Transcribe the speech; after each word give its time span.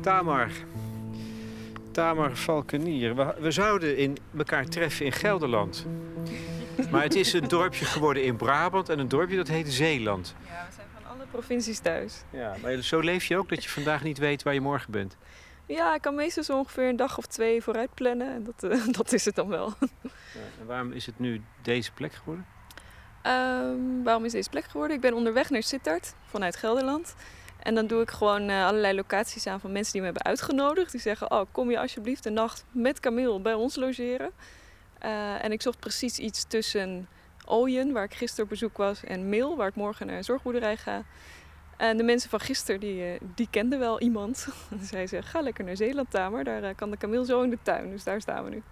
Tamar. 0.00 0.50
Tamar 1.90 2.36
Valkenier. 2.36 3.14
We, 3.14 3.34
we 3.38 3.50
zouden 3.50 3.96
in 3.96 4.16
elkaar 4.36 4.66
treffen 4.66 5.04
in 5.04 5.12
Gelderland. 5.12 5.86
Maar 6.90 7.02
het 7.02 7.14
is 7.14 7.32
een 7.32 7.48
dorpje 7.48 7.84
geworden 7.84 8.24
in 8.24 8.36
Brabant 8.36 8.88
en 8.88 8.98
een 8.98 9.08
dorpje 9.08 9.36
dat 9.36 9.48
heet 9.48 9.72
Zeeland. 9.72 10.34
Ja, 10.46 10.66
we 10.68 10.74
zijn 10.74 10.86
van 10.94 11.12
alle 11.12 11.24
provincies 11.30 11.78
thuis. 11.78 12.22
Ja, 12.30 12.56
maar 12.62 12.82
zo 12.82 13.00
leef 13.00 13.24
je 13.24 13.36
ook 13.36 13.48
dat 13.48 13.64
je 13.64 13.70
vandaag 13.70 14.02
niet 14.02 14.18
weet 14.18 14.42
waar 14.42 14.54
je 14.54 14.60
morgen 14.60 14.92
bent. 14.92 15.16
Ja, 15.70 15.94
ik 15.94 16.00
kan 16.00 16.14
meestal 16.14 16.42
zo 16.42 16.58
ongeveer 16.58 16.88
een 16.88 16.96
dag 16.96 17.18
of 17.18 17.26
twee 17.26 17.62
vooruit 17.62 17.94
plannen. 17.94 18.32
En 18.32 18.44
dat, 18.44 18.62
eh, 18.62 18.86
dat 18.98 19.12
is 19.12 19.24
het 19.24 19.34
dan 19.34 19.48
wel. 19.48 19.72
En 20.60 20.66
waarom 20.66 20.92
is 20.92 21.06
het 21.06 21.18
nu 21.18 21.42
deze 21.62 21.92
plek 21.92 22.12
geworden? 22.12 22.46
Ehm, 23.22 24.02
waarom 24.02 24.24
is 24.24 24.32
deze 24.32 24.50
plek 24.50 24.64
geworden? 24.64 24.96
Ik 24.96 25.02
ben 25.02 25.14
onderweg 25.14 25.50
naar 25.50 25.62
Sittard 25.62 26.14
vanuit 26.24 26.56
Gelderland. 26.56 27.14
En 27.58 27.74
dan 27.74 27.86
doe 27.86 28.02
ik 28.02 28.10
gewoon 28.10 28.48
eh, 28.48 28.66
allerlei 28.66 28.94
locaties 28.94 29.46
aan 29.46 29.60
van 29.60 29.72
mensen 29.72 29.92
die 29.92 30.00
me 30.00 30.06
hebben 30.06 30.24
uitgenodigd. 30.24 30.92
Die 30.92 31.00
zeggen, 31.00 31.30
oh, 31.30 31.46
kom 31.52 31.70
je 31.70 31.80
alsjeblieft 31.80 32.26
een 32.26 32.32
nacht 32.32 32.64
met 32.70 33.00
Camille 33.00 33.40
bij 33.40 33.54
ons 33.54 33.76
logeren. 33.76 34.30
Eh, 34.98 35.44
en 35.44 35.52
ik 35.52 35.62
zocht 35.62 35.78
precies 35.78 36.18
iets 36.18 36.44
tussen 36.44 37.08
Ooyen, 37.44 37.92
waar 37.92 38.04
ik 38.04 38.14
gisteren 38.14 38.44
op 38.44 38.50
bezoek 38.50 38.76
was, 38.76 39.04
en 39.04 39.28
Meel, 39.28 39.56
waar 39.56 39.68
ik 39.68 39.74
morgen 39.74 40.06
naar 40.06 40.16
een 40.16 40.24
zorgboerderij 40.24 40.76
ga. 40.76 41.04
En 41.80 41.96
de 41.96 42.02
mensen 42.02 42.30
van 42.30 42.40
gisteren, 42.40 42.80
die, 42.80 43.04
eh, 43.04 43.20
die 43.34 43.48
kenden 43.50 43.78
wel 43.78 44.00
iemand. 44.00 44.48
Zij 44.90 45.06
zei, 45.06 45.22
ga 45.22 45.40
lekker 45.40 45.64
naar 45.64 45.76
Zeeland, 45.76 46.10
Tamer. 46.10 46.44
Daar 46.44 46.62
eh, 46.62 46.74
kan 46.76 46.90
de 46.90 46.96
kameel 46.96 47.24
zo 47.24 47.42
in 47.42 47.50
de 47.50 47.58
tuin. 47.62 47.90
Dus 47.90 48.04
daar 48.04 48.20
staan 48.20 48.44
we 48.44 48.50
nu. 48.50 48.62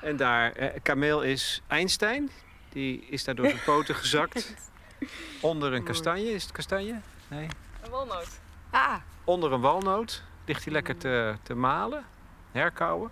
En 0.00 0.16
daar, 0.16 0.52
eh, 0.52 0.80
kameel 0.82 1.22
is 1.22 1.62
Einstein. 1.66 2.30
Die 2.68 3.06
is 3.06 3.24
daar 3.24 3.34
door 3.34 3.48
zijn 3.48 3.62
poten 3.64 3.94
gezakt. 3.94 4.54
Onder 5.40 5.72
een 5.72 5.84
kastanje. 5.84 6.32
Is 6.32 6.42
het 6.42 6.52
kastanje? 6.52 7.00
Nee. 7.28 7.48
Een 7.82 7.90
walnoot. 7.90 8.28
Ah, 8.70 8.96
Onder 9.24 9.52
een 9.52 9.60
walnoot 9.60 10.22
ligt 10.44 10.64
hij 10.64 10.72
lekker 10.72 10.96
te, 10.96 11.34
te 11.42 11.54
malen, 11.54 12.04
herkauwen. 12.52 13.10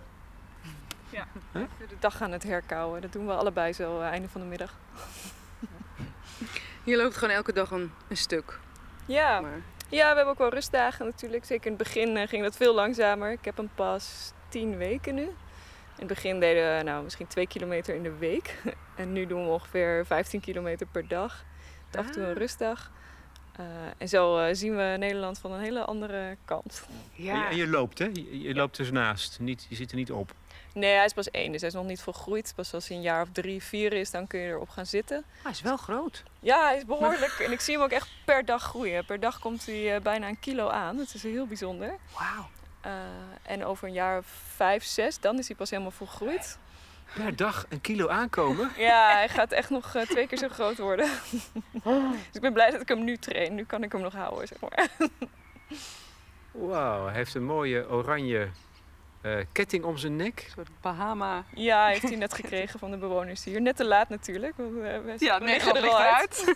Ja. 1.09 1.27
De 1.53 1.67
dag 1.99 2.21
aan 2.21 2.31
het 2.31 2.43
herkauwen. 2.43 3.01
Dat 3.01 3.13
doen 3.13 3.25
we 3.25 3.33
allebei 3.33 3.73
zo 3.73 3.99
uh, 3.99 4.05
einde 4.05 4.29
van 4.29 4.41
de 4.41 4.47
middag. 4.47 4.73
je 6.83 6.97
loopt 6.97 7.17
gewoon 7.17 7.35
elke 7.35 7.53
dag 7.53 7.71
een, 7.71 7.91
een 8.07 8.17
stuk. 8.17 8.59
Ja. 9.05 9.41
Maar, 9.41 9.61
ja, 9.89 10.09
we 10.09 10.15
hebben 10.15 10.27
ook 10.27 10.37
wel 10.37 10.49
rustdagen 10.49 11.05
natuurlijk. 11.05 11.45
Zeker 11.45 11.65
in 11.65 11.73
het 11.73 11.83
begin 11.83 12.17
eh, 12.17 12.27
ging 12.27 12.43
dat 12.43 12.57
veel 12.57 12.73
langzamer. 12.73 13.31
Ik 13.31 13.45
heb 13.45 13.57
hem 13.57 13.69
pas 13.75 14.31
tien 14.49 14.77
weken 14.77 15.15
nu. 15.15 15.21
In 15.21 16.07
het 16.07 16.07
begin 16.07 16.39
deden 16.39 16.77
we 16.77 16.83
nou, 16.83 17.03
misschien 17.03 17.27
twee 17.27 17.47
kilometer 17.47 17.95
in 17.95 18.03
de 18.03 18.17
week. 18.17 18.55
En 18.95 19.13
nu 19.13 19.25
doen 19.25 19.43
we 19.43 19.49
ongeveer 19.49 20.05
15 20.05 20.39
kilometer 20.39 20.87
per 20.87 21.07
dag. 21.07 21.45
Met 21.85 21.97
af 21.97 22.05
en 22.05 22.11
toe 22.11 22.23
een 22.23 22.33
rustdag. 22.33 22.91
Uh, 23.59 23.65
en 23.97 24.07
zo 24.09 24.39
uh, 24.39 24.47
zien 24.51 24.75
we 24.75 24.95
Nederland 24.99 25.39
van 25.39 25.51
een 25.51 25.59
hele 25.59 25.85
andere 25.85 26.37
kant. 26.45 26.87
ja. 27.13 27.49
En 27.49 27.55
je 27.55 27.67
loopt, 27.67 27.99
hè? 27.99 28.05
Je, 28.13 28.41
je 28.41 28.53
loopt 28.53 28.77
dus 28.77 28.91
naast. 28.91 29.39
Niet, 29.39 29.65
je 29.69 29.75
zit 29.75 29.91
er 29.91 29.97
niet 29.97 30.11
op. 30.11 30.33
Nee, 30.73 30.95
hij 30.95 31.05
is 31.05 31.13
pas 31.13 31.31
één, 31.31 31.51
dus 31.51 31.61
hij 31.61 31.69
is 31.69 31.75
nog 31.75 31.85
niet 31.85 32.01
volgroeid. 32.01 32.53
Pas 32.55 32.73
als 32.73 32.87
hij 32.87 32.97
een 32.97 33.03
jaar 33.03 33.21
of 33.21 33.27
drie, 33.31 33.63
vier 33.63 33.93
is, 33.93 34.11
dan 34.11 34.27
kun 34.27 34.39
je 34.39 34.47
erop 34.47 34.69
gaan 34.69 34.85
zitten. 34.85 35.23
hij 35.41 35.51
is 35.51 35.61
wel 35.61 35.77
groot. 35.77 36.23
Ja, 36.39 36.65
hij 36.65 36.77
is 36.77 36.85
behoorlijk. 36.85 37.39
En 37.39 37.51
ik 37.51 37.59
zie 37.59 37.73
hem 37.73 37.83
ook 37.83 37.91
echt 37.91 38.09
per 38.25 38.45
dag 38.45 38.63
groeien. 38.63 39.05
Per 39.05 39.19
dag 39.19 39.39
komt 39.39 39.65
hij 39.65 39.95
uh, 39.95 40.01
bijna 40.01 40.27
een 40.27 40.39
kilo 40.39 40.69
aan. 40.69 40.97
Dat 40.97 41.13
is 41.13 41.23
heel 41.23 41.47
bijzonder. 41.47 41.97
Wauw. 42.13 42.49
Uh, 42.85 42.91
en 43.41 43.65
over 43.65 43.87
een 43.87 43.93
jaar 43.93 44.17
of 44.17 44.25
vijf, 44.55 44.83
zes, 44.83 45.19
dan 45.19 45.37
is 45.39 45.47
hij 45.47 45.55
pas 45.55 45.69
helemaal 45.69 45.91
volgroeid. 45.91 46.57
Per 47.13 47.35
dag 47.35 47.65
een 47.69 47.81
kilo 47.81 48.07
aankomen? 48.07 48.71
Ja, 48.77 49.11
hij 49.11 49.29
gaat 49.29 49.51
echt 49.51 49.69
nog 49.69 49.95
uh, 49.95 50.01
twee 50.01 50.27
keer 50.27 50.37
zo 50.37 50.47
groot 50.49 50.77
worden. 50.77 51.09
dus 51.83 52.33
ik 52.33 52.41
ben 52.41 52.53
blij 52.53 52.71
dat 52.71 52.81
ik 52.81 52.87
hem 52.87 53.03
nu 53.03 53.17
train. 53.17 53.55
Nu 53.55 53.65
kan 53.65 53.83
ik 53.83 53.91
hem 53.91 54.01
nog 54.01 54.13
houden, 54.13 54.47
zeg 54.47 54.59
maar. 54.59 54.89
Wauw, 56.51 57.05
hij 57.05 57.15
heeft 57.15 57.35
een 57.35 57.45
mooie 57.45 57.89
oranje 57.89 58.49
uh, 59.21 59.35
ketting 59.51 59.83
om 59.83 59.97
zijn 59.97 60.15
nek. 60.15 60.43
Een 60.45 60.51
soort 60.55 60.69
Bahama. 60.81 61.43
Ja, 61.53 61.87
heeft 61.87 62.01
hij 62.01 62.15
net 62.15 62.33
gekregen 62.33 62.79
van 62.79 62.91
de 62.91 62.97
bewoners 62.97 63.43
hier. 63.43 63.61
Net 63.61 63.75
te 63.75 63.85
laat 63.85 64.09
natuurlijk. 64.09 64.53
Want 64.55 64.71
uh, 64.71 64.81
we 64.81 65.15
ja, 65.17 65.37
negen 65.37 65.75
er 65.75 65.89
al 65.89 65.99
uit. 65.99 66.53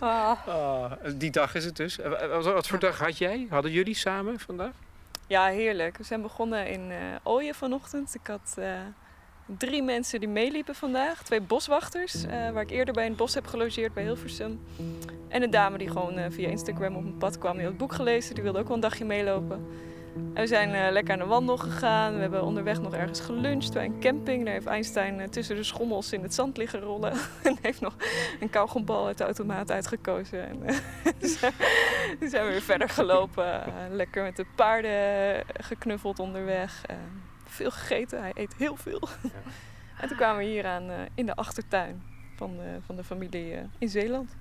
ah. 0.00 0.46
Ah, 0.46 0.92
die 1.14 1.30
dag 1.30 1.54
is 1.54 1.64
het 1.64 1.76
dus. 1.76 1.96
Wat, 2.30 2.44
wat 2.44 2.66
voor 2.66 2.78
dag 2.78 2.98
had 2.98 3.18
jij? 3.18 3.46
Hadden 3.50 3.70
jullie 3.70 3.94
samen 3.94 4.38
vandaag? 4.38 4.72
Ja, 5.26 5.46
heerlijk. 5.46 5.96
We 5.96 6.04
zijn 6.04 6.22
begonnen 6.22 6.68
in 6.68 6.90
uh, 6.90 6.96
Ooyen 7.22 7.54
vanochtend. 7.54 8.14
Ik 8.14 8.26
had 8.26 8.56
drie 9.46 9.82
mensen 9.82 10.20
die 10.20 10.28
meeliepen 10.28 10.74
vandaag. 10.74 11.22
Twee 11.22 11.40
boswachters, 11.40 12.24
waar 12.26 12.62
ik 12.62 12.70
eerder 12.70 12.94
bij 12.94 13.06
een 13.06 13.16
bos 13.16 13.34
heb 13.34 13.46
gelogeerd 13.46 13.94
bij 13.94 14.02
Hilversum. 14.02 14.60
En 15.28 15.42
een 15.42 15.50
dame 15.50 15.78
die 15.78 15.88
gewoon 15.88 16.32
via 16.32 16.48
Instagram 16.48 16.96
op 16.96 17.02
mijn 17.02 17.18
pad 17.18 17.38
kwam. 17.38 17.52
Die 17.52 17.62
had 17.62 17.70
het 17.70 17.80
boek 17.80 17.92
gelezen. 17.92 18.34
Die 18.34 18.42
wilde 18.42 18.58
ook 18.58 18.66
wel 18.66 18.74
een 18.74 18.82
dagje 18.82 19.04
meelopen. 19.04 19.66
En 20.38 20.44
we 20.44 20.46
zijn 20.46 20.74
uh, 20.74 20.86
lekker 20.90 21.12
aan 21.12 21.18
de 21.18 21.26
wandel 21.26 21.56
gegaan. 21.56 22.14
We 22.14 22.20
hebben 22.20 22.44
onderweg 22.44 22.80
nog 22.80 22.94
ergens 22.94 23.20
geluncht 23.20 23.72
bij 23.72 23.84
een 23.84 24.00
camping. 24.00 24.44
Daar 24.44 24.52
heeft 24.52 24.66
Einstein 24.66 25.18
uh, 25.18 25.26
tussen 25.26 25.56
de 25.56 25.62
schommels 25.62 26.12
in 26.12 26.22
het 26.22 26.34
zand 26.34 26.56
liggen 26.56 26.80
rollen. 26.80 27.12
en 27.42 27.58
heeft 27.62 27.80
nog 27.80 27.96
een 28.40 28.50
kauwgombal 28.50 29.06
uit 29.06 29.18
de 29.18 29.24
automaat 29.24 29.70
uitgekozen. 29.70 30.48
En 30.48 30.62
uh, 30.66 30.76
toen 32.20 32.28
zijn 32.28 32.44
we 32.44 32.50
weer 32.50 32.62
verder 32.62 32.88
gelopen. 32.88 33.62
lekker 33.90 34.22
met 34.22 34.36
de 34.36 34.46
paarden 34.54 35.44
geknuffeld 35.60 36.18
onderweg. 36.18 36.84
veel 37.44 37.70
gegeten. 37.70 38.20
Hij 38.20 38.32
eet 38.34 38.54
heel 38.56 38.76
veel. 38.76 39.02
En 40.00 40.08
toen 40.08 40.16
kwamen 40.16 40.38
we 40.38 40.44
hier 40.44 40.66
aan 40.66 40.90
in 41.14 41.26
de 41.26 41.34
achtertuin 41.34 42.02
van, 42.36 42.56
van 42.86 42.96
de 42.96 43.04
familie 43.04 43.54
in 43.78 43.88
Zeeland. 43.88 44.36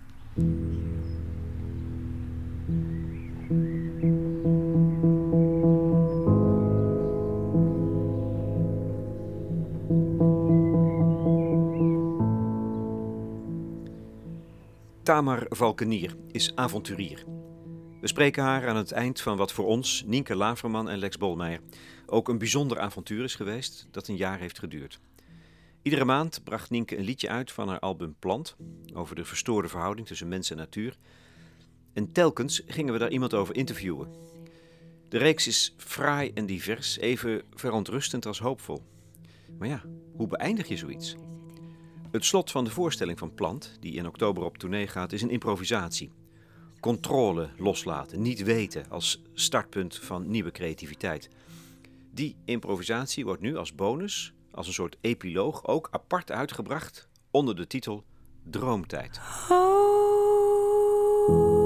Tamar 15.04 15.46
Valkenier 15.50 16.16
is 16.32 16.56
avonturier. 16.56 17.24
We 18.02 18.08
spreken 18.08 18.44
haar 18.44 18.68
aan 18.68 18.76
het 18.76 18.92
eind 18.92 19.22
van 19.22 19.38
wat 19.38 19.52
voor 19.52 19.66
ons, 19.66 20.04
Nienke 20.06 20.36
Laverman 20.36 20.90
en 20.90 20.98
Lex 20.98 21.18
Bolmeijer, 21.18 21.60
ook 22.06 22.30
een 22.30 22.38
bijzonder 22.38 22.80
avontuur 22.80 23.24
is 23.24 23.36
geweest 23.36 23.88
dat 23.92 24.08
een 24.08 24.16
jaar 24.16 24.40
heeft 24.40 24.60
geduurd. 24.60 25.00
Iedere 25.82 26.06
maand 26.06 26.44
bracht 26.44 26.70
Nienke 26.70 26.98
een 26.98 27.04
liedje 27.04 27.30
uit 27.30 27.52
van 27.52 27.68
haar 27.68 27.80
album 27.80 28.16
Plant, 28.20 28.56
over 28.94 29.16
de 29.16 29.26
verstoorde 29.26 29.68
verhouding 29.68 30.08
tussen 30.08 30.28
mens 30.28 30.52
en 30.52 30.58
natuur. 30.58 30.98
En 31.94 32.12
telkens 32.12 32.62
gingen 32.66 32.94
we 32.94 33.00
daar 33.00 33.12
iemand 33.12 33.34
over 33.34 33.56
interviewen. 33.56 34.12
De 35.10 35.18
reeks 35.18 35.48
is 35.48 35.74
fraai 35.78 36.32
en 36.34 36.46
divers, 36.46 36.98
even 36.98 37.42
verontrustend 37.54 38.26
als 38.26 38.40
hoopvol. 38.40 38.82
Maar 39.58 39.68
ja, 39.68 39.82
hoe 40.16 40.28
beëindig 40.28 40.68
je 40.68 40.78
zoiets? 40.78 41.16
Het 42.12 42.26
slot 42.26 42.52
van 42.52 42.64
de 42.64 42.70
voorstelling 42.72 43.20
van 43.20 43.34
Plant, 43.34 43.78
die 43.80 43.94
in 43.94 44.08
oktober 44.08 44.44
op 44.44 44.58
tournee 44.58 44.88
gaat, 44.88 45.12
is 45.12 45.22
een 45.22 45.30
improvisatie. 45.30 46.12
Controle 46.80 47.50
loslaten, 47.58 48.22
niet 48.22 48.44
weten 48.44 48.90
als 48.90 49.22
startpunt 49.34 49.96
van 49.96 50.30
nieuwe 50.30 50.52
creativiteit. 50.52 51.30
Die 52.12 52.36
improvisatie 52.46 53.26
wordt 53.26 53.42
nu 53.42 53.56
als 53.56 53.76
bonus, 53.76 54.34
als 54.52 54.68
een 54.68 54.74
soort 54.74 54.98
epiloog, 55.02 55.68
ook 55.68 55.88
apart 55.92 56.32
uitgebracht 56.32 57.10
onder 57.32 57.56
de 57.56 57.68
titel 57.68 58.04
Droomtijd. 58.44 59.20
Het 61.28 61.57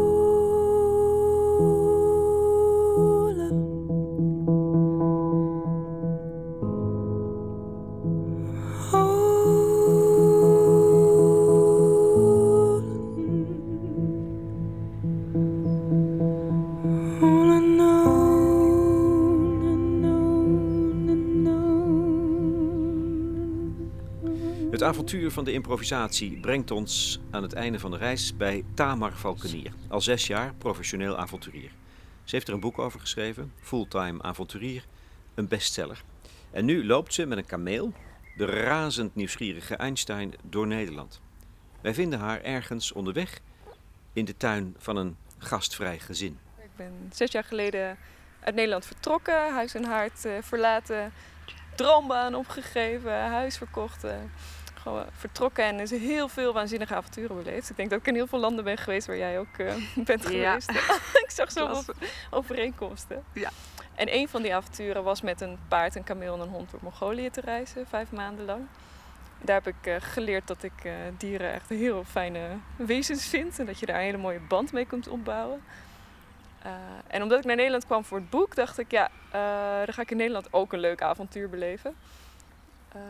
avontuur 24.92 25.32
van 25.32 25.44
de 25.44 25.52
improvisatie 25.52 26.40
brengt 26.40 26.72
ons 26.72 27.20
aan 27.30 27.42
het 27.42 27.54
einde 27.54 27.80
van 27.80 27.92
de 27.92 27.98
reis 27.98 28.38
bij 28.38 28.64
Tamar 28.74 29.14
Valkenier. 29.14 29.74
Al 29.88 30.02
zes 30.02 30.28
jaar 30.28 30.54
professioneel 30.54 31.18
avonturier. 31.18 31.72
Ze 32.24 32.36
heeft 32.36 32.48
er 32.48 32.54
een 32.54 32.60
boek 32.60 32.80
over 32.80 33.00
geschreven, 33.00 33.54
Fulltime 33.62 34.22
Avonturier, 34.22 34.86
een 35.36 35.48
bestseller. 35.48 36.04
En 36.52 36.66
nu 36.66 36.86
loopt 36.86 37.14
ze 37.14 37.26
met 37.26 37.38
een 37.38 37.46
kameel, 37.46 37.94
de 38.36 38.46
razend 38.46 39.16
nieuwsgierige 39.16 39.76
Einstein, 39.76 40.34
door 40.44 40.68
Nederland. 40.68 41.22
Wij 41.82 41.94
vinden 41.94 42.20
haar 42.20 42.42
ergens 42.42 42.92
onderweg 42.92 43.40
in 44.14 44.26
de 44.26 44.38
tuin 44.38 44.76
van 44.78 44.96
een 44.96 45.18
gastvrij 45.38 46.00
gezin. 46.00 46.40
Ik 46.58 46.76
ben 46.76 46.94
zes 47.14 47.32
jaar 47.32 47.44
geleden 47.44 47.98
uit 48.40 48.56
Nederland 48.56 48.86
vertrokken, 48.86 49.54
huis 49.54 49.76
en 49.76 49.84
haard 49.84 50.26
uh, 50.26 50.34
verlaten. 50.42 51.14
droombaan 51.76 52.36
opgegeven, 52.36 53.30
huis 53.30 53.58
verkocht. 53.58 54.04
Eh, 54.86 54.92
gewoon 54.92 55.06
vertrokken 55.12 55.64
en 55.66 55.80
is 55.80 55.92
heel 55.92 56.28
veel 56.28 56.54
waanzinnige 56.54 56.96
avonturen 56.96 57.36
beleefd. 57.44 57.70
Ik 57.70 57.76
denk 57.76 57.90
dat 57.90 58.00
ik 58.00 58.08
in 58.08 58.14
heel 58.16 58.28
veel 58.28 58.40
landen 58.40 58.64
ben 58.64 58.78
geweest 58.78 59.08
waar 59.08 59.18
jij 59.18 59.40
ook 59.40 59.58
eh, 59.58 59.74
bent 60.06 60.24
Ja. 60.30 60.60
geweest. 60.60 60.70
ik 61.26 61.32
zag 61.32 61.52
zoveel 61.52 61.94
overeenkomsten. 62.30 63.24
Ja. 63.34 63.50
En 63.96 64.14
een 64.16 64.28
van 64.30 64.42
die 64.42 64.56
avonturen 64.56 65.04
was 65.04 65.22
met 65.22 65.42
een 65.42 65.58
paard, 65.68 65.96
een 65.96 66.04
kameel 66.04 66.34
en 66.34 66.40
een 66.40 66.50
hond 66.50 66.72
door 66.72 66.80
Mongolië 66.84 67.30
te 67.30 67.42
reizen, 67.42 67.88
vijf 67.88 68.12
maanden 68.12 68.46
lang. 68.46 68.68
Daar 69.44 69.56
heb 69.64 69.68
ik 69.76 69.86
eh, 69.88 69.96
geleerd 70.00 70.48
dat 70.48 70.64
ik 70.64 70.84
eh, 70.84 70.94
dieren 71.18 71.54
echt 71.54 71.70
heel 71.70 72.04
fijne 72.04 72.48
wezens 72.76 73.28
vind 73.28 73.60
en 73.60 73.66
dat 73.66 73.80
je 73.80 73.86
daar 73.86 73.96
een 73.96 74.02
hele 74.02 74.18
mooie 74.18 74.40
band 74.40 74.72
mee 74.72 74.86
kunt 74.86 75.08
opbouwen. 75.08 75.62
Eh, 76.62 76.72
en 77.08 77.22
omdat 77.22 77.40
ik 77.40 77.46
naar 77.46 77.56
Nederland 77.56 77.86
kwam 77.86 78.04
voor 78.04 78.18
het 78.18 78.30
boek, 78.30 78.56
dacht 78.56 78.78
ik, 78.78 78.92
ja, 78.92 79.10
eh, 79.32 79.86
dan 79.86 79.94
ga 79.94 80.02
ik 80.02 80.12
in 80.12 80.18
Nederland 80.18 80.54
ook 80.54 80.74
een 80.74 80.80
leuk 80.80 81.02
avontuur 81.02 81.50
beleven. 81.50 81.96
Ehm, 82.94 83.02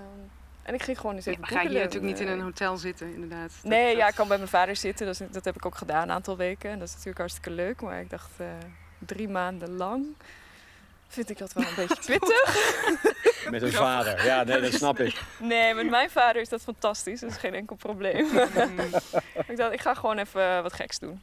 en 0.63 0.73
ik 0.73 0.83
ging 0.83 0.99
gewoon 0.99 1.15
eens 1.15 1.25
Ja, 1.25 1.31
even 1.31 1.43
maar 1.43 1.51
ga 1.51 1.61
je 1.61 1.69
natuurlijk 1.69 2.03
niet 2.03 2.19
in 2.19 2.27
een 2.27 2.41
hotel 2.41 2.77
zitten, 2.77 3.13
inderdaad. 3.13 3.51
Dat- 3.61 3.71
Nee, 3.71 3.87
dat- 3.89 3.97
ja, 3.97 4.07
ik 4.07 4.15
kan 4.15 4.27
bij 4.27 4.37
mijn 4.37 4.49
vader 4.49 4.75
zitten. 4.75 5.05
Dat, 5.31 5.45
heb 5.45 5.55
ik 5.55 5.65
ook 5.65 5.75
gedaan 5.77 6.01
een 6.03 6.11
aantal 6.11 6.37
weken. 6.37 6.69
En 6.69 6.77
dat 6.79 6.87
is 6.87 6.91
natuurlijk 6.93 7.17
hartstikke 7.19 7.49
leuk. 7.51 7.81
Maar 7.81 7.99
ik 8.01 8.09
dacht, 8.09 8.29
eh, 8.37 8.45
drie 8.99 9.29
maanden 9.29 9.71
lang 9.75 10.05
vind 11.07 11.29
ik 11.29 11.37
dat 11.37 11.53
wel 11.53 11.63
een 11.67 11.75
beetje 11.75 12.01
pittig. 12.19 12.55
Met 13.49 13.61
een 13.61 13.71
vader. 13.71 14.25
Ja, 14.25 14.43
nee, 14.43 14.61
dat 14.61 14.73
snap 14.73 14.99
ik. 14.99 15.21
Nee, 15.39 15.73
met 15.73 15.89
mijn 15.89 16.09
vader 16.09 16.41
is 16.41 16.49
dat 16.49 16.61
fantastisch. 16.61 17.19
Dat 17.19 17.29
is 17.29 17.37
geen 17.37 17.53
enkel 17.53 17.75
probleem. 17.75 18.25
ik 19.47 19.57
dacht, 19.57 19.73
ik 19.73 19.81
ga 19.81 19.93
gewoon 19.93 20.17
even 20.17 20.63
wat 20.63 20.73
geks 20.73 20.99
doen. 20.99 21.21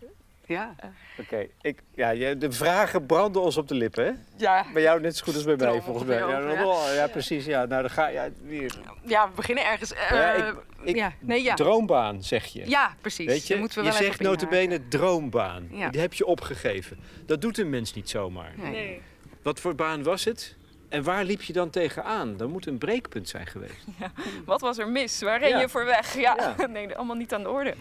Ja. 0.49 0.75
Oké, 1.19 1.47
ik 1.61 1.83
ja, 1.95 2.11
je- 2.11 2.37
de 2.39 2.53
vragen 2.53 3.07
branden 3.07 3.43
ons 3.43 3.57
op 3.57 3.69
de 3.69 3.75
lippen, 3.75 4.05
hè? 4.05 4.13
Ja. 4.37 4.67
Bij 4.73 4.83
jou 4.83 5.01
net 5.01 5.17
zo 5.17 5.25
goed 5.25 5.35
als 5.35 5.45
bij 5.45 5.57
mij, 5.57 5.65
Stromen 5.67 5.85
volgens 5.85 6.05
mij. 6.07 6.19
Ja, 6.19 6.25
over, 6.25 6.53
ja, 6.89 6.93
ja, 6.95 7.07
precies. 7.07 7.45
Ja, 7.45 7.65
nou, 7.65 7.81
dan 7.83 7.91
ga 7.91 8.09
ja, 8.09 8.29
weer. 8.43 8.79
ja, 9.05 9.29
we 9.29 9.35
beginnen 9.35 9.65
ergens. 9.67 9.93
eh, 9.93 10.11
Ja, 10.11 10.33
ik- 10.33 10.55
ik- 10.83 10.97
ja. 10.97 11.13
Nee, 11.21 11.43
ja. 11.43 11.55
Droombaan, 11.55 12.23
zeg 12.23 12.45
je. 12.47 12.69
ja, 12.69 12.95
precies. 13.01 13.27
Weet 13.27 13.43
je, 13.43 13.49
Daar 13.49 13.59
moeten 13.59 13.79
we 13.79 13.85
je 13.85 13.91
wel 13.91 13.99
zegt 14.03 14.15
op 14.15 14.21
inhaken. 14.21 14.43
notabene 14.49 14.89
droombaan. 14.89 15.69
Ja. 15.71 15.89
Die 15.91 16.01
heb 16.01 16.15
je 16.15 16.27
opgegeven. 16.27 16.99
Dat 17.27 17.41
doet 17.41 17.59
een 17.59 17.71
mens 17.71 17.95
niet 17.95 18.09
zomaar. 18.11 18.53
Nee. 18.57 19.01
Wat 19.43 19.61
voor 19.61 19.75
baan 19.75 20.03
was 20.03 20.25
het? 20.25 20.57
En 20.89 21.03
waar 21.03 21.25
liep 21.25 21.43
je 21.43 21.53
dan 21.53 21.71
tegenaan? 21.71 22.37
Dat 22.37 22.49
moet 22.49 22.67
een 22.67 22.79
breekpunt 22.79 23.29
zijn 23.29 23.47
geweest. 23.47 23.85
Wat 24.45 24.61
was 24.61 24.79
er 24.79 24.89
mis? 24.89 25.21
Waar 25.23 25.49
Ja. 25.49 25.61
je 25.61 25.69
voor 25.69 25.85
weg? 25.85 26.15
Ja, 26.17 26.55
Ja. 26.59 26.67
nee, 26.67 26.97
allemaal 26.97 27.17
niet 27.17 27.35
aan 27.35 27.43
de 27.43 27.49
orde. 27.51 27.75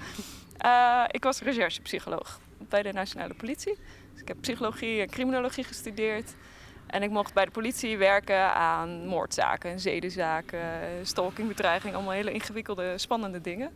Eh, 0.57 1.03
ik 1.07 1.23
was 1.23 1.41
recherchepsycholoog 1.41 2.39
bij 2.69 2.83
de 2.83 2.93
Nationale 2.93 3.33
Politie. 3.33 3.77
Dus 4.11 4.21
ik 4.21 4.27
heb 4.27 4.37
psychologie 4.41 5.01
en 5.01 5.09
criminologie 5.09 5.63
gestudeerd. 5.63 6.35
En 6.87 7.03
ik 7.03 7.09
mocht 7.09 7.33
bij 7.33 7.45
de 7.45 7.51
politie 7.51 7.97
werken 7.97 8.53
aan 8.53 9.05
moordzaken, 9.05 9.79
zedenzaken, 9.79 10.59
stalkingbedreiging. 11.03 11.93
Allemaal 11.93 12.13
hele 12.13 12.31
ingewikkelde, 12.31 12.97
spannende 12.97 13.41
dingen. 13.41 13.71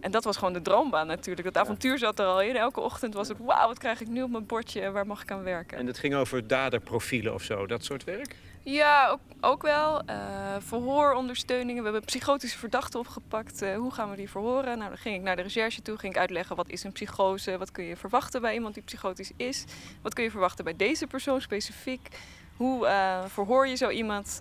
En 0.00 0.10
dat 0.10 0.24
was 0.24 0.36
gewoon 0.36 0.52
de 0.52 0.62
droombaan 0.62 1.06
natuurlijk. 1.06 1.52
Dat 1.52 1.62
avontuur 1.62 1.98
zat 1.98 2.18
er 2.18 2.26
al 2.26 2.42
in. 2.42 2.56
Elke 2.56 2.80
ochtend 2.80 3.14
was 3.14 3.28
het, 3.28 3.38
wauw, 3.38 3.66
wat 3.66 3.78
krijg 3.78 4.00
ik 4.00 4.08
nu 4.08 4.22
op 4.22 4.30
mijn 4.30 4.46
bordje? 4.46 4.90
Waar 4.90 5.06
mag 5.06 5.22
ik 5.22 5.30
aan 5.30 5.42
werken? 5.42 5.78
En 5.78 5.86
het 5.86 5.98
ging 5.98 6.14
over 6.14 6.46
daderprofielen 6.46 7.34
of 7.34 7.42
zo, 7.42 7.66
dat 7.66 7.84
soort 7.84 8.04
werk? 8.04 8.36
Ja, 8.64 9.18
ook, 9.40 9.62
wel. 9.62 10.00
Eh, 10.04 10.56
verhoorondersteuningen. 10.58 11.82
We 11.82 11.90
hebben 11.90 12.06
psychotische 12.06 12.58
verdachten 12.58 13.00
opgepakt. 13.00 13.62
Eh, 13.62 13.76
hoe 13.76 13.92
gaan 13.92 14.10
we 14.10 14.16
die 14.16 14.30
verhoren? 14.30 14.78
Nou, 14.78 14.88
dan 14.88 14.98
ging 14.98 15.16
ik 15.16 15.22
naar 15.22 15.36
de 15.36 15.42
recherche 15.42 15.82
toe. 15.82 15.98
Ging 15.98 16.12
ik 16.12 16.18
uitleggen 16.18 16.56
wat 16.56 16.68
is 16.68 16.84
een 16.84 16.92
psychose? 16.92 17.58
Wat 17.58 17.70
kun 17.70 17.84
je 17.84 17.96
verwachten 17.96 18.40
bij 18.40 18.54
iemand 18.54 18.74
die 18.74 18.82
psychotisch 18.82 19.32
is? 19.36 19.64
Wat 20.02 20.14
kun 20.14 20.24
je 20.24 20.30
verwachten 20.30 20.64
bij 20.64 20.76
deze 20.76 21.06
persoon 21.06 21.40
specifiek? 21.40 22.08
Hoe 22.56 22.86
eh, 22.86 23.24
verhoor 23.24 23.66
je 23.66 23.74
zo 23.74 23.88
iemand 23.88 24.40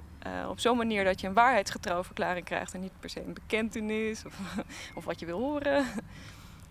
op 0.49 0.59
zo'n 0.59 0.77
manier 0.77 1.03
dat 1.03 1.21
je 1.21 1.27
een 1.27 1.33
waarheidsgetrouwe 1.33 2.03
verklaring 2.03 2.45
krijgt 2.45 2.73
en 2.73 2.79
niet 2.79 2.99
per 2.99 3.09
se 3.09 3.19
een 3.19 3.33
bekentenis 3.33 4.25
of, 4.25 4.39
of 4.97 5.05
wat 5.05 5.19
je 5.19 5.25
wil 5.25 5.39
horen? 5.39 5.85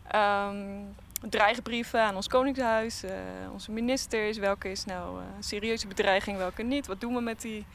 Ehm, 0.09 0.85
dreigbrieven 1.31 2.01
aan 2.03 2.17
ons 2.17 2.29
koningshuis, 2.29 3.03
eh, 3.03 3.13
onze 3.53 3.71
ministers. 3.71 4.39
Welke 4.39 4.71
is 4.71 4.85
nou 4.85 5.21
eh, 5.21 5.27
een 5.37 5.43
serieuze 5.43 5.87
bedreiging, 5.87 6.37
welke 6.37 6.63
niet? 6.63 6.87
Wat 6.87 7.01
doen 7.01 7.15
we 7.15 7.21
met 7.21 7.41
die 7.41 7.67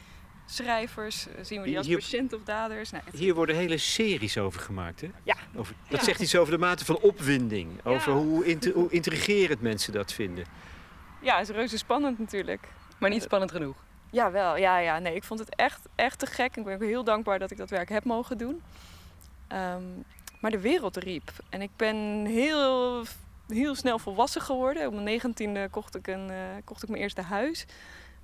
schrijvers? 0.46 1.28
Eh, 1.28 1.34
Zien 1.44 1.60
we 1.62 1.68
die 1.68 1.78
als 1.78 1.88
Hier- 1.88 1.98
patiënt 1.98 2.34
of 2.34 2.44
daders? 2.44 2.92
Nou, 2.92 3.04
Hier 3.14 3.34
worden 3.36 3.56
hele 3.56 3.78
series 3.78 4.38
over 4.38 4.62
gemaakt, 4.62 5.02
hè? 5.02 5.10
Ja. 5.24 5.36
Over, 5.56 5.76
dat 5.90 6.00
Ja. 6.00 6.06
zegt 6.06 6.20
iets 6.22 6.36
over 6.36 6.52
de 6.54 6.60
mate 6.60 6.86
van 6.86 6.98
opwinding. 7.00 7.70
Over 7.86 8.12
Ja. 8.14 8.18
hoe, 8.20 8.46
inter- 8.46 8.74
hoe 8.74 8.90
intrigerend 8.92 9.62
mensen 9.62 9.94
dat 9.94 10.14
vinden. 10.14 10.46
ja, 11.22 11.40
is 11.40 11.50
reuze 11.50 11.78
spannend 11.78 12.20
natuurlijk. 12.20 12.68
Maar 13.00 13.10
niet 13.10 13.24
spannend 13.24 13.52
genoeg. 13.52 13.76
Ja, 14.12 14.32
wel. 14.32 14.58
Ja, 14.58 14.78
ja. 14.78 15.00
Nee, 15.00 15.16
ik 15.16 15.24
vond 15.24 15.40
het 15.40 15.56
echt, 15.56 15.88
echt 15.96 16.20
te 16.20 16.26
gek. 16.26 16.56
Ik 16.58 16.64
ben 16.64 16.74
ook 16.74 16.82
heel 16.82 17.04
dankbaar 17.04 17.40
dat 17.40 17.52
ik 17.52 17.58
dat 17.58 17.70
werk 17.70 17.90
heb 17.90 18.04
mogen 18.04 18.38
doen. 18.38 18.62
Ehm, 19.48 19.84
maar 20.42 20.52
de 20.52 20.60
wereld 20.60 20.98
riep. 20.98 21.32
En 21.50 21.62
ik 21.62 21.70
ben 21.76 22.26
heel, 22.26 23.04
heel 23.48 23.76
snel 23.76 24.00
volwassen 24.00 24.42
geworden. 24.42 24.86
Op 24.88 24.92
mijn 24.94 25.06
negentiende 25.06 25.70
kocht 25.70 25.96
ik, 25.96 26.08
een, 26.08 26.30
eh, 26.30 26.38
kocht 26.64 26.84
ik 26.84 26.90
mijn 26.90 27.02
eerste 27.02 27.22
huis. 27.22 27.66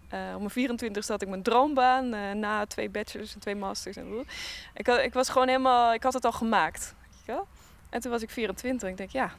Eh, 0.10 0.32
op 0.34 0.38
mijn 0.38 0.50
24 0.50 1.08
had 1.08 1.22
ik 1.22 1.28
mijn 1.28 1.44
droombaan. 1.44 2.14
eh, 2.14 2.32
na 2.32 2.66
twee 2.66 2.90
bachelors 2.90 3.34
en 3.34 3.40
twee 3.40 3.56
masters. 3.56 3.96
En 3.98 4.26
ik, 4.74 4.88
had, 4.88 5.00
ik 5.00 5.14
was 5.14 5.30
gewoon 5.30 5.48
helemaal... 5.48 5.94
Ik 5.94 6.04
had 6.04 6.14
het 6.14 6.26
al 6.26 6.32
gemaakt. 6.32 6.96
Weet 7.10 7.26
je 7.26 7.32
wel? 7.32 7.48
En 7.90 8.02
toen 8.02 8.12
was 8.12 8.22
ik 8.22 8.30
24. 8.30 8.88
En 8.88 8.94
ik 8.94 8.98
denk, 8.98 9.12
ja, 9.12 9.32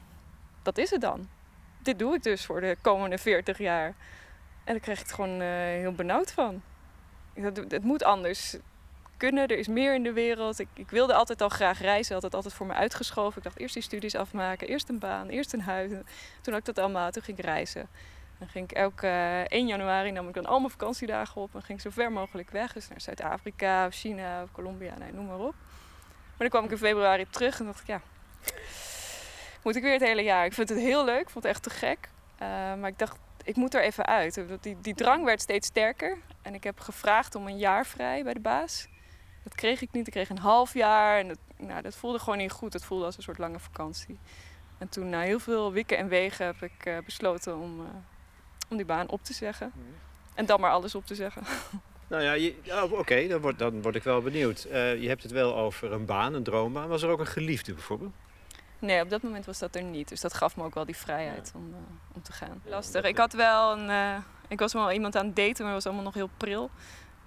dat 0.63 0.77
is 0.77 0.89
het 0.89 1.01
dan. 1.01 1.29
Dit 1.81 1.99
doe 1.99 2.15
ik 2.15 2.23
dus 2.23 2.45
voor 2.45 2.61
de 2.61 2.77
komende 2.81 3.17
40 3.17 3.57
jaar. 3.57 3.87
En 4.63 4.73
daar 4.73 4.79
kreeg 4.79 4.99
ik 4.99 5.05
het 5.05 5.13
gewoon 5.13 5.41
heel 5.41 5.91
benauwd 5.91 6.31
van. 6.31 6.61
Het 7.67 7.83
moet 7.83 8.03
anders 8.03 8.57
kunnen. 9.17 9.47
Er 9.47 9.57
is 9.57 9.67
meer 9.67 9.95
in 9.95 10.03
de 10.03 10.13
wereld. 10.13 10.59
Ik, 10.59 10.67
ik 10.73 10.89
wilde 10.89 11.13
altijd 11.13 11.41
al 11.41 11.49
graag 11.49 11.81
reizen. 11.81 12.13
Had 12.13 12.23
het 12.23 12.33
altijd 12.33 12.53
voor 12.53 12.65
me 12.65 12.73
uitgeschoven. 12.73 13.37
Ik 13.37 13.43
dacht 13.43 13.59
eerst 13.59 13.73
die 13.73 13.83
studies 13.83 14.15
afmaken. 14.15 14.67
Eerst 14.67 14.89
een 14.89 14.99
baan. 14.99 15.29
Eerst 15.29 15.53
een 15.53 15.61
huis. 15.61 15.91
En 15.91 16.05
Toen 16.41 16.53
had 16.53 16.67
ik 16.67 16.75
dat 16.75 16.79
allemaal. 16.79 17.11
Toen 17.11 17.23
ging 17.23 17.37
ik 17.37 17.45
reizen. 17.45 17.87
Dan 18.39 18.47
ging 18.47 18.69
ik 18.69 18.77
elke 18.77 19.07
eh, 19.07 19.45
1 19.45 19.67
januari 19.67 20.11
nam 20.11 20.27
ik 20.27 20.33
dan 20.33 20.45
al 20.45 20.59
mijn 20.59 20.71
vakantiedagen 20.71 21.41
op. 21.41 21.55
En 21.55 21.61
ging 21.61 21.77
ik 21.77 21.83
zo 21.83 21.89
ver 21.89 22.11
mogelijk 22.11 22.49
weg. 22.49 22.73
Dus 22.73 22.87
naar 22.87 23.01
Zuid-Afrika 23.01 23.85
of 23.85 23.93
China 23.93 24.43
of 24.43 24.51
Colombia. 24.51 24.93
Nee, 24.97 25.13
noem 25.13 25.25
maar 25.25 25.39
op. 25.39 25.55
Maar 26.27 26.37
dan 26.37 26.49
kwam 26.49 26.63
ik 26.63 26.71
in 26.71 26.77
februari 26.77 27.25
terug. 27.29 27.59
En 27.59 27.65
dacht 27.65 27.81
ik 27.81 27.87
ja... 27.87 28.01
Moet 29.63 29.75
ik 29.75 29.83
weer 29.83 29.93
het 29.93 30.01
hele 30.01 30.21
jaar. 30.21 30.45
Ik 30.45 30.53
vind 30.53 30.69
het 30.69 30.77
heel 30.77 31.05
leuk. 31.05 31.29
Vond 31.29 31.43
het 31.43 31.53
echt 31.53 31.63
te 31.63 31.69
gek. 31.69 32.09
Eh, 32.37 32.47
maar 32.47 32.87
ik 32.87 32.99
dacht, 32.99 33.17
ik 33.43 33.55
moet 33.55 33.73
er 33.73 33.81
even 33.81 34.05
uit. 34.05 34.41
Die, 34.61 34.77
die 34.81 34.95
drang 34.95 35.23
werd 35.23 35.41
steeds 35.41 35.67
sterker. 35.67 36.17
En 36.41 36.53
ik 36.53 36.63
heb 36.63 36.79
gevraagd 36.79 37.35
om 37.35 37.47
een 37.47 37.57
jaar 37.57 37.85
vrij 37.85 38.23
bij 38.23 38.33
de 38.33 38.39
baas. 38.39 38.87
Dat 39.45 39.55
kreeg 39.55 39.81
ik 39.81 39.91
niet. 39.91 40.07
Ik 40.07 40.13
kreeg 40.13 40.29
een 40.29 40.37
half 40.37 40.73
jaar. 40.73 41.19
En 41.19 41.27
dat, 41.27 41.37
nou, 41.57 41.81
dat 41.81 41.95
voelde 41.95 42.19
gewoon 42.19 42.37
niet 42.37 42.51
goed. 42.51 42.73
Het 42.73 42.85
voelde 42.85 43.05
als 43.05 43.17
een 43.17 43.23
soort 43.23 43.37
lange 43.37 43.59
vakantie. 43.59 44.17
En 44.77 44.89
toen 44.89 45.09
na 45.09 45.21
heel 45.21 45.39
veel 45.39 45.71
wikken 45.71 45.97
en 45.97 46.07
wegen 46.07 46.45
heb 46.45 46.61
ik 46.61 46.85
eh, 46.85 46.97
besloten 47.05 47.57
om, 47.57 47.79
eh, 47.79 47.85
om 48.69 48.77
die 48.77 48.85
baan 48.85 49.09
op 49.09 49.23
te 49.23 49.33
zeggen. 49.33 49.71
En 50.35 50.45
dan 50.45 50.59
maar 50.59 50.71
alles 50.71 50.95
op 50.95 51.05
te 51.05 51.15
zeggen. 51.15 51.43
Nou 52.07 52.23
ja, 52.23 52.51
oh, 52.83 52.91
oké, 52.91 53.27
dan, 53.27 53.41
word, 53.41 53.59
dan 53.59 53.81
word 53.81 53.95
ik 53.95 54.03
wel 54.03 54.21
benieuwd. 54.21 54.63
Eh, 54.63 55.01
je 55.01 55.07
hebt 55.07 55.23
het 55.23 55.31
wel 55.31 55.55
over 55.55 55.91
een 55.91 56.05
baan, 56.05 56.33
een 56.33 56.43
droombaan. 56.43 56.87
Was 56.87 57.01
er 57.01 57.09
ook 57.09 57.19
een 57.19 57.27
geliefde 57.27 57.73
bijvoorbeeld? 57.73 58.13
Nee, 58.79 59.01
op 59.01 59.09
dat 59.09 59.21
moment 59.21 59.45
was 59.45 59.59
dat 59.59 59.75
er 59.75 59.83
niet. 59.83 60.09
Dus 60.09 60.21
dat 60.21 60.33
gaf 60.33 60.55
me 60.55 60.63
ook 60.63 60.73
wel 60.73 60.85
die 60.85 60.95
vrijheid 60.95 61.51
om, 61.55 61.75
om 62.13 62.21
te 62.21 62.31
gaan. 62.31 62.61
Lastig. 62.65 63.03
Ik 63.03 63.17
had 63.17 63.33
wel 63.33 63.77
een. 63.77 64.21
ik 64.47 64.59
was 64.59 64.73
wel 64.73 64.91
iemand 64.91 65.15
aan 65.15 65.25
het 65.25 65.35
daten, 65.35 65.65
maar 65.65 65.73
het 65.73 65.83
was 65.83 65.85
allemaal 65.85 66.03
nog 66.03 66.13
heel 66.13 66.29
pril. 66.37 66.69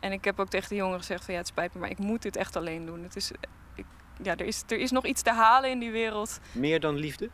En 0.00 0.12
ik 0.12 0.24
heb 0.24 0.40
ook 0.40 0.48
tegen 0.48 0.68
de 0.68 0.74
jongen 0.74 0.98
gezegd: 0.98 1.24
van 1.24 1.34
ja, 1.34 1.40
het 1.40 1.48
spijt 1.48 1.74
me, 1.74 1.80
maar 1.80 1.90
ik 1.90 1.98
moet 1.98 2.22
dit 2.22 2.36
echt 2.36 2.56
alleen 2.56 2.86
doen. 2.86 3.02
Het 3.02 3.16
is, 3.16 3.30
ik, 3.74 3.86
ja, 4.22 4.36
er, 4.36 4.46
is, 4.46 4.62
er 4.68 4.78
is 4.78 4.90
nog 4.90 5.04
iets 5.04 5.22
te 5.22 5.32
halen 5.32 5.70
in 5.70 5.78
die 5.78 5.90
wereld. 5.90 6.40
Meer 6.52 6.80
dan 6.80 6.94
liefde? 6.94 7.30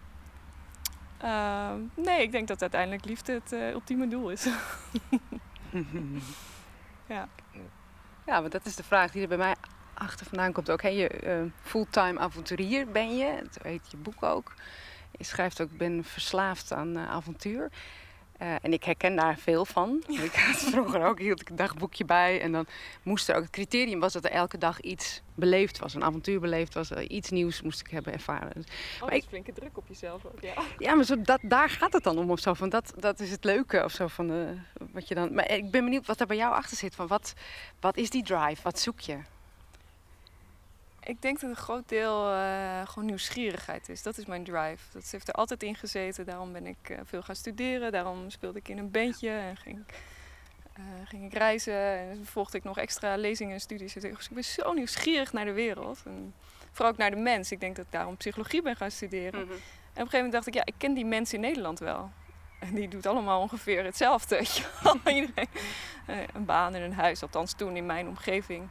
Ehm, 1.19 1.81
nee, 1.95 2.23
ik 2.23 2.33
denk 2.33 2.49
dat 2.49 2.61
uiteindelijk 2.61 3.05
liefde 3.05 3.33
het 3.33 3.53
eh, 3.53 3.71
ultieme 3.71 4.09
doel 4.09 4.31
is. 4.31 4.47
Ja. 7.07 7.29
Ja, 8.27 8.41
want 8.41 8.53
dat 8.53 8.67
is 8.67 8.77
de 8.77 8.83
vraag 8.83 9.13
die 9.13 9.23
er 9.23 9.29
bij 9.29 9.37
mij 9.37 9.55
achter 9.95 10.27
vandaan 10.27 10.53
komt 10.53 10.71
ook. 10.71 10.83
Hè? 10.83 10.89
Je 10.89 11.09
eh, 11.09 11.43
fulltime 11.63 12.19
avonturier 12.19 12.87
ben 12.87 13.17
je, 13.17 13.47
zo 13.51 13.69
heet 13.69 13.91
je 13.91 13.97
boek 13.97 14.23
ook. 14.23 14.55
Je 15.11 15.25
schrijft 15.25 15.61
ook, 15.61 15.71
ik 15.71 15.79
ben 15.79 16.05
verslaafd 16.05 16.73
aan 16.73 16.97
eh, 16.97 17.11
avontuur. 17.11 17.71
Eh, 18.39 18.55
en 18.63 18.73
ik 18.73 18.85
herken 18.85 19.17
daar 19.17 19.39
veel 19.39 19.65
van. 19.65 20.03
Ik 20.09 20.35
had 20.35 20.57
vroeger 20.73 21.05
ook, 21.05 21.19
hield 21.19 21.41
ik 21.41 21.49
een 21.49 21.57
dagboekje 21.57 22.05
bij. 22.05 22.41
En 22.41 22.53
dan 22.53 22.67
moest 23.03 23.29
er 23.29 23.37
ook, 23.37 23.43
het 23.43 23.51
criterium 23.51 24.01
was 24.01 24.13
dat 24.13 24.25
er 24.25 24.31
elke 24.31 24.59
dag 24.59 24.81
iets 24.81 25.23
beleefd 25.35 25.79
was. 25.79 25.95
Een 25.95 26.05
avontuur 26.05 26.41
beleefd 26.41 26.75
was, 26.75 26.91
eh, 26.91 27.05
iets 27.09 27.31
nieuws 27.31 27.63
moest 27.63 27.81
ik 27.81 27.91
hebben 27.91 28.13
ervaren. 28.13 28.65
Oh, 29.01 29.01
Maar 29.01 29.17
is 29.17 29.25
flinke 29.25 29.53
druk 29.53 29.77
op 29.77 29.85
jezelf 29.89 30.25
ook. 30.25 30.41
Ja. 30.41 30.55
ja, 30.79 30.95
maar 30.95 31.05
zo, 31.05 31.23
dat, 31.23 31.41
daar 31.43 31.71
gaat 31.71 31.93
het 31.93 32.03
dan 32.03 32.19
om 32.19 32.31
of 32.31 32.41
zo. 32.41 32.55
Van 32.55 32.69
dat, 32.69 32.93
dat 32.97 33.21
is 33.21 33.31
het 33.31 33.45
leuke 33.45 33.85
of 33.85 33.93
zo. 33.93 34.07
Van, 34.07 34.31
eh, 34.31 34.87
wat 34.93 35.09
je 35.09 35.15
dan, 35.15 35.35
maar 35.35 35.51
ik 35.51 35.71
ben 35.71 35.85
benieuwd 35.85 36.07
wat 36.07 36.21
er 36.21 36.27
bij 36.27 36.37
jou 36.37 36.55
achter 36.55 36.77
zit. 36.77 36.95
Van 36.95 37.07
wat, 37.07 37.35
wat 37.81 37.97
is 37.97 38.11
die 38.11 38.23
drive? 38.23 38.63
Wat 38.63 38.79
zoek 38.79 39.01
je? 39.01 39.19
Ik 41.07 41.23
denk 41.23 41.41
dat 41.41 41.51
een 41.51 41.57
groot 41.57 41.89
deel 41.89 42.31
eh, 42.31 42.81
gewoon 42.85 43.05
nieuwsgierigheid 43.05 43.89
is. 43.89 44.03
Dat 44.03 44.19
is 44.19 44.27
mijn 44.27 44.45
drive. 44.45 44.93
Dat 44.93 45.11
heeft 45.11 45.29
er 45.29 45.35
altijd 45.35 45.63
in 45.63 45.75
gezeten. 45.75 46.25
Daarom 46.25 46.53
ben 46.53 46.67
ik 46.67 46.89
eh, 46.89 46.99
veel 47.05 47.23
gaan 47.23 47.37
studeren. 47.37 47.93
Daarom 47.93 48.31
speelde 48.31 48.59
ik 48.59 48.69
in 48.69 48.79
een 48.79 48.91
bandje 48.91 49.31
en 49.31 49.57
ging 49.57 49.85
eh, 50.73 50.83
ging 51.05 51.25
ik 51.25 51.35
reizen 51.35 51.99
en 51.99 52.17
vervolgde 52.17 52.59
ik 52.59 52.65
nog 52.65 52.79
extra 52.79 53.17
lezingen 53.17 53.55
en 53.55 53.61
studies. 53.61 53.93
Dus 53.93 54.05
ik 54.05 54.29
ben 54.31 54.45
zo 54.45 54.73
nieuwsgierig 54.73 55.33
naar 55.33 55.45
de 55.45 55.53
wereld. 55.53 56.03
En 56.05 56.35
vooral 56.73 56.93
ook 56.93 56.99
naar 56.99 57.11
de 57.11 57.17
mens. 57.17 57.53
Ik 57.53 57.61
denk 57.61 57.77
dat 57.77 57.85
ik 57.85 57.93
daarom 57.93 58.17
psychologie 58.17 58.63
ben 58.63 58.77
gaan 58.77 58.91
studeren. 58.91 59.41
Mhm. 59.45 59.53
En 59.53 60.03
op 60.03 60.11
een 60.11 60.11
gegeven 60.11 60.17
moment 60.17 60.33
dacht 60.33 60.47
ik, 60.47 60.55
ja, 60.55 60.63
ik 60.65 60.75
ken 60.79 60.95
die 60.95 61.05
mensen 61.05 61.35
in 61.35 61.41
Nederland 61.41 61.79
wel. 61.79 62.11
En 62.61 62.75
die 62.75 62.89
doet 62.89 63.07
allemaal 63.07 63.41
ongeveer 63.41 63.85
hetzelfde. 63.85 64.37
weet 64.37 64.57
je 64.57 64.65
wel. 64.83 64.97
Iedereen 65.15 65.49
een 66.35 66.45
baan 66.45 66.75
en 66.75 66.83
een 66.83 66.93
huis, 66.93 67.23
althans 67.23 67.53
toen 67.53 67.77
in 67.77 67.87
mijn 67.87 68.09
omgeving. 68.09 68.69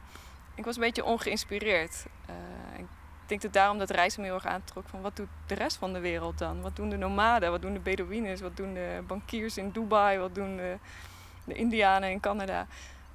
Ik 0.54 0.64
was 0.64 0.74
een 0.74 0.82
beetje 0.82 1.04
ongeïnspireerd. 1.04 2.06
Eh, 2.26 2.34
ik 2.78 3.30
denk 3.30 3.42
dat 3.42 3.52
daarom 3.52 3.78
dat 3.78 3.90
reizen 3.90 4.20
me 4.20 4.26
heel 4.26 4.34
erg 4.34 4.46
aantrok. 4.46 4.88
Van 4.88 5.00
wat 5.00 5.16
doet 5.16 5.28
de 5.46 5.54
rest 5.54 5.76
van 5.76 5.92
de 5.92 6.00
wereld 6.00 6.38
dan? 6.38 6.60
Wat 6.60 6.76
doen 6.76 6.88
de 6.88 6.96
nomaden? 6.96 7.50
Wat 7.50 7.62
doen 7.62 7.72
de 7.72 7.80
Bedouines? 7.80 8.40
Wat 8.40 8.56
doen 8.56 8.74
de 8.74 9.02
bankiers 9.06 9.56
in 9.56 9.70
Dubai? 9.70 10.18
Wat 10.18 10.34
doen 10.34 10.56
de, 10.56 10.78
de 11.44 11.54
Indianen 11.54 12.10
in 12.10 12.20
Canada? 12.20 12.66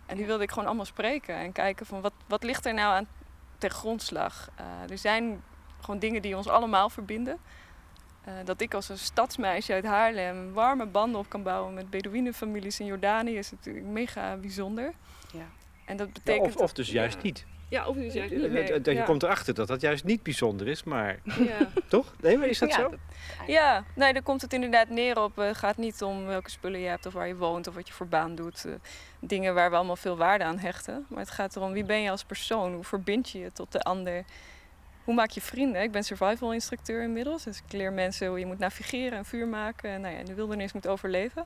En 0.06 0.18
die 0.18 0.26
wilde 0.26 0.44
ik 0.44 0.50
gewoon 0.50 0.66
allemaal 0.66 0.86
spreken. 0.86 1.36
En 1.36 1.52
kijken 1.52 1.86
van 1.86 2.02
wat, 2.02 2.14
wat 2.28 2.44
ligt 2.44 2.66
er 2.66 2.74
nou 2.74 2.94
aan 2.96 3.08
ten 3.58 3.70
grondslag? 3.70 4.50
Eh, 4.56 4.92
er 4.92 4.98
zijn 4.98 5.44
gewoon 5.82 6.00
dingen 6.00 6.22
die 6.22 6.38
ons 6.38 6.48
allemaal 6.48 6.90
verbinden. 6.90 7.40
Eh, 8.24 8.34
dat 8.46 8.62
ik 8.62 8.74
als 8.74 8.90
een 8.90 8.98
stadsmeisje 8.98 9.74
uit 9.74 9.86
Haarlem 9.86 10.54
warme 10.54 10.86
banden 10.86 11.20
op 11.20 11.30
kan 11.30 11.44
bouwen 11.44 11.74
met 11.74 11.90
Bedouinenfamilies 11.90 12.80
in 12.80 12.86
Jordanië 12.86 13.38
is 13.38 13.52
natuurlijk 13.52 13.86
mega 13.86 14.36
bijzonder. 14.36 14.94
Ja. 15.32 15.46
En 15.90 15.98
dat 15.98 16.08
Ja, 16.08 16.14
betekent... 16.14 16.56
of, 16.56 16.62
of 16.62 16.74
dus 16.74 16.92
juist 16.92 17.22
niet. 17.22 17.46
Ja, 17.70 17.88
of 17.88 17.96
dus 17.96 18.14
juist 18.14 18.32
niet. 18.34 18.44
Eh, 18.44 18.52
nee. 18.52 18.82
Je 18.84 18.94
Ja. 18.94 19.04
komt 19.04 19.24
erachter 19.24 19.54
dat 19.54 19.68
dat 19.68 19.82
juist 19.82 20.04
niet 20.04 20.24
bijzonder 20.24 20.68
is, 20.68 20.84
maar 20.84 21.20
Ja. 21.24 21.58
toch? 21.90 22.14
Nee, 22.22 22.38
maar 22.38 22.48
is 22.48 22.60
dat 22.60 22.70
Ja, 22.70 22.76
zo? 22.76 22.90
dat- 22.90 23.00
ja, 23.48 23.84
nee, 23.96 24.14
daar 24.14 24.22
komt 24.22 24.42
het 24.42 24.54
inderdaad 24.54 24.90
neer 24.90 25.22
op. 25.24 25.40
eh, 25.40 25.46
Het 25.46 25.58
gaat 25.58 25.78
niet 25.78 26.02
om 26.02 26.26
welke 26.26 26.50
spullen 26.50 26.80
je 26.80 26.88
hebt 26.88 27.06
of 27.06 27.14
waar 27.14 27.28
je 27.28 27.36
woont 27.36 27.68
of 27.68 27.76
wat 27.76 27.88
je 27.88 27.94
voor 27.94 28.08
baan 28.08 28.36
doet. 28.36 28.66
Eh, 28.66 28.72
dingen 29.20 29.54
waar 29.54 29.70
we 29.70 29.76
allemaal 29.76 29.96
veel 29.96 30.18
waarde 30.18 30.44
aan 30.44 30.58
hechten. 30.60 31.06
Maar 31.10 31.20
het 31.20 31.32
gaat 31.32 31.56
erom 31.56 31.72
wie 31.72 31.84
ben 31.86 32.02
je 32.02 32.10
als 32.10 32.24
persoon? 32.24 32.74
Hoe 32.74 32.84
verbind 32.84 33.30
je 33.30 33.40
je 33.40 33.52
tot 33.52 33.72
de 33.72 33.82
ander? 33.82 34.24
Hoe 35.04 35.14
maak 35.16 35.30
je 35.30 35.42
vrienden? 35.42 35.82
Ik 35.82 35.92
ben 35.92 36.04
survival 36.04 36.54
instructeur 36.54 37.04
inmiddels. 37.04 37.44
Dus 37.44 37.58
ik 37.68 37.72
leer 37.74 37.94
mensen 37.94 38.28
hoe 38.28 38.40
je 38.40 38.46
moet 38.46 38.60
navigeren 38.60 39.18
en 39.18 39.26
vuur 39.26 39.48
maken. 39.48 39.90
En 39.90 40.02
nou 40.02 40.14
ja, 40.14 40.20
in 40.20 40.26
de 40.26 40.34
wildernis 40.34 40.74
moet 40.74 40.88
overleven. 40.88 41.46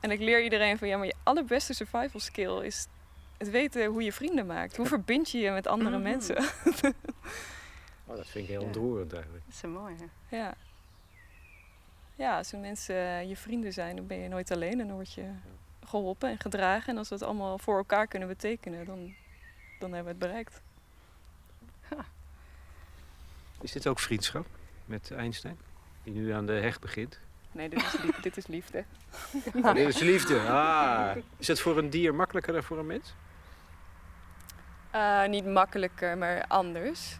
En 0.00 0.10
ik 0.10 0.20
leer 0.20 0.42
iedereen 0.42 0.78
van 0.78 0.88
ja, 0.88 0.96
maar 0.96 1.06
je 1.06 1.14
allerbeste 1.22 1.74
survival 1.74 2.20
skill 2.20 2.60
is 2.60 2.86
het 3.40 3.50
weten 3.50 3.86
hoe 3.86 4.02
je 4.02 4.12
vrienden 4.12 4.46
maakt. 4.46 4.76
Hoe 4.76 4.86
verbind 4.86 5.30
je 5.30 5.38
je 5.38 5.50
met 5.50 5.66
andere 5.66 5.98
Mhm. 5.98 6.02
mensen? 6.02 6.36
Oh, 8.06 8.16
dat 8.16 8.26
vind 8.28 8.44
ik 8.44 8.50
heel 8.50 8.60
Ja. 8.60 8.66
ontroerend 8.66 9.12
eigenlijk. 9.12 9.44
Dat 9.44 9.54
is 9.54 9.60
zo 9.60 9.68
mooi. 9.68 9.94
Hè? 10.28 10.36
Ja. 10.36 10.54
Ja, 12.14 12.36
als 12.36 12.50
de 12.50 12.56
mensen 12.56 12.94
eh, 12.96 13.28
je 13.28 13.36
vrienden 13.36 13.72
zijn, 13.72 13.96
dan 13.96 14.06
ben 14.06 14.18
je 14.18 14.28
nooit 14.28 14.50
alleen 14.50 14.80
en 14.80 14.86
dan 14.86 14.96
word 14.96 15.12
je 15.12 15.24
geholpen 15.84 16.28
en 16.30 16.38
gedragen. 16.40 16.88
En 16.92 16.98
als 16.98 17.08
we 17.08 17.14
het 17.14 17.24
allemaal 17.24 17.58
voor 17.58 17.76
elkaar 17.76 18.06
kunnen 18.06 18.28
betekenen, 18.28 18.84
dan, 18.84 19.14
dan 19.78 19.92
hebben 19.92 20.02
we 20.04 20.08
het 20.08 20.18
bereikt. 20.18 20.60
Is 23.60 23.72
dit 23.72 23.86
ook 23.86 23.98
vriendschap 23.98 24.46
met 24.84 25.10
Einstein? 25.10 25.58
Die 26.02 26.12
nu 26.14 26.30
aan 26.32 26.46
de 26.46 26.52
heg 26.52 26.78
begint. 26.78 27.18
Nee, 27.52 27.68
dit 27.68 27.82
is, 27.82 28.02
lie- 28.02 28.20
dit 28.22 28.36
is 28.36 28.46
liefde. 28.46 28.84
Oh, 29.64 29.74
dit 29.74 29.88
is 29.88 29.98
liefde. 30.00 30.40
Ah. 30.40 31.16
Is 31.36 31.48
het 31.48 31.60
voor 31.60 31.78
een 31.78 31.90
dier 31.90 32.14
makkelijker 32.14 32.52
dan 32.52 32.62
voor 32.62 32.78
een 32.78 32.86
mens? 32.86 33.14
Eh, 34.90 35.24
niet 35.24 35.46
makkelijker, 35.46 36.18
maar 36.18 36.44
anders. 36.48 37.18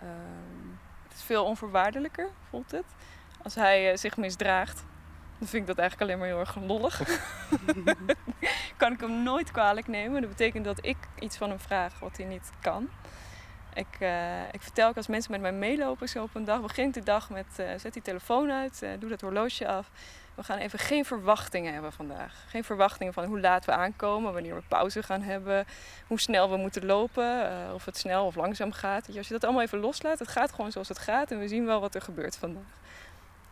Ehm, 0.00 0.68
het 1.02 1.12
is 1.12 1.22
veel 1.22 1.44
onvoorwaardelijker, 1.44 2.28
voelt 2.50 2.70
het. 2.70 2.84
Als 3.42 3.54
hij 3.54 3.90
eh, 3.90 3.96
zich 3.96 4.16
misdraagt, 4.16 4.84
dan 5.38 5.48
vind 5.48 5.62
ik 5.62 5.66
dat 5.66 5.78
eigenlijk 5.78 6.10
alleen 6.10 6.20
maar 6.20 6.28
heel 6.28 6.46
erg 6.46 6.56
lollig. 6.56 7.02
kan 8.76 8.92
ik 8.92 9.00
hem 9.00 9.22
nooit 9.22 9.50
kwalijk 9.50 9.86
nemen. 9.86 10.20
Dat 10.20 10.30
betekent 10.30 10.64
dat 10.64 10.86
ik 10.86 10.96
iets 11.18 11.36
van 11.36 11.48
hem 11.48 11.60
vraag 11.60 11.98
wat 11.98 12.16
hij 12.16 12.26
niet 12.26 12.50
kan. 12.60 12.88
Ik, 13.74 13.96
eh, 13.98 14.42
ik 14.52 14.62
vertel 14.62 14.88
ook 14.88 14.96
als 14.96 15.06
mensen 15.06 15.30
met 15.30 15.40
mij 15.40 15.52
meelopen 15.52 16.08
zo 16.08 16.22
op 16.22 16.34
een 16.34 16.44
dag, 16.44 16.60
begint 16.60 16.94
de 16.94 17.02
dag 17.02 17.30
met 17.30 17.46
zet 17.76 17.92
die 17.92 18.02
telefoon 18.02 18.50
uit, 18.50 18.86
doe 18.98 19.10
dat 19.10 19.20
horloge 19.20 19.68
af. 19.68 19.90
We 20.36 20.42
gaan 20.42 20.58
even 20.58 20.78
geen 20.78 21.04
verwachtingen 21.04 21.72
hebben 21.72 21.92
vandaag. 21.92 22.44
Geen 22.48 22.64
verwachtingen 22.64 23.12
van 23.12 23.24
hoe 23.24 23.40
laat 23.40 23.64
we 23.64 23.72
aankomen, 23.72 24.32
wanneer 24.32 24.54
we 24.54 24.62
pauze 24.68 25.02
gaan 25.02 25.22
hebben, 25.22 25.66
hoe 26.06 26.20
snel 26.20 26.50
we 26.50 26.56
moeten 26.56 26.86
lopen, 26.86 27.50
eh, 27.50 27.74
of 27.74 27.84
het 27.84 27.96
snel 27.96 28.26
of 28.26 28.34
langzaam 28.34 28.72
gaat. 28.72 29.16
Als 29.16 29.26
je 29.26 29.32
dat 29.32 29.44
allemaal 29.44 29.62
even 29.62 29.78
loslaat, 29.78 30.18
het 30.18 30.28
gaat 30.28 30.52
gewoon 30.52 30.72
zoals 30.72 30.88
het 30.88 30.98
gaat 30.98 31.30
en 31.30 31.38
we 31.38 31.48
zien 31.48 31.66
wel 31.66 31.80
wat 31.80 31.94
er 31.94 32.02
gebeurt 32.02 32.36
vandaag. 32.36 32.62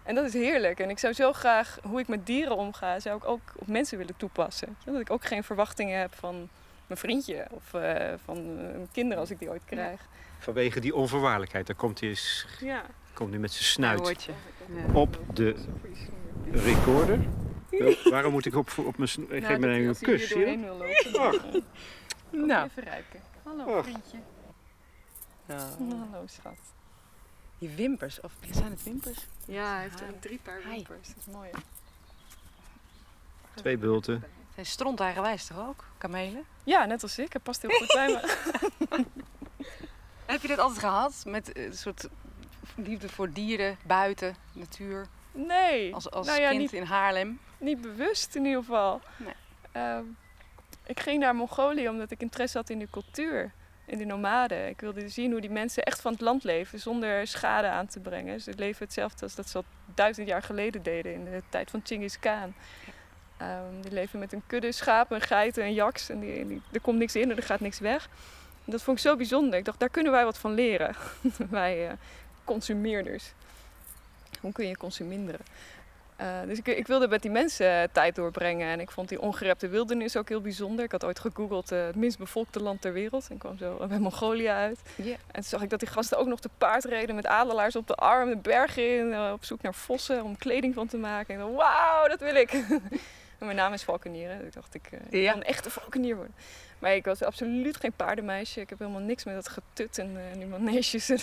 En 0.03 0.15
dat 0.15 0.25
is 0.25 0.33
heerlijk. 0.33 0.81
En 0.81 0.91
ik 0.91 0.99
zou 0.99 1.13
zo 1.13 1.33
graag 1.33 1.79
hoe 1.83 2.01
ik 2.01 2.09
met 2.09 2.27
dieren 2.27 2.57
omga, 2.57 3.01
zou 3.01 3.17
ik 3.17 3.25
ook 3.25 3.41
op 3.57 3.67
mensen 3.67 3.99
willen 3.99 4.17
toepassen. 4.17 4.77
Dat 4.85 5.01
ik 5.01 5.11
ook 5.11 5.25
geen 5.25 5.45
verwachtingen 5.45 6.01
heb 6.01 6.15
van 6.15 6.49
mijn 6.87 7.01
vriendje 7.01 7.47
of 7.51 7.75
eh, 7.75 8.13
van 8.25 8.55
mijn 8.57 8.89
kinderen 8.93 9.19
als 9.19 9.31
ik 9.31 9.39
die 9.39 9.49
ooit 9.51 9.65
krijg. 9.65 10.01
Vanwege 10.39 10.81
die 10.81 10.95
onvoorwaardelijkheid. 10.95 11.67
Dan 11.67 11.77
komt 11.77 12.01
hij, 12.01 12.09
eens- 12.09 12.47
Ja. 12.61 12.83
komt 13.13 13.31
hij 13.31 13.39
met 13.39 13.53
zijn 13.53 13.65
snuit 13.65 14.01
op 14.93 15.19
de 15.35 15.65
recorder. 16.53 17.19
Waarom 18.11 18.33
moet 18.33 18.47
ik 18.47 18.55
op, 18.55 18.73
op 18.79 18.97
mijn? 18.99 19.11
Ik 19.29 19.45
geef 19.45 19.59
me 19.59 19.67
een 19.69 19.97
kus. 19.99 20.29
zie 20.29 20.39
je 20.47 21.11
dat? 21.13 21.45
eh, 21.45 21.63
Nou. 22.31 22.65
Even 22.69 22.83
ruiken. 22.83 23.21
Hallo 23.43 23.79
Ach. 23.79 23.85
vriendje. 23.85 24.19
Nou, 25.47 25.61
Hallo 26.11 26.27
schat. 26.27 26.57
die 27.59 27.69
wimpers, 27.69 28.21
of 28.21 28.33
zijn 28.51 28.71
het 28.71 28.83
wimpers? 28.83 29.27
Ja, 29.47 29.73
hij 29.75 29.83
heeft 29.83 30.01
er 30.01 30.19
drie 30.21 30.39
paar 30.43 30.61
Hi. 30.63 30.69
wimpers. 30.71 31.09
Dat 31.09 31.17
is 31.27 31.33
mooi. 31.33 31.49
hè? 31.53 31.59
Twee 33.55 33.79
bulten. 33.79 34.25
Zijn 34.55 34.67
stront 34.67 35.01
eigenwijs 35.01 35.47
toch 35.47 35.59
ook? 35.69 35.85
Kamelen? 35.99 36.45
Ja, 36.65 36.85
net 36.85 37.03
als 37.03 37.19
ik. 37.19 37.33
Hij 37.33 37.41
past 37.43 37.63
heel 37.63 37.71
goed 37.71 37.87
bij 37.93 38.07
me. 38.09 38.37
Heb 40.27 40.43
je 40.43 40.49
dat 40.49 40.59
altijd 40.59 40.81
gehad? 40.81 41.23
Met 41.27 41.53
eh, 41.53 41.65
een 41.65 41.77
soort 41.77 42.09
liefde 42.77 43.09
voor 43.09 43.33
dieren, 43.33 43.77
buiten, 43.87 44.37
natuur? 44.53 45.07
Nee. 45.35 45.95
Als, 45.95 46.11
als 46.11 46.27
nou 46.27 46.41
ja, 46.41 46.49
kind 46.49 46.61
niet, 46.61 46.73
in 46.73 46.83
Haarlem? 46.83 47.39
niet 47.59 47.81
bewust 47.81 48.35
in 48.35 48.45
ieder 48.45 48.61
geval. 48.61 49.01
Nee. 49.17 49.35
Ehm, 49.73 50.05
ik 50.87 51.01
ging 51.01 51.21
naar 51.21 51.35
Mongolië 51.35 51.89
omdat 51.89 52.11
ik 52.11 52.21
interesse 52.21 52.59
had 52.59 52.71
in 52.71 52.79
de 52.79 52.89
cultuur. 52.91 53.53
In 53.87 53.99
de 53.99 54.05
nomaden. 54.05 54.69
Ik 54.69 54.81
wilde 54.81 55.09
zien 55.09 55.31
hoe 55.33 55.41
die 55.41 55.51
mensen 55.51 55.83
echt 55.83 56.01
van 56.01 56.13
het 56.13 56.21
land 56.21 56.45
leven 56.45 56.79
zonder 56.81 57.27
schade 57.27 57.67
aan 57.69 57.87
te 57.87 58.01
brengen. 58.01 58.41
Ze 58.41 58.53
leven 58.57 58.85
hetzelfde 58.85 59.23
als 59.23 59.35
dat 59.35 59.49
ze 59.49 59.57
al 59.57 59.65
duizend 59.95 60.29
jaar 60.29 60.43
geleden 60.43 60.83
deden 60.83 61.13
in 61.13 61.25
de 61.25 61.43
tijd 61.49 61.71
van 61.71 61.81
Genghis 61.85 62.19
Khan. 62.19 62.55
Ehm, 63.37 63.81
die 63.81 63.93
leven 63.93 64.19
met 64.19 64.33
een 64.33 64.43
kudde 64.47 64.73
schapen, 64.73 65.21
geiten 65.21 65.63
en 65.63 65.73
jaks. 65.75 66.09
En 66.09 66.21
die, 66.21 66.47
die- 66.47 66.63
er 66.73 66.81
komt 66.81 66.99
niks 66.99 67.17
in 67.17 67.31
en 67.31 67.37
er 67.37 67.43
gaat 67.43 67.61
niks 67.61 67.79
weg. 67.79 68.09
En 68.65 68.73
dat 68.73 68.83
vond 68.83 68.97
ik 68.99 69.03
zo 69.05 69.17
bijzonder. 69.17 69.59
Ik 69.59 69.65
dacht, 69.65 69.79
daar 69.81 69.89
kunnen 69.89 70.13
wij 70.13 70.25
wat 70.25 70.39
van 70.39 70.55
leren. 70.55 70.95
wij 71.51 71.89
eh, 71.89 71.93
consumeerders. 72.45 73.33
Hoe 74.45 74.53
kun 74.53 74.67
je 74.69 74.77
consuminderen? 74.77 75.41
Eh, 76.17 76.41
dus 76.47 76.59
ik, 76.59 76.67
ik 76.67 76.87
wilde 76.87 77.09
met 77.09 77.23
die 77.23 77.31
mensen 77.31 77.67
eh, 77.83 77.89
tijd 77.93 78.15
doorbrengen. 78.15 78.69
En 78.69 78.81
ik 78.81 78.91
vond 78.91 79.09
die 79.09 79.21
ongerepte 79.21 79.69
wildernis 79.69 80.17
ook 80.17 80.29
heel 80.29 80.41
bijzonder. 80.41 80.85
Ik 80.85 80.93
had 80.93 81.05
ooit 81.05 81.19
gegoogeld 81.19 81.73
eh, 81.73 81.87
het 81.87 81.97
minst 81.97 82.19
bevolkte 82.19 82.63
land 82.63 82.81
ter 82.81 82.93
wereld. 82.93 83.27
En 83.31 83.39
kwam 83.39 83.59
zo 83.59 83.77
bij 83.89 83.99
Mongolië 83.99 84.49
uit. 84.49 84.81
En 84.97 85.15
toen 85.33 85.43
zag 85.43 85.63
ik 85.63 85.71
dat 85.71 85.79
die 85.81 85.89
gasten 85.89 86.19
ook 86.19 86.27
nog 86.27 86.41
te 86.41 86.49
paard 86.59 86.85
reden 86.85 87.15
met 87.15 87.27
adelaars 87.27 87.77
op 87.77 87.87
de 87.87 87.95
arm, 87.95 88.29
de 88.29 88.37
bergen 88.37 88.97
in, 88.99 89.19
op 89.33 89.45
zoek 89.45 89.63
naar 89.63 89.75
vossen 89.75 90.23
om 90.25 90.37
kleding 90.39 90.75
van 90.75 90.87
te 90.87 90.97
maken. 90.97 91.35
En 91.35 91.53
wauw, 91.55 92.09
dat 92.09 92.21
wil 92.21 92.35
ik. 92.35 92.53
en 93.39 93.47
mijn 93.47 93.57
naam 93.57 93.73
is 93.73 93.83
Valkenier. 93.83 94.29
Dus 94.39 94.47
ik 94.47 94.53
dacht, 94.55 94.75
ik, 94.75 94.89
ik 94.93 95.13
Ja. 95.13 95.19
wil 95.33 95.35
een 95.35 95.45
echte 95.45 95.71
Valkenier 95.71 96.17
worden. 96.17 96.35
Maar 96.79 96.95
ik 96.95 97.05
was 97.05 97.23
absoluut 97.23 97.77
geen 97.77 97.93
paardenmeisje. 97.93 98.61
Ik 98.61 98.69
heb 98.69 98.79
helemaal 98.79 99.01
niks 99.01 99.25
met 99.25 99.35
dat 99.35 99.49
getut 99.49 99.99
en, 99.99 100.17
en 100.33 100.39
die 100.39 100.47
maneges. 100.47 101.09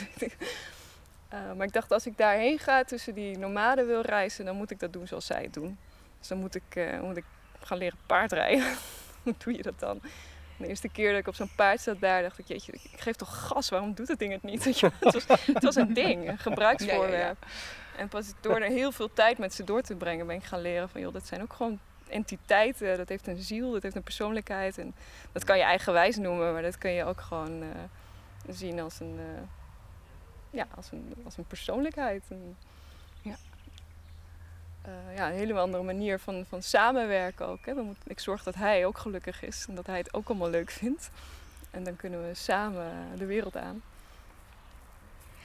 Eh, 1.31 1.39
maar 1.57 1.65
ik 1.67 1.73
dacht, 1.73 1.91
als 1.91 2.05
ik 2.05 2.17
daarheen 2.17 2.59
ga, 2.59 2.83
tussen 2.83 3.13
die 3.13 3.38
nomaden 3.38 3.88
wil 3.88 4.01
reizen, 4.01 4.45
dan 4.45 4.55
moet 4.55 4.71
ik 4.71 4.79
dat 4.79 4.93
doen 4.93 5.07
zoals 5.07 5.25
zij 5.25 5.43
het 5.43 5.53
doen. 5.53 5.77
Dus 6.19 6.27
dan 6.27 6.38
moet 6.38 6.55
ik, 6.55 6.75
eh, 6.75 7.00
moet 7.00 7.17
ik 7.17 7.23
gaan 7.59 7.77
leren 7.77 7.97
paardrijden. 8.05 8.65
Hoe 9.23 9.33
doe 9.38 9.55
je 9.55 9.61
dat 9.61 9.79
dan? 9.79 10.01
De 10.57 10.67
eerste 10.67 10.89
keer 10.89 11.09
dat 11.09 11.19
ik 11.19 11.27
op 11.27 11.35
zo'n 11.35 11.55
paard 11.55 11.81
zat 11.81 12.00
daar, 12.00 12.21
dacht 12.21 12.39
ik, 12.39 12.47
jeetje, 12.47 12.71
ik 12.71 13.00
geef 13.00 13.15
toch 13.15 13.47
gas, 13.47 13.69
waarom 13.69 13.93
doet 13.93 14.07
het 14.07 14.19
ding 14.19 14.31
het 14.31 14.43
niet? 14.43 14.63
Het, 15.00 15.13
was, 15.27 15.45
het 15.45 15.63
was 15.63 15.75
een 15.75 15.93
ding, 15.93 16.29
een 16.29 16.38
gebruiksvoorwerp. 16.38 17.45
En 17.97 18.07
pas 18.07 18.33
door 18.41 18.59
er 18.59 18.71
heel 18.71 18.91
veel 18.91 19.13
tijd 19.13 19.38
met 19.38 19.53
ze 19.53 19.63
door 19.63 19.81
te 19.81 19.95
brengen, 19.95 20.27
ben 20.27 20.35
ik 20.35 20.43
gaan 20.43 20.61
leren 20.61 20.89
van, 20.89 21.01
joh, 21.01 21.13
dat 21.13 21.27
zijn 21.27 21.41
ook 21.41 21.53
gewoon 21.53 21.79
entiteiten. 22.07 22.97
Dat 22.97 23.09
heeft 23.09 23.27
een 23.27 23.41
ziel, 23.41 23.71
dat 23.71 23.83
heeft 23.83 23.95
een 23.95 24.03
persoonlijkheid. 24.03 24.77
En 24.77 24.95
dat 25.31 25.43
kan 25.43 25.57
je 25.57 25.63
eigenwijs 25.63 26.17
noemen, 26.17 26.53
maar 26.53 26.61
dat 26.61 26.77
kun 26.77 26.91
je 26.91 27.05
ook 27.05 27.21
gewoon 27.21 27.61
eh, 27.61 27.67
zien 28.50 28.79
als 28.79 29.00
een, 29.00 29.19
ja, 30.51 30.67
als 30.75 30.91
een, 30.91 31.13
als 31.25 31.38
een 31.38 31.46
persoonlijkheid. 31.46 32.24
Een, 32.29 32.55
Ja. 33.22 33.36
eh, 34.81 35.15
ja, 35.15 35.27
een 35.27 35.36
hele 35.36 35.60
andere 35.60 35.84
manier 35.84 36.20
van, 36.20 36.46
van 36.50 36.62
samenwerken 36.62 37.48
ook. 37.48 37.65
Hè. 37.65 37.74
We 37.75 37.81
moeten, 37.81 38.03
ik 38.12 38.20
zorg 38.20 38.43
dat 38.43 38.55
hij 38.55 38.86
ook 38.86 38.98
gelukkig 38.98 39.43
is 39.43 39.65
en 39.70 39.75
dat 39.75 39.88
hij 39.88 39.98
het 39.98 40.13
ook 40.13 40.29
allemaal 40.29 40.50
leuk 40.50 40.72
vindt. 40.72 41.10
En 41.72 41.84
dan 41.84 41.96
kunnen 41.96 42.27
we 42.27 42.34
samen 42.34 42.91
de 43.17 43.25
wereld 43.25 43.58
aan. 43.58 43.81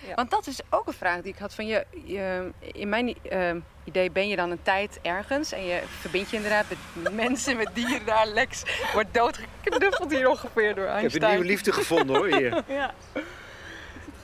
Ja. 0.06 0.14
Want 0.14 0.30
dat 0.30 0.46
is 0.46 0.60
ook 0.70 0.86
een 0.86 0.92
vraag 0.92 1.20
die 1.22 1.32
ik 1.32 1.38
had 1.38 1.54
van 1.54 1.66
je. 1.66 1.86
je 2.04 2.50
in 2.60 2.88
mijn 2.88 3.22
eh, 3.22 3.54
idee 3.84 4.10
ben 4.10 4.28
je 4.28 4.36
dan 4.36 4.50
een 4.50 4.62
tijd 4.62 4.98
ergens 5.02 5.52
en 5.52 5.64
je 5.64 5.82
verbindt 5.86 6.30
je 6.30 6.36
inderdaad 6.36 6.66
met 6.94 7.12
mensen, 7.24 7.56
met 7.56 7.70
dieren 7.74 8.06
daar. 8.06 8.26
Lex 8.26 8.62
wordt 8.92 9.14
doodgeknuffeld 9.14 10.10
hier 10.10 10.28
ongeveer 10.28 10.74
door 10.74 10.84
Ik 10.84 10.90
heb 10.90 11.00
Einstein. 11.00 11.24
een 11.24 11.30
nieuwe 11.30 11.46
liefde 11.46 11.72
gevonden 11.72 12.16
hoor 12.16 12.26
hier. 12.26 12.62
Ja. 12.68 12.94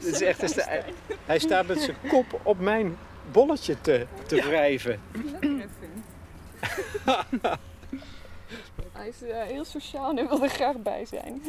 Het 0.04 0.14
is 0.14 0.20
echt, 0.20 0.40
het 0.40 0.50
is 0.50 0.56
de- 0.56 0.82
hij 1.26 1.38
staat 1.38 1.66
met 1.66 1.80
zijn 1.80 1.96
kop 2.08 2.40
op 2.42 2.60
mijn 2.60 2.96
bolletje 3.32 3.80
te, 3.80 4.06
te 4.26 4.36
wrijven. 4.36 5.00
Hij 8.92 9.08
is 9.08 9.22
eh, 9.22 9.42
heel 9.42 9.64
sociaal 9.64 10.10
en 10.10 10.16
hij 10.16 10.28
wil 10.28 10.42
er 10.42 10.48
graag 10.48 10.76
bij 10.76 11.04
zijn. 11.06 11.42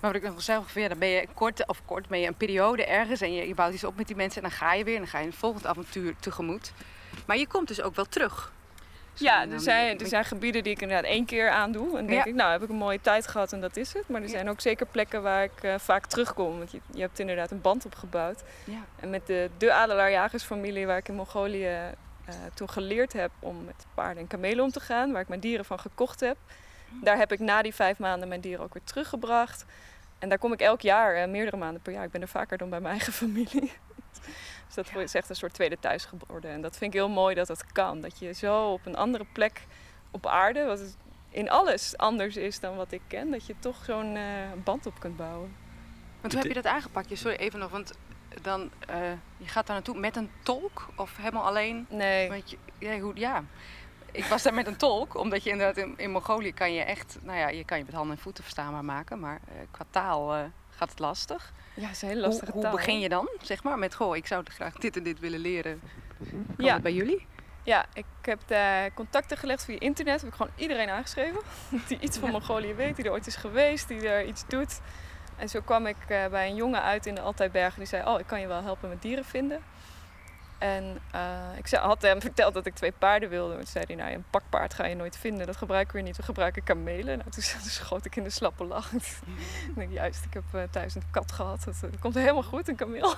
Maar 0.00 0.12
wat 0.12 0.14
ik 0.14 0.22
nog 0.22 0.42
zeggen, 0.42 0.68
van, 0.68 0.82
ja, 0.82 0.88
dan 0.88 0.98
ben 0.98 1.08
je 1.08 1.26
kort 1.34 1.66
of 1.68 1.82
kort, 1.84 2.08
ben 2.08 2.20
je 2.20 2.26
een 2.26 2.34
periode 2.34 2.84
ergens 2.84 3.20
en 3.20 3.32
je, 3.32 3.48
je 3.48 3.54
bouwt 3.54 3.74
iets 3.74 3.84
op 3.84 3.96
met 3.96 4.06
die 4.06 4.16
mensen 4.16 4.42
en 4.42 4.48
dan 4.48 4.58
ga 4.58 4.72
je 4.74 4.84
weer 4.84 4.94
en 4.94 5.00
dan 5.00 5.10
ga 5.10 5.18
je 5.18 5.26
een 5.26 5.32
volgend 5.32 5.66
avontuur 5.66 6.14
tegemoet. 6.20 6.72
Maar 7.26 7.36
je 7.38 7.46
komt 7.46 7.68
dus 7.68 7.80
ook 7.82 7.94
wel 7.94 8.04
terug. 8.04 8.52
Ja, 9.14 9.48
er 9.48 9.60
zijn, 9.60 9.86
met- 9.92 10.00
er 10.00 10.06
zijn 10.06 10.24
gebieden 10.24 10.62
die 10.62 10.72
ik 10.72 10.80
inderdaad 10.82 11.10
één 11.10 11.24
keer 11.24 11.50
aandoe. 11.50 11.98
En 11.98 12.06
denk 12.06 12.18
Ja. 12.18 12.24
ik, 12.30 12.34
nou 12.34 12.50
heb 12.52 12.62
ik 12.62 12.68
een 12.68 12.74
mooie 12.76 13.00
tijd 13.00 13.26
gehad 13.26 13.52
en 13.52 13.60
dat 13.60 13.76
is 13.76 13.92
het. 13.92 14.08
Maar 14.08 14.20
er 14.20 14.26
Ja. 14.26 14.32
zijn 14.32 14.48
ook 14.50 14.60
zeker 14.60 14.86
plekken 14.86 15.22
waar 15.22 15.42
ik 15.42 15.62
eh, 15.62 15.74
vaak 15.78 16.06
terugkom. 16.06 16.58
Want 16.58 16.70
je, 16.70 16.80
je 16.92 17.00
hebt 17.00 17.18
inderdaad 17.18 17.50
een 17.50 17.60
band 17.60 17.84
opgebouwd. 17.86 18.42
Ja. 18.64 18.84
En 19.00 19.10
met 19.10 19.26
de, 19.26 19.50
de 19.58 19.72
adelaarjagersfamilie 19.72 20.86
waar 20.86 20.96
ik 20.98 21.08
in 21.08 21.14
Mongolië 21.14 21.66
eh, 21.66 22.34
toen 22.54 22.70
geleerd 22.70 23.12
heb 23.12 23.30
om 23.38 23.64
met 23.64 23.86
paarden 23.94 24.22
en 24.22 24.28
kamelen 24.28 24.64
om 24.64 24.70
te 24.70 24.80
gaan. 24.80 25.12
Waar 25.12 25.20
ik 25.22 25.28
mijn 25.28 25.40
dieren 25.40 25.64
van 25.64 25.78
gekocht 25.80 26.20
heb. 26.20 26.36
Daar 27.02 27.16
heb 27.16 27.32
ik 27.32 27.38
na 27.38 27.62
die 27.62 27.74
vijf 27.74 27.98
maanden 27.98 28.28
mijn 28.28 28.40
dieren 28.40 28.64
ook 28.64 28.72
weer 28.74 28.84
teruggebracht. 28.84 29.64
En 30.18 30.28
daar 30.28 30.38
kom 30.38 30.52
ik 30.52 30.60
elk 30.60 30.80
jaar, 30.80 31.14
eh, 31.14 31.28
meerdere 31.28 31.56
maanden 31.56 31.82
per 31.82 31.92
jaar. 31.92 32.04
Ik 32.04 32.10
ben 32.10 32.20
er 32.22 32.28
vaker 32.28 32.58
dan 32.58 32.70
bij 32.70 32.80
mijn 32.80 32.92
eigen 32.94 33.12
familie. 33.12 33.72
Dus 34.74 34.92
dat 34.92 35.02
is 35.02 35.14
echt 35.14 35.28
een 35.28 35.36
soort 35.36 35.54
tweede 35.54 35.78
thuis 35.78 36.04
geworden. 36.04 36.50
En 36.50 36.60
dat 36.60 36.76
vind 36.76 36.94
ik 36.94 36.98
heel 36.98 37.08
mooi 37.08 37.34
dat 37.34 37.46
dat 37.46 37.72
kan. 37.72 38.00
Dat 38.00 38.18
je 38.18 38.32
zo 38.32 38.72
op 38.72 38.86
een 38.86 38.96
andere 38.96 39.26
plek 39.32 39.66
op 40.10 40.26
aarde, 40.26 40.64
wat 40.64 40.96
in 41.30 41.50
alles 41.50 41.96
anders 41.96 42.36
is 42.36 42.60
dan 42.60 42.76
wat 42.76 42.92
ik 42.92 43.02
ken, 43.06 43.30
dat 43.30 43.46
je 43.46 43.54
toch 43.58 43.84
zo'n 43.84 44.16
eh, 44.16 44.24
band 44.64 44.86
op 44.86 45.00
kunt 45.00 45.16
bouwen. 45.16 45.56
Want 46.20 46.32
hoe 46.32 46.42
heb 46.42 46.52
je 46.52 46.62
dat 46.62 46.72
aangepakt? 46.72 47.08
Ja, 47.08 47.16
Sorry, 47.16 47.36
even 47.36 47.58
nog, 47.58 47.70
want 47.70 47.92
dan, 48.42 48.70
eh, 48.86 49.12
je 49.36 49.46
gaat 49.46 49.66
daar 49.66 49.76
naartoe 49.76 49.98
met 49.98 50.16
een 50.16 50.30
tolk 50.42 50.88
of 50.96 51.16
helemaal 51.16 51.46
alleen? 51.46 51.86
Nee, 51.88 52.28
Want 52.28 52.50
je, 52.50 52.58
ja, 52.78 52.98
hoe, 52.98 53.12
ja, 53.16 53.44
ik 54.12 54.24
was 54.24 54.42
daar 54.42 54.54
met 54.54 54.66
een 54.66 54.76
tolk, 54.76 55.16
omdat 55.16 55.42
je 55.42 55.50
inderdaad 55.50 55.76
in, 55.76 55.94
in 55.96 56.10
Mongolië 56.10 56.52
kan 56.52 56.72
je 56.72 56.82
echt, 56.82 57.18
nou 57.22 57.38
ja, 57.38 57.48
je 57.48 57.64
kan 57.64 57.78
je 57.78 57.84
met 57.84 57.94
handen 57.94 58.16
en 58.16 58.22
voeten 58.22 58.42
verstaanbaar 58.42 58.84
maken, 58.84 59.20
maar 59.20 59.40
eh, 59.48 59.54
qua 59.70 59.84
taal 59.90 60.34
eh, 60.34 60.44
gaat 60.70 60.90
het 60.90 60.98
lastig. 60.98 61.52
Ja, 61.74 61.82
het 61.86 61.96
is 61.96 62.02
een 62.02 62.08
hele 62.08 62.20
Hoe, 62.20 62.28
lastige 62.28 62.52
hoe 62.52 62.62
taal. 62.62 62.72
begin 62.76 63.00
je 63.00 63.08
dan, 63.08 63.28
zeg 63.42 63.62
maar, 63.62 63.78
met 63.78 63.94
goh, 63.94 64.16
ik 64.16 64.26
zou 64.26 64.44
graag 64.50 64.74
dit 64.74 64.96
en 64.96 65.02
dit 65.02 65.20
willen 65.20 65.40
leren. 65.40 65.80
Kan 66.56 66.64
Ja. 66.64 66.72
dat 66.72 66.82
bij 66.82 66.92
jullie? 66.92 67.26
Ja, 67.62 67.86
ik 67.94 68.04
heb 68.22 68.40
daar 68.46 68.92
contacten 68.94 69.36
gelegd 69.36 69.64
via 69.64 69.78
internet. 69.80 70.20
Heb 70.20 70.30
ik 70.30 70.36
gewoon 70.36 70.52
iedereen 70.56 70.88
aangeschreven 70.88 71.40
die 71.88 71.98
iets 72.00 72.18
van 72.18 72.30
Mongolië 72.30 72.74
weet, 72.74 72.96
die 72.96 73.04
er 73.04 73.10
ooit 73.10 73.26
is 73.26 73.36
geweest, 73.36 73.88
die 73.88 74.08
er 74.08 74.24
iets 74.24 74.44
doet. 74.48 74.80
En 75.36 75.48
zo 75.48 75.60
kwam 75.60 75.86
ik 75.86 75.96
eh, 76.08 76.26
bij 76.26 76.48
een 76.48 76.54
jongen 76.54 76.82
uit 76.82 77.06
in 77.06 77.14
de 77.14 77.20
Altijbergen 77.20 77.78
die 77.78 77.88
zei: 77.88 78.06
Oh, 78.06 78.20
ik 78.20 78.26
kan 78.26 78.40
je 78.40 78.46
wel 78.46 78.62
helpen 78.62 78.88
met 78.88 79.02
dieren 79.02 79.24
vinden. 79.24 79.60
En 80.60 80.98
eh, 81.10 81.58
ik 81.58 81.66
zei, 81.66 81.82
had 81.82 82.02
hem 82.02 82.20
verteld 82.30 82.54
dat 82.54 82.66
ik 82.66 82.74
twee 82.74 82.92
paarden 82.92 83.28
wilde. 83.28 83.54
Toen 83.54 83.66
zei 83.66 83.84
hij: 83.86 83.96
Nou, 83.96 84.12
een 84.12 84.24
pakpaard 84.30 84.74
ga 84.74 84.86
je 84.86 84.94
nooit 84.94 85.16
vinden. 85.16 85.46
Dat 85.46 85.56
gebruiken 85.56 85.96
we 85.96 86.02
niet. 86.02 86.16
We 86.16 86.22
gebruiken 86.22 86.62
kamelen. 86.62 87.18
Nou, 87.18 87.30
toen, 87.30 87.42
schoot 87.70 88.04
ik 88.04 88.16
in 88.16 88.22
de 88.22 88.30
slappe 88.30 88.64
lach. 88.64 88.90
juist, 89.88 90.24
ik 90.24 90.34
heb 90.34 90.42
eh, 90.52 90.62
thuis 90.70 90.94
een 90.94 91.02
kat 91.10 91.32
gehad. 91.32 91.64
Dat, 91.64 91.74
eh, 91.82 92.00
komt 92.00 92.14
helemaal 92.14 92.42
goed, 92.42 92.68
een 92.68 92.76
kameel. 92.76 93.14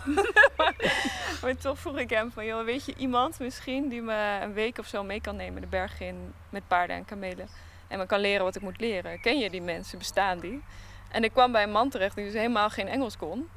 maar, 1.42 1.56
toch 1.56 1.78
vroeg 1.78 1.98
ik 1.98 2.10
hem 2.10 2.30
van, 2.32 2.44
joh, 2.44 2.64
weet 2.64 2.84
je 2.84 2.94
iemand 2.96 3.38
misschien 3.38 3.88
die 3.88 4.02
me 4.02 4.38
een 4.42 4.52
week 4.52 4.78
of 4.78 4.86
zo 4.86 5.02
mee 5.02 5.20
kan 5.20 5.36
nemen 5.36 5.60
de 5.60 5.68
berg 5.68 6.00
in 6.00 6.32
met 6.50 6.68
paarden 6.68 6.96
en 6.96 7.04
kamelen. 7.04 7.48
En 7.88 7.98
me 7.98 8.06
kan 8.06 8.20
leren 8.20 8.44
wat 8.44 8.56
ik 8.56 8.62
moet 8.62 8.80
leren. 8.80 9.20
Ken 9.20 9.38
je 9.38 9.50
die 9.50 9.62
mensen? 9.62 9.98
Bestaan 9.98 10.38
die? 10.38 10.62
En 11.08 11.24
ik 11.24 11.32
kwam 11.32 11.52
bij 11.52 11.62
een 11.62 11.70
man 11.70 11.88
terecht 11.88 12.16
die 12.16 12.24
dus 12.24 12.34
helemaal 12.34 12.70
geen 12.70 12.88
Engels 12.88 13.16
kon. 13.16 13.48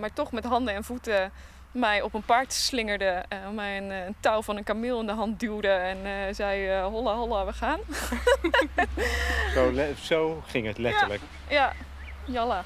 Maar 0.00 0.12
toch 0.12 0.32
met 0.32 0.44
handen 0.44 0.74
en 0.74 0.84
voeten 0.84 1.32
mij 1.76 2.02
op 2.02 2.14
een 2.14 2.22
paard 2.22 2.52
slingerde. 2.52 3.24
eh, 3.28 3.38
mij 3.54 3.76
een, 3.76 3.90
eh, 3.90 4.04
een 4.04 4.16
touw 4.20 4.42
van 4.42 4.56
een 4.56 4.64
kameel 4.64 5.00
in 5.00 5.06
de 5.06 5.12
hand 5.12 5.40
duwde. 5.40 5.68
En 5.68 6.06
eh, 6.06 6.34
zei, 6.34 6.68
eh, 6.68 6.84
holla 6.86 7.14
holla, 7.14 7.44
we 7.44 7.52
gaan. 7.52 7.78
Zo, 9.54 9.72
zo 10.00 10.42
ging 10.46 10.66
het 10.66 10.78
letterlijk. 10.78 11.22
Ja, 11.48 11.72
jalla. 12.24 12.64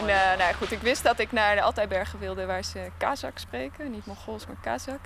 En 0.00 0.08
eh, 0.08 0.26
nou 0.26 0.38
ja, 0.38 0.52
goed, 0.52 0.72
ik 0.72 0.80
wist 0.80 1.02
dat 1.02 1.18
ik 1.18 1.32
naar 1.32 1.54
de 1.54 1.62
Altijbergen 1.62 2.18
wilde 2.18 2.46
waar 2.46 2.64
ze 2.64 2.90
Kazak 2.98 3.38
spreken. 3.38 3.90
Niet 3.90 4.06
Mongols, 4.06 4.46
maar 4.46 4.56
Kazak. 4.62 5.00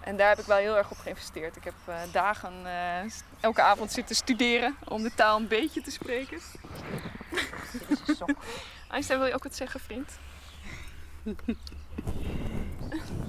En 0.00 0.16
daar 0.16 0.28
heb 0.28 0.38
ik 0.38 0.44
wel 0.46 0.56
heel 0.56 0.76
erg 0.76 0.90
op 0.90 0.98
geïnvesteerd. 0.98 1.56
Ik 1.56 1.64
heb 1.64 1.74
eh, 1.84 1.94
dagen 2.12 2.52
eh, 2.64 3.10
elke 3.40 3.62
avond 3.62 3.92
zitten 3.92 4.16
studeren 4.16 4.76
om 4.84 5.02
de 5.02 5.14
taal 5.14 5.36
een 5.36 5.48
beetje 5.48 5.80
te 5.80 5.90
spreken. 5.90 6.38
Einstein, 8.90 9.18
wil 9.18 9.28
je 9.28 9.34
ook 9.34 9.42
wat 9.42 9.54
zeggen, 9.56 9.80
vriend? 9.80 10.18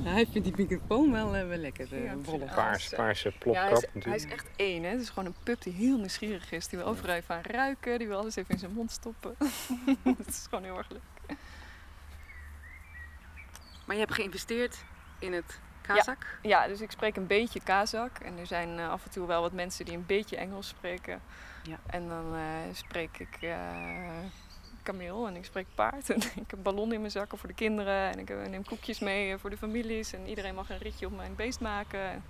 hij 0.03 0.25
vindt 0.31 0.47
die 0.47 0.67
microfoon 0.67 1.11
wel, 1.11 1.31
wel 1.31 1.57
lekker. 1.57 2.03
Ja. 2.03 2.11
Ja, 2.11 2.53
Paars, 2.55 2.89
zo. 2.89 2.95
paarse 2.95 3.29
Ja, 3.29 3.35
plopkap 3.39 3.69
hij, 3.69 3.89
is, 3.93 4.03
hij 4.03 4.15
is 4.15 4.25
echt 4.25 4.47
één, 4.55 4.83
hè. 4.83 4.89
Het 4.89 5.01
is 5.01 5.09
gewoon 5.09 5.25
een 5.25 5.35
pup 5.43 5.61
die 5.61 5.73
heel 5.73 5.97
nieuwsgierig 5.97 6.51
is. 6.51 6.67
Die 6.67 6.79
wil 6.79 6.87
overal 6.87 7.15
even 7.15 7.35
aan 7.35 7.41
ruiken. 7.41 7.97
Die 7.97 8.07
wil 8.07 8.17
alles 8.17 8.35
even 8.35 8.53
in 8.53 8.59
zijn 8.59 8.73
mond 8.73 8.91
stoppen. 8.91 9.35
Het 10.17 10.27
is 10.27 10.45
gewoon 10.49 10.63
heel 10.63 10.77
erg 10.77 10.89
leuk. 10.89 11.37
Maar 13.85 13.95
je 13.95 14.01
hebt 14.01 14.13
geïnvesteerd 14.13 14.83
in 15.19 15.33
het 15.33 15.59
Kazak. 15.81 16.39
Ja, 16.41 16.67
dus 16.67 16.81
ik 16.81 16.91
spreek 16.91 17.15
een 17.15 17.27
beetje 17.27 17.61
Kazak. 17.63 18.17
En 18.17 18.37
er 18.37 18.47
zijn 18.47 18.79
eh, 18.79 18.89
af 18.89 19.03
en 19.03 19.11
toe 19.11 19.27
wel 19.27 19.41
wat 19.41 19.51
mensen 19.51 19.85
die 19.85 19.95
een 19.95 20.05
beetje 20.05 20.37
Engels 20.37 20.67
spreken. 20.67 21.21
Ja. 21.63 21.79
En 21.85 22.07
dan 22.07 22.35
eh, 22.35 22.73
spreek 22.73 23.19
ik 23.19 23.37
eh, 23.41 23.57
kameel 24.83 25.27
en 25.27 25.35
ik 25.35 25.45
spreek 25.45 25.65
paard. 25.75 26.09
En 26.09 26.17
ik 26.43 26.51
heb 26.51 26.59
ballonnen 26.63 26.93
in 26.93 26.99
mijn 26.99 27.11
zakken 27.11 27.37
voor 27.37 27.49
de 27.49 27.55
kinderen. 27.55 28.11
En 28.11 28.19
ik 28.19 28.29
eh, 28.29 28.45
neem 28.49 28.65
koekjes 28.65 28.99
mee 28.99 29.33
eh, 29.33 29.39
voor 29.39 29.49
de 29.49 29.57
families. 29.57 30.13
En 30.13 30.27
iedereen 30.27 30.55
mag 30.55 30.69
een 30.69 30.77
ritje 30.77 31.05
op 31.05 31.15
mijn 31.15 31.35
beest 31.35 31.59
maken. 31.59 32.23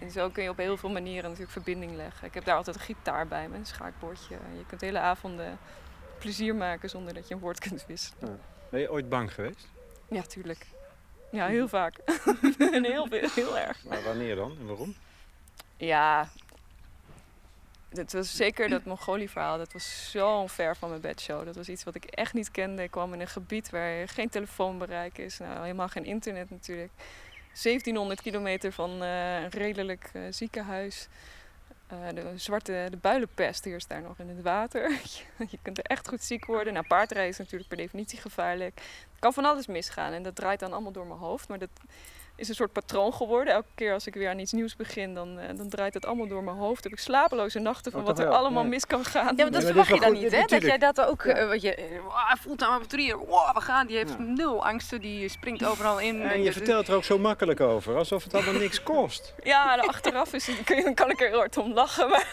En, 0.00 0.10
zo 0.10 0.30
kun 0.30 0.42
je 0.42 0.50
op 0.50 0.56
heel 0.56 0.76
veel 0.76 0.90
manieren 0.90 1.22
natuurlijk 1.22 1.50
verbinding 1.50 1.96
leggen. 1.96 2.26
Ik 2.26 2.34
heb 2.34 2.44
daar 2.44 2.56
altijd 2.56 2.76
een 2.76 2.82
gitaar 2.82 3.26
bij 3.26 3.48
me, 3.48 3.56
een 3.56 3.66
schaakbordje. 3.66 4.34
Je 4.56 4.66
kunt 4.66 4.80
hele 4.80 4.98
avonden 4.98 5.58
plezier 6.18 6.54
maken 6.54 6.90
zonder 6.90 7.14
dat 7.14 7.28
je 7.28 7.34
een 7.34 7.40
woord 7.40 7.58
kunt 7.68 7.84
wisselen. 7.86 8.40
Ben 8.68 8.80
je 8.80 8.90
ooit 8.90 9.08
bang 9.08 9.34
geweest? 9.34 9.68
Ja, 10.08 10.22
tuurlijk. 10.22 10.66
Ja, 11.30 11.46
heel 11.46 11.68
vaak. 11.68 11.96
en 12.72 12.84
heel, 12.84 13.08
heel 13.10 13.58
erg. 13.58 13.84
Maar 13.84 14.02
wanneer 14.02 14.36
dan 14.36 14.56
en 14.60 14.66
waarom? 14.66 14.94
Ja, 15.76 16.28
het 17.96 18.12
was 18.12 18.36
zeker 18.36 18.68
dat 18.68 18.84
Mongolië-verhaal. 18.84 19.58
Dat 19.58 19.72
was 19.72 20.10
zo 20.10 20.46
ver 20.46 20.76
van 20.76 20.88
mijn 20.88 21.00
bedshow. 21.00 21.44
Dat 21.44 21.56
was 21.56 21.68
iets 21.68 21.84
wat 21.84 21.94
ik 21.94 22.04
echt 22.04 22.32
niet 22.32 22.50
kende. 22.50 22.82
Ik 22.82 22.90
kwam 22.90 23.12
in 23.12 23.20
een 23.20 23.26
gebied 23.26 23.70
waar 23.70 24.08
geen 24.08 24.28
telefoonbereik 24.28 25.18
is. 25.18 25.38
Nou, 25.38 25.60
helemaal 25.60 25.88
geen 25.88 26.04
internet 26.04 26.50
natuurlijk. 26.50 26.90
1700 27.62 28.22
kilometer 28.22 28.72
van 28.72 29.02
eh, 29.02 29.42
een 29.42 29.48
redelijk 29.48 30.10
eh, 30.12 30.22
ziekenhuis. 30.30 31.08
Eh, 31.86 31.98
de 32.14 32.32
zwarte 32.36 32.86
de 32.90 32.96
builenpest 32.96 33.64
heerst 33.64 33.88
daar 33.88 34.02
nog 34.02 34.18
in 34.18 34.28
het 34.28 34.42
water. 34.42 34.90
je 35.50 35.58
kunt 35.62 35.78
er 35.78 35.84
echt 35.84 36.08
goed 36.08 36.22
ziek 36.22 36.44
worden. 36.44 36.72
Nou, 36.72 36.86
paardrijden 36.86 37.30
is 37.30 37.38
natuurlijk 37.38 37.68
per 37.68 37.76
definitie 37.76 38.18
gevaarlijk. 38.18 38.74
Het 39.10 39.20
kan 39.20 39.32
van 39.32 39.44
alles 39.44 39.66
misgaan 39.66 40.12
en 40.12 40.22
dat 40.22 40.36
draait 40.36 40.60
dan 40.60 40.72
allemaal 40.72 40.92
door 40.92 41.06
mijn 41.06 41.20
hoofd. 41.20 41.48
Maar 41.48 41.58
dat 41.58 41.70
is 42.36 42.48
een 42.48 42.54
soort 42.54 42.72
patroon 42.72 43.12
geworden. 43.14 43.54
Elke 43.54 43.66
keer 43.74 43.92
als 43.92 44.06
ik 44.06 44.14
weer 44.14 44.28
aan 44.30 44.38
iets 44.38 44.52
nieuws 44.52 44.76
begin, 44.76 45.14
dan, 45.14 45.38
eh, 45.38 45.56
dan 45.56 45.68
draait 45.68 45.94
het 45.94 46.06
allemaal 46.06 46.26
door 46.28 46.44
mijn 46.44 46.56
hoofd. 46.56 46.84
Heb 46.84 46.92
ik 46.92 46.98
slapeloze 46.98 47.58
nachten 47.58 47.92
van 47.92 48.00
Oh, 48.00 48.06
wat 48.06 48.18
er 48.18 48.24
wel? 48.28 48.36
allemaal 48.36 48.62
Ja. 48.62 48.68
mis 48.68 48.86
kan 48.86 49.04
gaan. 49.04 49.36
Ja, 49.36 49.42
maar 49.42 49.52
dat 49.52 49.64
verwacht 49.64 49.88
je 49.88 50.00
dan 50.00 50.10
goed, 50.12 50.20
niet, 50.22 50.32
hè? 50.32 50.42
Dat 50.46 50.62
jij 50.62 50.78
dat 50.78 51.00
ook, 51.00 51.22
Ja. 51.22 51.32
eh, 51.32 51.48
wat 51.48 51.62
je, 51.62 52.00
wow, 52.04 52.36
fulltime 52.40 52.70
avonturier, 52.70 53.18
wow, 53.18 53.54
we 53.54 53.60
gaan. 53.60 53.86
Die 53.86 53.96
heeft 53.96 54.10
Ja. 54.18 54.18
nul 54.24 54.66
angsten, 54.66 55.00
die 55.00 55.28
springt 55.28 55.64
overal 55.64 56.00
in. 56.00 56.22
En 56.22 56.42
je 56.42 56.52
vertelt 56.52 56.88
er 56.88 56.94
ook 56.94 57.04
zo 57.04 57.18
makkelijk 57.18 57.60
over, 57.60 57.96
alsof 57.96 58.24
het 58.24 58.34
allemaal 58.34 58.52
niks 58.54 58.82
kost. 58.82 59.34
Ja, 59.42 59.74
nou, 59.76 59.88
achteraf 59.88 60.32
is 60.32 60.46
het, 60.46 60.64
kun 60.64 60.76
je- 60.76 60.82
dan 60.82 60.94
kan 60.94 61.10
ik 61.10 61.20
er 61.20 61.28
heel 61.28 61.38
hard 61.38 61.56
om 61.56 61.72
lachen. 61.72 62.08
Maar 62.08 62.26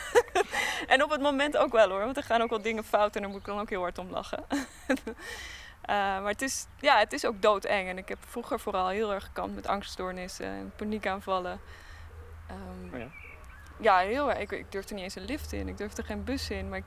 en 0.88 1.04
op 1.04 1.10
het 1.10 1.22
moment 1.22 1.58
ook 1.58 1.72
wel 1.72 1.90
hoor, 1.90 2.04
want 2.04 2.18
er 2.18 2.24
gaan 2.24 2.42
ook 2.42 2.50
wel 2.50 2.62
dingen 2.62 2.84
fout 2.84 3.16
en 3.16 3.22
daar 3.22 3.30
moet 3.32 3.40
ik 3.40 3.46
dan 3.46 3.60
ook 3.60 3.70
heel 3.70 3.82
hard 3.82 3.98
om 3.98 4.10
lachen. 4.12 4.44
Eh, 5.92 5.98
maar 5.98 6.32
het 6.32 6.42
is, 6.42 6.66
ja, 6.80 6.98
het 6.98 7.14
is 7.14 7.26
ook 7.26 7.42
doodeng. 7.42 7.88
En 7.90 7.98
ik 7.98 8.10
heb 8.10 8.18
vroeger 8.28 8.60
vooral 8.60 8.88
heel 8.88 9.14
erg 9.14 9.24
gekampt 9.24 9.56
met 9.56 9.68
angststoornissen 9.68 10.46
en 10.46 10.72
paniekaanvallen. 10.76 11.60
Ehm, 12.48 12.94
Oh 12.94 13.00
ja. 13.00 13.08
ja, 13.80 13.98
heel 13.98 14.30
erg. 14.30 14.40
Ik, 14.40 14.52
ik 14.52 14.72
durfde 14.72 14.94
niet 14.94 15.04
eens 15.04 15.16
een 15.16 15.26
lift 15.26 15.54
in, 15.54 15.68
ik 15.68 15.78
durfde 15.78 16.04
geen 16.04 16.24
bus 16.24 16.50
in. 16.50 16.70
Maar 16.70 16.78
ik 16.78 16.84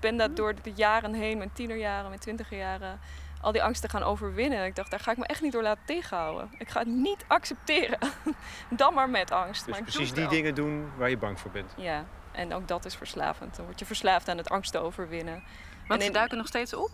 ben 0.00 0.16
dat 0.16 0.36
door 0.36 0.54
de 0.62 0.72
jaren 0.74 1.12
heen, 1.14 1.38
mijn 1.38 1.52
tienerjaren, 1.52 2.08
mijn 2.08 2.20
twintigerjaren, 2.20 3.00
al 3.40 3.52
die 3.52 3.62
angsten 3.62 3.90
gaan 3.90 4.02
overwinnen. 4.02 4.58
En 4.58 4.64
ik 4.64 4.74
dacht, 4.76 4.90
daar 4.90 5.00
ga 5.00 5.10
ik 5.10 5.16
me 5.16 5.26
echt 5.26 5.42
niet 5.42 5.52
door 5.52 5.62
laten 5.62 5.84
tegenhouden. 5.86 6.50
Ik 6.58 6.68
ga 6.68 6.78
het 6.78 6.88
niet 6.88 7.24
accepteren. 7.26 7.98
Dan 8.70 8.94
maar 8.94 9.10
met 9.10 9.30
angst. 9.30 9.64
Dus 9.64 9.74
maar 9.74 9.82
precies 9.82 10.12
die 10.12 10.22
wel. 10.22 10.32
dingen 10.32 10.54
doen 10.54 10.90
waar 10.96 11.10
je 11.10 11.16
bang 11.18 11.40
voor 11.40 11.50
bent. 11.50 11.72
Ja, 11.76 12.04
en 12.32 12.54
ook 12.54 12.68
dat 12.68 12.84
is 12.84 12.94
verslavend. 12.94 13.56
Dan 13.56 13.64
word 13.64 13.78
je 13.78 13.84
verslaafd 13.86 14.28
aan 14.28 14.36
het 14.36 14.48
angst 14.50 14.72
te 14.72 14.78
overwinnen. 14.78 15.34
Want 15.34 15.90
En 15.90 16.00
ze 16.00 16.06
in- 16.06 16.12
duiken 16.12 16.36
nog 16.36 16.46
steeds 16.46 16.74
op? 16.74 16.90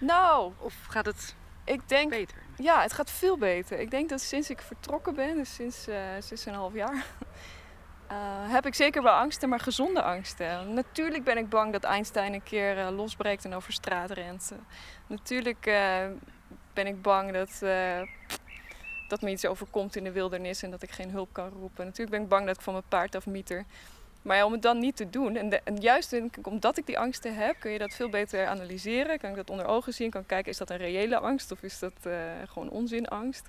Nou, 0.00 0.52
Of 0.58 0.74
gaat 0.88 1.06
het 1.06 1.34
ik 1.66 1.88
denk 1.88 2.10
beter? 2.10 2.36
Ja, 2.56 2.82
het 2.82 2.92
gaat 2.92 3.10
veel 3.10 3.38
beter. 3.38 3.78
Ik 3.78 3.90
denk 3.90 4.08
dat 4.08 4.20
sinds 4.20 4.50
ik 4.50 4.60
vertrokken 4.60 5.14
ben, 5.14 5.36
dus 5.36 5.54
sinds 5.54 5.86
eh 5.86 5.96
6,5 6.70 6.74
jaar, 6.74 6.94
eh, 8.06 8.16
heb 8.52 8.66
ik 8.66 8.74
zeker 8.74 9.02
wel 9.02 9.12
angsten, 9.12 9.48
maar 9.48 9.60
gezonde 9.60 10.02
angsten. 10.02 10.74
Natuurlijk 10.74 11.24
ben 11.24 11.38
ik 11.38 11.48
bang 11.48 11.72
dat 11.72 11.84
Einstein 11.84 12.32
een 12.32 12.42
keer 12.42 12.78
eh, 12.78 12.96
losbreekt 12.96 13.44
en 13.44 13.54
over 13.54 13.72
straat 13.72 14.10
rent. 14.10 14.52
Natuurlijk 15.06 15.64
ben 16.72 16.86
ik 16.86 17.02
bang 17.02 17.32
dat, 17.32 17.58
dat 19.08 19.20
me 19.20 19.30
iets 19.30 19.46
overkomt 19.46 19.96
in 19.96 20.04
de 20.04 20.12
wildernis 20.12 20.62
en 20.62 20.70
dat 20.70 20.82
ik 20.82 20.90
geen 20.90 21.10
hulp 21.10 21.32
kan 21.32 21.48
roepen. 21.48 21.84
Natuurlijk 21.84 22.10
ben 22.10 22.22
ik 22.22 22.28
bang 22.28 22.46
dat 22.46 22.56
ik 22.56 22.62
van 22.62 22.72
mijn 22.72 22.88
paard 22.88 23.14
afmieter. 23.14 23.64
Maar 24.26 24.36
ja, 24.36 24.44
om 24.44 24.52
het 24.52 24.62
dan 24.62 24.78
niet 24.78 24.96
te 24.96 25.10
doen, 25.10 25.36
en, 25.36 25.48
de- 25.48 25.60
en 25.64 25.76
juist 25.76 26.10
denk 26.10 26.36
ik, 26.36 26.46
omdat 26.46 26.78
ik 26.78 26.86
die 26.86 26.98
angsten 26.98 27.34
heb, 27.36 27.56
kun 27.58 27.70
je 27.70 27.78
dat 27.78 27.94
veel 27.94 28.08
beter 28.08 28.46
analyseren. 28.46 29.18
Kan 29.18 29.30
ik 29.30 29.36
dat 29.36 29.50
onder 29.50 29.66
ogen 29.66 29.92
zien, 29.94 30.10
kan 30.10 30.26
kijken, 30.26 30.50
is 30.50 30.56
dat 30.58 30.70
een 30.70 30.76
reële 30.76 31.18
angst 31.18 31.52
of 31.52 31.62
is 31.62 31.78
dat 31.78 31.92
eh, 32.02 32.12
gewoon 32.46 32.70
onzinangst? 32.70 33.48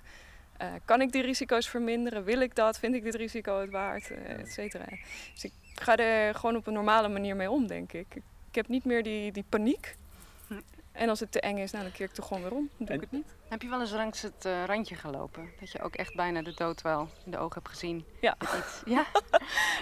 Eh, 0.58 0.68
kan 0.86 1.02
ik 1.02 1.12
die 1.12 1.22
risico's 1.22 1.70
verminderen? 1.70 2.24
Wil 2.24 2.40
ik 2.40 2.56
dat? 2.56 2.80
Vind 2.80 2.96
ik 2.96 3.04
dit 3.04 3.16
risico 3.16 3.60
het 3.62 3.70
waard? 3.70 4.12
Eh, 4.12 4.40
et 4.40 4.52
cetera. 4.52 4.86
Dus 5.34 5.44
ik 5.44 5.52
ga 5.76 5.98
er 5.98 6.36
gewoon 6.36 6.56
op 6.56 6.68
een 6.68 6.74
normale 6.74 7.08
manier 7.08 7.36
mee 7.36 7.50
om, 7.52 7.68
denk 7.68 7.94
ik. 7.94 8.06
Ik, 8.16 8.22
ik 8.50 8.56
heb 8.56 8.68
niet 8.68 8.86
meer 8.86 9.04
die, 9.04 9.32
die 9.32 9.46
paniek. 9.50 9.96
En 10.98 11.10
als 11.10 11.20
het 11.20 11.32
te 11.32 11.40
eng 11.42 11.58
is, 11.58 11.72
nou, 11.72 11.84
dan 11.84 11.94
keer 11.94 12.06
ik 12.06 12.12
toch 12.14 12.28
gewoon 12.28 12.44
weer 12.44 12.52
om. 12.52 12.70
Dan 12.78 12.86
doe 12.86 12.88
En- 12.88 12.96
ik 12.96 13.02
het 13.02 13.12
niet. 13.12 13.36
Heb 13.50 13.62
je 13.62 13.70
wel 13.70 13.80
eens 13.80 13.92
langs 13.92 14.22
het 14.22 14.46
eh, 14.46 14.64
randje 14.66 14.96
gelopen? 14.96 15.50
Dat 15.60 15.72
je 15.72 15.82
ook 15.82 15.96
echt 15.96 16.16
bijna 16.16 16.42
de 16.42 16.54
dood 16.54 16.82
wel 16.82 17.10
in 17.26 17.32
de 17.32 17.38
ogen 17.38 17.54
hebt 17.54 17.68
gezien? 17.68 18.06
Ja. 18.22 18.36
Ja? 18.86 19.06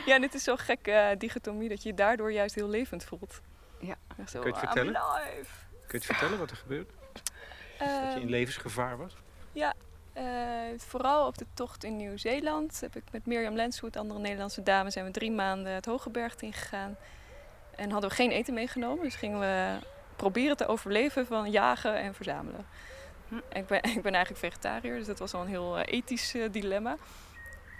Ja, 0.06 0.19
dit 0.19 0.34
is 0.34 0.43
zo'n 0.43 0.58
gekke 0.58 0.91
eh, 0.91 1.17
dichotomie 1.17 1.69
dat 1.69 1.84
je 1.84 1.89
je 1.89 1.95
daardoor 1.95 2.32
juist 2.32 2.56
heel 2.56 2.69
levend 2.69 3.04
voelt. 3.04 3.41
Ja. 3.80 3.95
Echt 4.19 4.30
zo, 4.30 4.39
Kun 4.39 4.49
je 4.49 4.56
het 4.56 4.65
I'm 4.65 4.71
vertellen? 4.71 5.01
Kun 5.88 5.88
je 5.88 5.97
het 5.97 6.06
vertellen 6.06 6.39
wat 6.39 6.51
er 6.51 6.58
gebeurt? 6.58 6.89
Dat 7.80 7.89
je 7.89 8.13
in 8.15 8.21
Ehm, 8.21 8.28
levensgevaar 8.30 8.97
was? 8.97 9.15
Eh, 10.13 10.23
vooral 10.78 11.28
op 11.28 11.38
de 11.38 11.45
tocht 11.54 11.84
in 11.84 11.95
Nieuw-Zeeland 11.95 12.80
heb 12.82 12.95
ik 12.95 13.04
met 13.12 13.25
Mirjam 13.25 13.56
Lenshoed, 13.56 13.97
andere 13.97 14.19
Nederlandse 14.19 14.63
dame, 14.63 14.89
zijn 14.89 15.06
we 15.06 15.12
drie 15.12 15.32
maanden 15.32 15.73
het 15.73 15.86
Hogebergte 15.86 16.45
ingegaan. 16.45 16.97
En 17.75 17.91
hadden 17.91 18.10
we 18.10 18.15
geen 18.15 18.32
eten 18.32 18.54
meegenomen, 18.54 19.04
dus 19.04 19.15
gingen 19.15 19.39
we 19.39 19.78
proberen 20.15 20.58
te 20.58 20.67
overleven 20.67 21.25
van 21.25 21.51
jagen 21.51 21.99
en 21.99 22.13
verzamelen. 22.13 22.65
Hm. 23.28 23.36
Ik, 23.49 23.67
ben, 23.67 23.84
ik 23.97 24.01
ben 24.01 24.13
eigenlijk 24.13 24.45
vegetariër, 24.45 24.97
dus 24.97 25.08
dat 25.08 25.19
was 25.19 25.34
al 25.34 25.41
een 25.41 25.47
heel 25.47 25.78
eh, 25.78 25.93
ethisch 25.93 26.34
eh, 26.34 26.51
dilemma. 26.51 26.97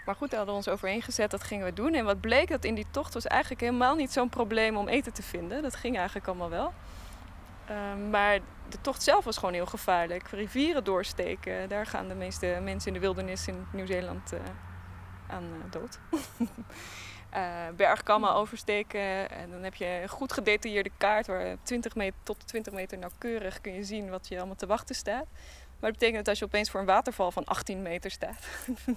Maar 0.06 0.14
goed, 0.14 0.30
daar 0.30 0.38
hadden 0.38 0.56
we 0.56 0.64
ons 0.64 0.74
overheen 0.74 1.02
gezet, 1.02 1.30
dat 1.30 1.42
gingen 1.42 1.64
we 1.64 1.72
doen. 1.72 1.94
En 1.94 2.04
wat 2.04 2.20
bleek, 2.20 2.48
dat 2.48 2.64
in 2.64 2.74
die 2.74 2.86
tocht 2.90 3.14
was 3.14 3.26
eigenlijk 3.26 3.60
helemaal 3.60 3.94
niet 3.94 4.12
zo'n 4.12 4.28
probleem 4.28 4.76
om 4.76 4.88
eten 4.88 5.12
te 5.12 5.22
vinden. 5.22 5.62
Dat 5.62 5.74
ging 5.74 5.96
eigenlijk 5.96 6.26
allemaal 6.26 6.50
wel. 6.50 6.72
Ehm, 7.66 8.10
maar 8.10 8.38
de 8.68 8.80
tocht 8.80 9.02
zelf 9.02 9.24
was 9.24 9.36
gewoon 9.36 9.54
heel 9.54 9.66
gevaarlijk. 9.66 10.28
Rivieren 10.28 10.84
doorsteken, 10.84 11.68
daar 11.68 11.86
gaan 11.86 12.08
de 12.08 12.14
meeste 12.14 12.58
mensen 12.62 12.88
in 12.88 12.94
de 12.94 13.00
wildernis 13.00 13.48
in 13.48 13.66
Nieuw-Zeeland 13.72 14.32
eh, 14.32 14.40
aan 15.26 15.44
dood. 15.70 15.98
Eh, 17.36 17.42
bergkammen 17.76 18.34
oversteken 18.34 19.30
en 19.30 19.50
dan 19.50 19.62
heb 19.62 19.74
je 19.74 19.98
een 20.02 20.08
goed 20.08 20.32
gedetailleerde 20.32 20.90
kaart 20.98 21.26
waar 21.26 21.56
20 21.62 21.94
meter 21.94 22.18
tot 22.22 22.46
20 22.46 22.72
meter 22.72 22.98
nauwkeurig 22.98 23.60
kun 23.60 23.72
je 23.72 23.84
zien 23.84 24.10
wat 24.10 24.28
je 24.28 24.36
allemaal 24.36 24.56
te 24.56 24.66
wachten 24.66 24.94
staat. 24.94 25.26
Maar 25.80 25.90
dat 25.90 25.98
betekent 25.98 26.16
dat 26.16 26.28
als 26.28 26.38
je 26.38 26.44
opeens 26.44 26.70
voor 26.70 26.80
een 26.80 26.86
waterval 26.86 27.30
van 27.30 27.44
18 27.44 27.82
meter 27.82 28.10
staat, 28.10 28.46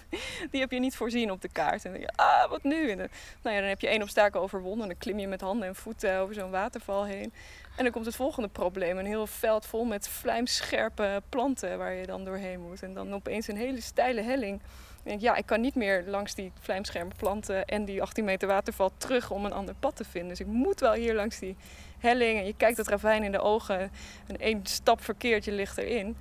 die 0.52 0.60
heb 0.60 0.72
je 0.72 0.80
niet 0.80 0.96
voorzien 0.96 1.32
op 1.32 1.42
de 1.42 1.50
kaart. 1.50 1.86
En 1.86 1.92
dan 1.92 2.00
denk 2.00 2.12
je, 2.12 2.24
ah, 2.24 2.50
wat 2.50 2.64
nu? 2.64 2.88
Dan, 2.88 3.08
nou 3.42 3.56
ja, 3.56 3.62
dan 3.62 3.70
heb 3.70 3.82
je 3.82 3.88
één 3.88 4.02
obstakel 4.02 4.42
overwonnen 4.42 4.82
en 4.82 4.88
dan 4.88 4.98
klim 4.98 5.20
je 5.20 5.28
met 5.28 5.42
handen 5.42 5.68
en 5.68 5.76
voeten 5.76 6.18
over 6.18 6.34
zo'n 6.34 6.52
waterval 6.52 7.06
heen. 7.06 7.34
En 7.76 7.84
dan 7.84 7.92
komt 7.92 8.06
het 8.06 8.16
volgende 8.16 8.50
probleem. 8.50 8.98
Een 8.98 9.06
heel 9.06 9.28
veld 9.28 9.66
vol 9.66 9.86
met 9.86 10.08
vlijmscherpe 10.08 11.22
planten 11.30 11.78
waar 11.78 11.94
je 11.94 12.06
dan 12.06 12.24
doorheen 12.24 12.62
moet. 12.62 12.84
En 12.84 12.94
dan 12.94 13.14
opeens 13.14 13.48
een 13.48 13.58
hele 13.58 13.82
steile 13.82 14.22
helling. 14.22 14.62
Denk, 15.10 15.22
ja, 15.22 15.36
ik 15.36 15.46
kan 15.46 15.62
niet 15.62 15.76
meer 15.76 16.04
langs 16.08 16.36
die 16.36 16.52
vlijmscherpe 16.60 17.16
planten 17.16 17.66
en 17.66 17.86
die 17.86 18.02
18 18.02 18.24
meter 18.24 18.48
waterval 18.48 18.92
terug 18.98 19.32
om 19.32 19.46
een 19.46 19.54
ander 19.54 19.76
pad 19.80 19.96
te 19.96 20.04
vinden. 20.04 20.30
Dus 20.30 20.40
ik 20.40 20.48
moet 20.48 20.80
wel 20.80 20.94
hier 20.94 21.16
langs 21.16 21.40
die 21.40 21.56
helling. 22.00 22.40
En 22.40 22.46
je 22.46 22.54
kijkt 22.58 22.78
het 22.78 22.88
ravijn 22.88 23.24
in 23.24 23.32
de 23.32 23.40
ogen. 23.40 23.92
En 24.28 24.40
één 24.40 24.60
stap 24.64 25.04
verkeerd, 25.04 25.46
je 25.46 25.52
ligt 25.52 25.78
erin. 25.78 26.16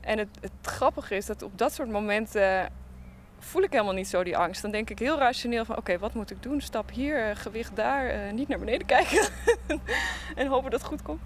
En 0.00 0.18
het, 0.18 0.28
het 0.40 0.50
grappige 0.62 1.16
is 1.16 1.26
dat 1.26 1.42
op 1.42 1.58
dat 1.58 1.72
soort 1.72 1.88
momenten 1.88 2.72
voel 3.38 3.62
ik 3.62 3.72
helemaal 3.72 3.92
niet 3.92 4.08
zo 4.08 4.22
die 4.22 4.36
angst. 4.36 4.62
Dan 4.62 4.70
denk 4.70 4.90
ik 4.90 4.98
heel 4.98 5.18
rationeel 5.18 5.64
van 5.64 5.76
oké, 5.76 5.98
wat 5.98 6.14
moet 6.14 6.30
ik 6.30 6.42
doen? 6.42 6.60
Stap 6.60 6.90
hier, 6.90 7.28
eh, 7.28 7.36
gewicht 7.36 7.76
daar, 7.76 8.06
eh, 8.06 8.32
niet 8.32 8.48
naar 8.48 8.58
beneden 8.58 8.86
kijken. 8.86 9.28
en 10.36 10.46
hopen 10.46 10.70
dat 10.70 10.80
het 10.80 10.88
goed 10.88 11.02
komt. 11.02 11.20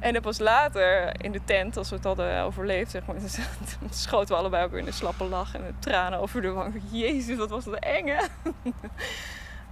En 0.00 0.12
dan 0.12 0.22
pas 0.22 0.38
later 0.38 1.12
in 1.24 1.32
de 1.32 1.40
tent, 1.44 1.76
als 1.76 1.88
we 1.88 1.94
het 1.94 2.04
hadden 2.04 2.42
overleefd, 2.42 2.90
zeg 2.90 3.06
maar, 3.06 3.16
dan 3.80 3.90
schoten 3.90 4.28
we 4.28 4.40
allebei 4.40 4.64
ook 4.64 4.70
weer 4.70 4.80
in 4.80 4.86
een 4.86 4.92
slappe 4.92 5.24
lach 5.24 5.54
en 5.54 5.76
tranen 5.78 6.18
over 6.18 6.42
de 6.42 6.50
wang. 6.50 6.82
Jezus, 6.90 7.36
wat 7.36 7.50
was 7.50 7.64
dat 7.64 7.74
eng, 7.74 8.06
hè? 8.06 8.24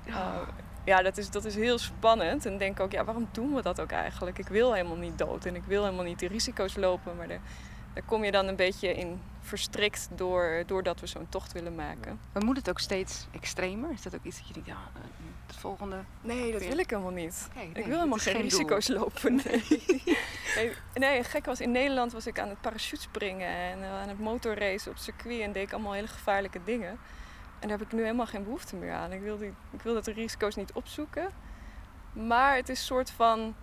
Uh, 0.07 0.15
ja, 0.85 1.03
dat 1.03 1.17
is, 1.17 1.31
dat 1.31 1.45
is 1.45 1.55
heel 1.55 1.79
spannend. 1.79 2.47
En 2.47 2.59
denk 2.59 2.81
ook, 2.81 2.93
ja, 2.93 3.05
waarom 3.05 3.29
doen 3.33 3.55
we 3.55 3.63
dat 3.63 3.81
ook 3.81 3.91
eigenlijk? 3.91 4.39
Ik 4.39 4.49
wil 4.49 4.73
helemaal 4.73 4.97
niet 4.97 5.19
dood 5.19 5.45
en 5.45 5.55
ik 5.55 5.65
wil 5.67 5.85
helemaal 5.85 6.05
niet 6.05 6.19
die 6.19 6.29
risico's 6.29 6.77
lopen. 6.77 7.17
Maar 7.17 7.29
daar, 7.29 7.41
daar 7.99 8.07
kom 8.07 8.25
je 8.25 8.31
dan 8.31 8.47
een 8.47 8.57
beetje 8.57 8.95
in 8.95 9.21
verstrikt 9.41 10.09
door, 10.15 10.63
doordat 10.67 11.01
we 11.01 11.07
zo'n 11.07 11.27
tocht 11.29 11.53
willen 11.53 11.75
maken. 11.75 12.21
Maar 12.33 12.45
moet 12.45 12.57
het 12.57 12.69
ook 12.69 12.79
steeds 12.79 13.27
extremer? 13.31 13.91
Is 13.91 14.03
dat 14.03 14.15
ook 14.15 14.25
iets 14.25 14.39
dat 14.39 14.47
je 14.47 14.53
denkt, 14.53 14.69
ja, 14.69 14.75
eh, 14.95 15.01
het 15.47 15.57
volgende... 15.57 15.97
Nee, 16.21 16.53
dat 16.53 16.65
wil 16.67 16.79
ik 16.79 16.91
helemaal 16.91 17.13
niet. 17.13 17.49
Nee, 17.55 17.69
Ik 17.69 17.85
wil 17.85 17.97
helemaal 17.97 18.19
geen, 18.19 18.33
doel. 18.33 18.43
risico's 18.43 18.89
lopen. 18.99 19.41
Nee. 19.45 19.63
nee, 20.57 20.73
nee, 20.95 21.25
gek 21.25 21.45
was 21.45 21.61
in 21.61 21.71
Nederland 21.71 22.13
was 22.13 22.27
ik 22.27 22.39
aan 22.39 22.49
het 22.49 22.61
parachutespringen 22.61 23.49
en 23.49 23.83
eh, 23.83 24.01
aan 24.01 24.09
het 24.09 24.19
motorracen 24.19 24.91
op 24.91 24.97
circuit 24.97 25.41
en 25.41 25.53
deed 25.53 25.67
ik 25.67 25.73
allemaal 25.73 25.93
hele 25.93 26.07
gevaarlijke 26.07 26.61
dingen. 26.65 26.99
En 27.59 27.69
daar 27.69 27.79
heb 27.79 27.87
ik 27.87 27.93
nu 27.93 28.03
helemaal 28.03 28.27
geen 28.27 28.45
behoefte 28.45 28.77
meer 28.77 28.93
aan. 28.93 29.13
Ik 29.13 29.21
wil, 29.21 29.39
die, 29.39 29.53
ik 29.71 29.83
wil 29.83 29.95
dat 29.95 30.05
de 30.05 30.13
risico's 30.13 30.57
niet 30.57 30.73
opzoeken. 30.73 31.31
Maar 32.13 32.57
het 32.57 32.69
is 32.69 32.79
een 32.79 32.85
soort 32.85 33.11
van 33.11 33.55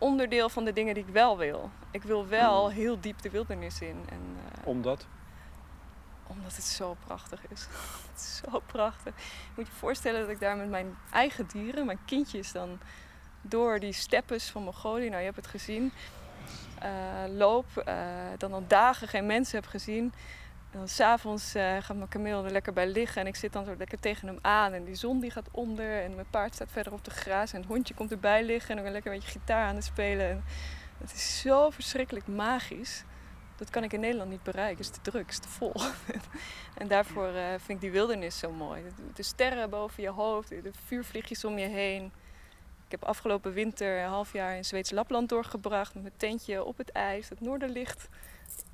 onderdeel 0.00 0.48
van 0.48 0.64
de 0.64 0.72
dingen 0.72 0.94
die 0.94 1.04
ik 1.06 1.12
wel 1.12 1.38
wil. 1.38 1.70
Ik 1.90 2.02
wil 2.02 2.26
wel 2.26 2.70
heel 2.70 3.00
diep 3.00 3.22
de 3.22 3.30
wildernis 3.30 3.80
in. 3.80 4.04
En, 4.08 4.20
eh, 4.54 4.66
Omdat? 4.66 5.06
omdat 6.26 6.56
het 6.56 6.64
zo 6.64 6.96
prachtig 7.06 7.40
is. 7.48 7.66
het 8.12 8.20
is 8.20 8.40
zo 8.44 8.60
prachtig. 8.66 9.14
Je 9.16 9.52
moet 9.56 9.66
je 9.66 9.72
voorstellen 9.72 10.20
dat 10.20 10.30
ik 10.30 10.40
daar 10.40 10.56
met 10.56 10.68
mijn 10.68 10.96
eigen 11.12 11.46
dieren, 11.46 11.86
mijn 11.86 12.04
kindjes 12.04 12.52
dan, 12.52 12.78
door 13.42 13.78
die 13.78 13.92
steppes 13.92 14.50
van 14.50 14.62
Mongolië, 14.62 15.06
nou 15.08 15.18
je 15.18 15.24
hebt 15.24 15.36
het 15.36 15.46
gezien, 15.46 15.92
eh, 16.78 16.90
loop. 17.28 17.76
eh, 17.76 17.94
dan 18.38 18.52
al 18.52 18.64
dagen 18.66 19.08
geen 19.08 19.26
mensen 19.26 19.60
heb 19.60 19.68
gezien. 19.68 20.12
En 20.70 20.78
dan 20.78 20.88
s'avonds 20.88 21.56
uh, 21.56 21.76
gaat 21.80 21.96
mijn 21.96 22.08
kameel 22.08 22.44
er 22.44 22.50
lekker 22.50 22.72
bij 22.72 22.86
liggen 22.86 23.20
en 23.20 23.26
ik 23.26 23.36
zit 23.36 23.52
dan 23.52 23.64
zo 23.64 23.74
lekker 23.78 24.00
tegen 24.00 24.28
hem 24.28 24.38
aan. 24.40 24.72
En 24.72 24.84
die 24.84 24.94
zon 24.94 25.20
die 25.20 25.30
gaat 25.30 25.48
onder 25.50 26.02
en 26.02 26.14
mijn 26.14 26.30
paard 26.30 26.54
staat 26.54 26.70
verder 26.70 26.92
op 26.92 27.04
de 27.04 27.10
gras 27.10 27.52
en 27.52 27.60
het 27.60 27.68
hondje 27.68 27.94
komt 27.94 28.10
erbij 28.10 28.44
liggen 28.44 28.76
en 28.76 28.82
ben 28.82 28.92
lekker 28.92 29.12
een 29.12 29.18
beetje 29.18 29.38
gitaar 29.38 29.66
aan 29.66 29.74
het 29.74 29.84
spelen. 29.84 30.30
En 30.30 30.44
het 30.98 31.12
is 31.12 31.40
zo 31.40 31.70
verschrikkelijk 31.70 32.26
magisch. 32.26 33.04
Dat 33.56 33.70
kan 33.70 33.84
ik 33.84 33.92
in 33.92 34.00
Nederland 34.00 34.30
niet 34.30 34.42
bereiken. 34.42 34.76
Het 34.84 34.94
is 34.94 35.00
te 35.02 35.10
druk, 35.10 35.22
het 35.22 35.30
is 35.30 35.38
te 35.38 35.48
vol. 35.48 35.72
en 36.80 36.88
daarvoor 36.88 37.28
uh, 37.28 37.48
vind 37.48 37.68
ik 37.68 37.80
die 37.80 37.90
wildernis 37.90 38.38
zo 38.38 38.50
mooi. 38.52 38.82
De, 38.82 39.02
de, 39.14 39.22
sterren 39.22 39.70
boven 39.70 40.02
je 40.02 40.08
hoofd, 40.08 40.48
de 40.48 40.70
vuurvliegjes 40.86 41.44
om 41.44 41.58
je 41.58 41.66
heen. 41.66 42.12
Ik 42.84 42.90
heb 42.90 43.04
afgelopen 43.04 43.52
winter 43.52 43.98
een 43.98 44.08
half 44.08 44.32
jaar 44.32 44.56
in 44.56 44.64
Zweeds 44.64 44.90
Lapland 44.90 45.28
doorgebracht 45.28 45.94
met 45.94 46.02
mijn 46.02 46.16
tentje 46.16 46.64
op 46.64 46.76
het 46.76 46.90
ijs, 46.90 47.28
het 47.28 47.40
noorderlicht 47.40 48.08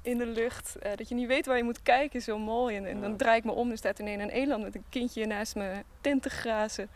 in 0.02 0.18
de 0.18 0.26
lucht. 0.26 0.76
Uh, 0.82 0.92
dat 0.96 1.08
je 1.08 1.14
niet 1.14 1.26
weet 1.26 1.46
waar 1.46 1.56
je 1.56 1.64
moet 1.64 1.82
kijken, 1.82 2.22
zo 2.22 2.38
mooi. 2.38 2.76
En, 2.76 2.86
en 2.86 3.00
dan 3.00 3.16
draai 3.16 3.38
ik 3.38 3.44
me 3.44 3.52
om 3.52 3.70
en 3.70 3.76
staat 3.76 3.98
ineens 3.98 4.22
een 4.22 4.30
eland 4.30 4.62
met 4.62 4.74
een 4.74 4.84
kindje 4.88 5.26
naast 5.26 5.54
mijn 5.54 5.84
tent 6.00 6.22
te 6.22 6.30
grazen. 6.30 6.88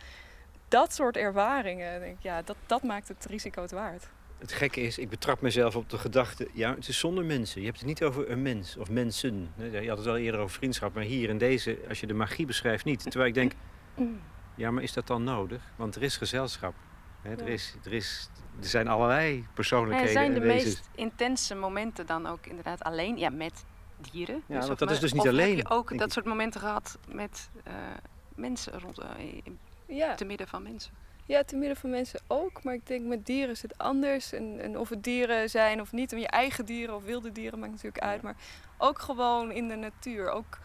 Dat 0.68 0.94
soort 0.94 1.16
ervaringen, 1.16 2.00
denk 2.00 2.16
ik, 2.16 2.22
ja, 2.22 2.42
dat, 2.42 2.56
dat 2.66 2.82
maakt 2.82 3.08
het 3.08 3.24
risico 3.24 3.62
het 3.62 3.70
waard. 3.70 4.08
Het 4.38 4.52
gekke 4.52 4.80
is, 4.80 4.98
ik 4.98 5.08
betrap 5.08 5.40
mezelf 5.40 5.76
op 5.76 5.90
de 5.90 5.98
gedachte, 5.98 6.48
ja, 6.52 6.74
het 6.74 6.88
is 6.88 6.98
zonder 6.98 7.24
mensen. 7.24 7.60
Je 7.60 7.66
hebt 7.66 7.78
het 7.78 7.88
niet 7.88 8.02
over 8.02 8.30
een 8.30 8.42
mens 8.42 8.76
of 8.76 8.90
mensen. 8.90 9.52
Je 9.56 9.88
had 9.88 9.98
het 9.98 10.06
al 10.06 10.16
eerder 10.16 10.40
over 10.40 10.56
vriendschap, 10.56 10.94
maar 10.94 11.02
hier 11.02 11.28
in 11.28 11.38
deze, 11.38 11.78
als 11.88 12.00
je 12.00 12.06
de 12.06 12.14
magie 12.14 12.46
beschrijft, 12.46 12.84
niet. 12.84 13.02
Terwijl 13.02 13.26
ik 13.26 13.34
denk, 13.34 13.52
ja, 14.54 14.70
maar 14.70 14.82
is 14.82 14.92
dat 14.92 15.06
dan 15.06 15.24
nodig? 15.24 15.72
Want 15.76 15.96
er 15.96 16.02
is 16.02 16.16
gezelschap. 16.16 16.74
Hè, 17.22 17.34
er, 17.34 17.48
is, 17.48 17.76
er, 17.84 17.92
is, 17.92 18.30
er 18.60 18.66
zijn 18.66 18.88
allerlei 18.88 19.46
persoonlijkheden. 19.54 20.06
En 20.16 20.22
zijn 20.22 20.34
de 20.34 20.40
en 20.40 20.46
meest 20.46 20.88
intense 20.94 21.54
momenten 21.54 22.06
dan 22.06 22.26
ook 22.26 22.46
inderdaad 22.46 22.82
alleen? 22.82 23.18
Ja, 23.18 23.30
met 23.30 23.64
dieren. 24.10 24.42
Ja, 24.46 24.58
dus 24.58 24.66
want 24.66 24.78
dat 24.78 24.90
is 24.90 24.94
me- 24.96 25.00
dus 25.02 25.12
niet 25.12 25.22
of 25.22 25.28
alleen, 25.28 25.56
heb 25.56 25.66
je 25.66 25.74
ook 25.74 25.98
dat 25.98 26.06
ik. 26.06 26.12
soort 26.12 26.26
momenten 26.26 26.60
gehad 26.60 26.98
met 27.08 27.50
uh, 27.68 27.72
mensen 28.34 28.80
rond, 28.80 28.98
uh, 29.00 29.06
Ja. 29.86 30.14
te 30.14 30.24
midden 30.24 30.48
van 30.48 30.62
mensen? 30.62 30.92
Ja, 31.26 31.44
te 31.44 31.56
midden 31.56 31.76
van 31.76 31.90
mensen 31.90 32.20
ook. 32.26 32.62
Maar 32.62 32.74
ik 32.74 32.86
denk 32.86 33.06
met 33.06 33.26
dieren 33.26 33.50
is 33.50 33.62
het 33.62 33.78
anders. 33.78 34.32
En, 34.32 34.58
en 34.60 34.78
of 34.78 34.88
het 34.88 35.04
dieren 35.04 35.50
zijn 35.50 35.80
of 35.80 35.92
niet. 35.92 36.12
En 36.12 36.20
je 36.20 36.26
eigen 36.28 36.64
dieren 36.64 36.94
of 36.94 37.04
wilde 37.04 37.32
dieren 37.32 37.58
maakt 37.58 37.72
natuurlijk 37.72 38.04
uit. 38.04 38.22
Maar 38.22 38.36
ook 38.78 38.98
gewoon 38.98 39.50
in 39.52 39.68
de 39.68 39.74
natuur. 39.76 40.30
Ook 40.30 40.58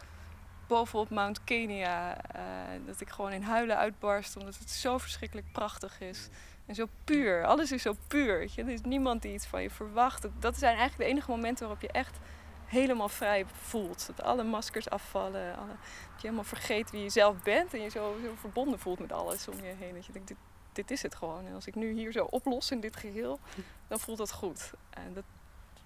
bovenop 0.66 1.10
Mount 1.10 1.44
Kenia. 1.44 2.16
Uh, 2.36 2.42
dat 2.86 3.00
ik 3.00 3.08
gewoon 3.10 3.32
in 3.32 3.42
huilen 3.42 3.76
uitbarst. 3.76 4.36
Omdat 4.36 4.58
het 4.58 4.70
zo 4.70 4.98
verschrikkelijk 4.98 5.46
prachtig 5.52 6.00
is. 6.00 6.28
En 6.66 6.74
zo 6.74 6.86
puur. 7.04 7.44
Alles 7.44 7.72
is 7.72 7.82
zo 7.82 7.94
puur. 8.06 8.48
Je? 8.54 8.62
Er 8.62 8.68
is 8.68 8.80
niemand 8.80 9.22
die 9.22 9.32
iets 9.32 9.46
van 9.46 9.62
je 9.62 9.70
verwacht. 9.70 10.26
Dat 10.38 10.58
zijn 10.58 10.76
eigenlijk 10.76 11.08
de 11.08 11.14
enige 11.14 11.30
momenten 11.30 11.66
waarop 11.66 11.82
je 11.82 11.92
echt 11.92 12.18
helemaal 12.66 13.08
vrij 13.08 13.46
voelt. 13.46 14.06
Dat 14.06 14.22
alle 14.22 14.44
maskers 14.44 14.90
afvallen. 14.90 15.56
Alle, 15.56 15.68
dat 15.68 16.20
je 16.20 16.22
helemaal 16.22 16.44
vergeet 16.44 16.90
wie 16.90 17.02
je 17.02 17.10
zelf 17.10 17.42
bent. 17.42 17.74
En 17.74 17.80
je 17.80 17.88
zo, 17.88 18.16
zo 18.24 18.32
verbonden 18.34 18.78
voelt 18.78 18.98
met 18.98 19.12
alles 19.12 19.48
om 19.48 19.56
je 19.56 19.74
heen. 19.78 19.94
Dat 19.94 20.06
je 20.06 20.12
denkt, 20.12 20.28
dit, 20.28 20.36
dit 20.72 20.90
is 20.90 21.02
het 21.02 21.14
gewoon. 21.14 21.46
En 21.46 21.54
als 21.54 21.66
ik 21.66 21.74
nu 21.74 21.92
hier 21.92 22.12
zo 22.12 22.24
oplos 22.24 22.70
in 22.70 22.80
dit 22.80 22.96
geheel, 22.96 23.40
dan 23.88 24.00
voelt 24.00 24.18
dat 24.18 24.32
goed. 24.32 24.70
En 24.90 25.14
dat, 25.14 25.24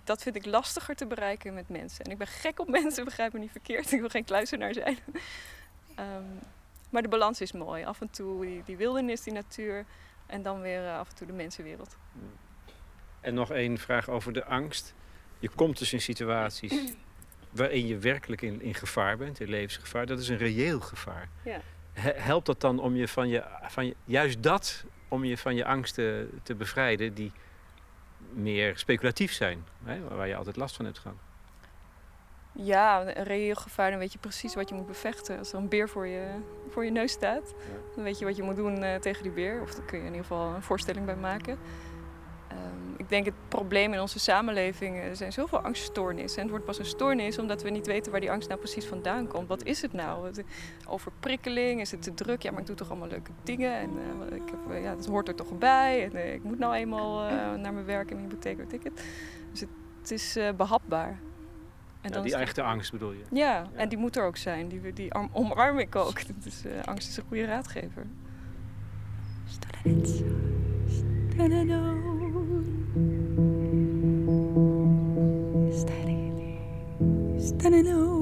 dat 0.05 0.23
vind 0.23 0.37
ik 0.37 0.45
lastiger 0.45 0.97
te 0.97 1.07
bereiken 1.07 1.55
met 1.55 1.69
mensen. 1.69 2.05
En 2.05 2.11
ik 2.11 2.19
ben 2.19 2.27
gek 2.27 2.61
op 2.61 2.69
mensen, 2.81 3.05
begrijp 3.05 3.33
me 3.33 3.39
niet 3.39 3.51
verkeerd. 3.51 3.93
Ik 3.93 4.01
wil 4.01 4.09
geen 4.09 4.25
kluizenaar 4.25 4.75
zijn. 4.75 4.99
um, 5.99 6.41
maar 6.91 7.03
de 7.03 7.09
balans 7.09 7.41
is 7.41 7.53
mooi. 7.53 7.85
Af 7.85 8.01
en 8.01 8.11
toe 8.11 8.63
die 8.65 8.77
wildernis, 8.77 9.23
die 9.23 9.33
natuur. 9.33 9.87
En 10.31 10.43
dan 10.43 10.61
weer 10.61 10.83
uh, 10.83 10.99
af 10.99 11.09
en 11.09 11.15
toe 11.15 11.27
de 11.27 11.33
mensenwereld. 11.33 11.97
En 13.21 13.35
nog 13.35 13.51
één 13.51 13.79
vraag 13.79 14.09
over 14.09 14.33
de 14.33 14.45
angst. 14.45 14.95
Je 15.39 15.49
komt 15.49 15.79
dus 15.79 15.93
in 15.93 16.01
situaties 16.01 16.95
waarin 17.51 17.87
je 17.87 17.99
werkelijk 17.99 18.43
in, 18.43 18.63
in 18.63 18.75
gevaar 18.75 19.17
bent, 19.17 19.41
in 19.41 19.49
levensgevaar. 19.49 20.07
Dat 20.07 20.19
is 20.19 20.29
een 20.29 20.37
reëel 20.37 20.81
gevaar. 20.81 21.29
Ja. 21.45 21.61
Helpt 22.01 22.47
dat 22.47 22.61
dan 22.61 22.79
om 22.79 22.97
je 22.97 23.09
van 23.09 23.29
je, 23.29 23.45
van 23.63 23.87
je, 23.87 23.95
juist 24.05 24.43
dat, 24.43 24.85
om 25.09 25.25
je 25.25 25.39
van 25.39 25.55
je 25.55 25.65
angsten 25.65 26.41
te 26.43 26.55
bevrijden, 26.55 27.15
die 27.15 27.33
meer 28.33 28.79
speculatief 28.79 29.33
zijn, 29.33 29.65
hè, 29.85 30.01
waar 30.09 30.29
je 30.29 30.37
altijd 30.37 30.57
last 30.57 30.77
van 30.77 30.85
hebt 30.85 30.99
gehad? 30.99 31.17
Ja, 32.63 33.17
een 33.17 33.25
reëel 33.25 33.55
gevaar, 33.55 33.91
dan 33.91 33.99
weet 33.99 34.13
je 34.13 34.19
precies 34.19 34.55
wat 34.55 34.69
je 34.69 34.75
moet 34.75 34.87
bevechten. 34.87 35.39
Als 35.39 35.53
er 35.53 35.59
een 35.59 35.69
beer 35.69 35.89
voor 35.89 36.07
je, 36.07 36.27
voor 36.69 36.85
je 36.85 36.91
neus 36.91 37.13
staat, 37.13 37.55
dan 37.95 38.05
weet 38.05 38.19
je 38.19 38.25
wat 38.25 38.37
je 38.37 38.43
moet 38.43 38.57
doen 38.57 38.83
uh, 38.83 38.95
tegen 38.95 39.23
die 39.23 39.33
beer. 39.33 39.61
Of 39.63 39.75
daar 39.75 39.85
kun 39.85 39.99
je 39.99 40.05
in 40.05 40.11
ieder 40.11 40.27
geval 40.27 40.55
een 40.55 40.63
voorstelling 40.63 41.07
bij 41.07 41.17
maken. 41.17 41.59
Um, 42.53 42.95
ik 42.97 43.09
denk 43.09 43.25
het 43.25 43.35
probleem 43.49 43.93
in 43.93 44.01
onze 44.01 44.19
samenleving, 44.19 44.97
er 44.99 45.17
zijn 45.17 45.33
zoveel 45.33 45.61
angststoornissen. 45.61 46.37
En 46.37 46.43
het 46.43 46.51
wordt 46.51 46.65
pas 46.65 46.79
een 46.79 46.85
stoornis 46.85 47.39
omdat 47.39 47.63
we 47.63 47.71
niet 47.71 47.87
weten 47.87 48.11
waar 48.13 48.21
die 48.21 48.31
angst 48.31 48.49
nou 48.49 48.61
precies 48.61 48.87
vandaan 48.87 49.27
komt. 49.27 49.49
Wat 49.49 49.65
is 49.65 49.83
het 49.83 49.93
nou? 49.93 50.33
Overprikkeling? 50.89 51.81
Is 51.81 51.91
het 51.91 52.03
te 52.03 52.15
druk? 52.15 52.43
Ja, 52.43 52.51
maar 52.51 52.61
ik 52.61 52.67
doe 52.67 52.77
toch 52.77 52.91
allemaal 52.91 53.09
leuke 53.09 53.31
dingen. 53.43 53.75
En 53.75 53.91
uh, 53.91 54.37
ik 54.37 54.51
heb, 54.51 54.71
uh, 54.71 54.83
ja, 54.83 54.95
dat 54.95 55.07
hoort 55.07 55.29
er 55.29 55.35
toch 55.35 55.59
bij. 55.59 56.11
En, 56.13 56.33
ik 56.33 56.43
moet 56.43 56.59
nou 56.59 56.75
eenmaal 56.75 57.31
naar 57.57 57.73
mijn 57.73 57.85
werk 57.87 58.11
en 58.11 58.17
mijn 58.17 58.29
hypotheek, 58.29 58.57
weet 58.57 58.73
ik 58.73 58.83
het. 58.83 59.03
Dus 59.51 59.61
het, 59.61 59.71
het 60.01 60.11
is 60.11 60.39
behapbaar. 60.57 61.19
En 62.01 62.13
ja, 62.13 62.21
die 62.21 62.35
echte 62.35 62.63
angst 62.63 62.93
bedoel 62.93 63.13
je? 63.13 63.23
Ja, 63.31 63.53
ja, 63.53 63.69
en 63.75 63.89
die 63.89 63.99
moet 63.99 64.17
er 64.17 64.25
ook 64.25 64.37
zijn. 64.37 64.69
Die, 64.69 64.93
die 64.93 65.15
omarm 65.33 65.79
ik 65.79 65.97
ook. 65.97 66.21
Dus, 66.45 66.65
angst 66.85 67.09
is 67.09 67.17
een 67.17 67.25
goede 67.29 67.45
raadgever. 67.45 68.07
Standing 77.43 77.89
alone, 77.89 78.20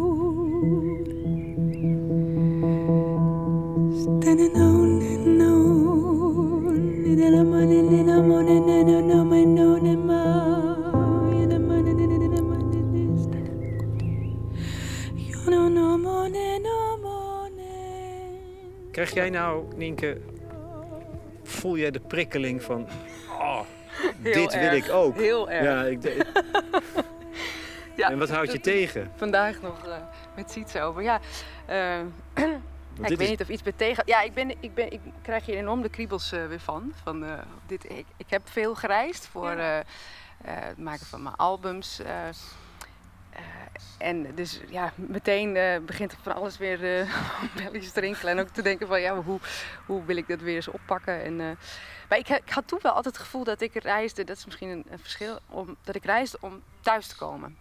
Nienke, 19.78 20.20
voel 21.42 21.76
jij 21.76 21.90
de 21.90 22.00
prikkeling 22.00 22.62
van, 22.62 22.88
oh, 23.28 23.60
dit 24.18 24.58
wil 24.58 24.72
ik 24.72 24.90
ook? 24.90 25.16
Heel 25.16 25.50
erg. 25.50 25.64
Ja, 25.64 25.82
ik, 25.84 26.26
Ja, 27.96 28.10
en 28.10 28.18
wat 28.18 28.28
houdt 28.28 28.52
je 28.52 28.60
tegen? 28.60 29.12
Vandaag 29.16 29.60
nog 29.60 29.86
uh, 29.86 29.96
met 30.36 30.50
Siets 30.50 30.76
over. 30.76 31.02
Ja, 31.02 31.20
uh, 31.68 31.74
ja 31.74 32.00
ik 33.02 33.08
weet 33.08 33.20
is... 33.20 33.28
niet 33.28 33.40
of 33.40 33.48
iets 33.48 33.62
betegen. 33.62 34.02
Ja, 34.06 34.22
ik, 34.22 34.34
ben, 34.34 34.50
ik, 34.60 34.74
ben, 34.74 34.92
ik 34.92 35.00
krijg 35.22 35.46
hier 35.46 35.56
enorm 35.56 35.82
de 35.82 35.88
kriebels 35.88 36.32
uh, 36.32 36.46
weer 36.46 36.60
van. 36.60 36.92
van 37.02 37.26
dit, 37.66 37.90
ik, 37.90 38.06
ik 38.16 38.26
heb 38.30 38.48
veel 38.48 38.74
gereisd 38.74 39.26
voor 39.26 39.56
ja. 39.56 39.82
het 40.44 40.78
maken 40.78 41.06
van 41.06 41.22
mijn 41.22 41.36
albums. 41.36 42.00
En 43.98 44.34
dus 44.34 44.60
ja, 44.68 44.92
meteen 44.94 45.52
begint 45.86 46.12
er 46.12 46.18
van 46.22 46.34
alles 46.34 46.58
weer 46.58 46.78
belletjes 47.56 47.92
te 47.92 48.00
rinkelen. 48.00 48.32
En 48.32 48.40
ook 48.40 48.48
te 48.48 48.62
denken 48.62 48.86
van 48.86 49.00
ja, 49.00 49.22
hoe, 49.22 49.40
hoe 49.86 50.04
wil 50.04 50.16
ik 50.16 50.28
dat 50.28 50.40
weer 50.40 50.54
eens 50.54 50.68
oppakken? 50.68 51.22
En, 51.24 51.36
maar 52.08 52.18
ik, 52.18 52.28
ik, 52.28 52.50
had 52.50 52.68
toen 52.68 52.78
wel 52.82 52.92
altijd 52.92 53.16
het 53.16 53.24
gevoel 53.24 53.44
dat 53.44 53.60
ik 53.60 53.74
reisde, 53.74 54.24
dat 54.24 54.36
is 54.36 54.44
misschien 54.44 54.68
een, 54.68 54.84
een 54.90 54.98
verschil, 54.98 55.38
om, 55.48 55.76
dat 55.84 55.94
ik 55.94 56.04
reisde 56.04 56.38
om 56.40 56.62
thuis 56.80 57.06
te 57.06 57.16
komen. 57.16 57.56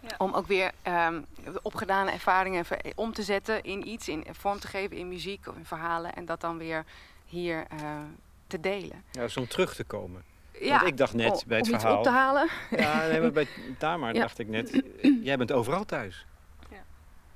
Ja. 0.00 0.14
Om 0.18 0.32
ook 0.32 0.46
weer 0.46 0.70
um, 0.88 1.26
opgedane 1.62 2.10
ervaringen 2.10 2.64
om 2.94 3.12
te 3.12 3.22
zetten 3.22 3.62
in 3.62 3.88
iets, 3.88 4.08
in 4.08 4.24
vorm 4.30 4.58
te 4.58 4.66
geven 4.66 4.96
in 4.96 5.08
muziek 5.08 5.46
of 5.46 5.56
in 5.56 5.64
verhalen. 5.64 6.14
En 6.14 6.24
dat 6.24 6.40
dan 6.40 6.58
weer 6.58 6.84
hier 7.26 7.66
uh, 7.82 7.98
te 8.46 8.60
delen. 8.60 9.04
Ja, 9.10 9.20
dus 9.20 9.36
om 9.36 9.48
terug 9.48 9.74
te 9.74 9.84
komen. 9.84 10.24
Ja, 10.60 10.76
Want 10.76 10.88
ik 10.88 10.96
dacht 10.96 11.14
net 11.14 11.44
bij 11.46 11.58
het 11.58 11.72
om 11.72 11.80
verhaal. 11.80 11.98
op 11.98 12.02
te 12.02 12.10
halen. 12.10 12.48
Ja, 12.70 13.06
nee, 13.06 13.20
maar 13.20 13.32
bij 13.32 13.46
Tamar 13.78 14.14
ja. 14.14 14.20
dacht 14.20 14.38
ik 14.38 14.48
net, 14.48 14.82
jij 15.22 15.36
bent 15.36 15.52
overal 15.52 15.84
thuis. 15.84 16.26
Ja. 16.70 16.84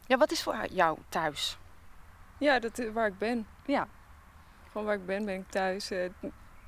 ja, 0.07 0.17
wat 0.17 0.31
is 0.31 0.43
voor 0.43 0.67
jou 0.71 0.99
thuis? 1.09 1.59
Ja, 2.39 2.59
dat, 2.59 2.83
waar 2.93 3.07
ik 3.07 3.19
ben. 3.19 3.47
Ja. 3.67 3.89
Gewoon 4.67 4.87
waar 4.87 4.97
ik 4.97 5.07
ben, 5.07 5.25
ben 5.25 5.35
ik 5.35 5.49
thuis. 5.49 5.91
Uh, 5.93 6.11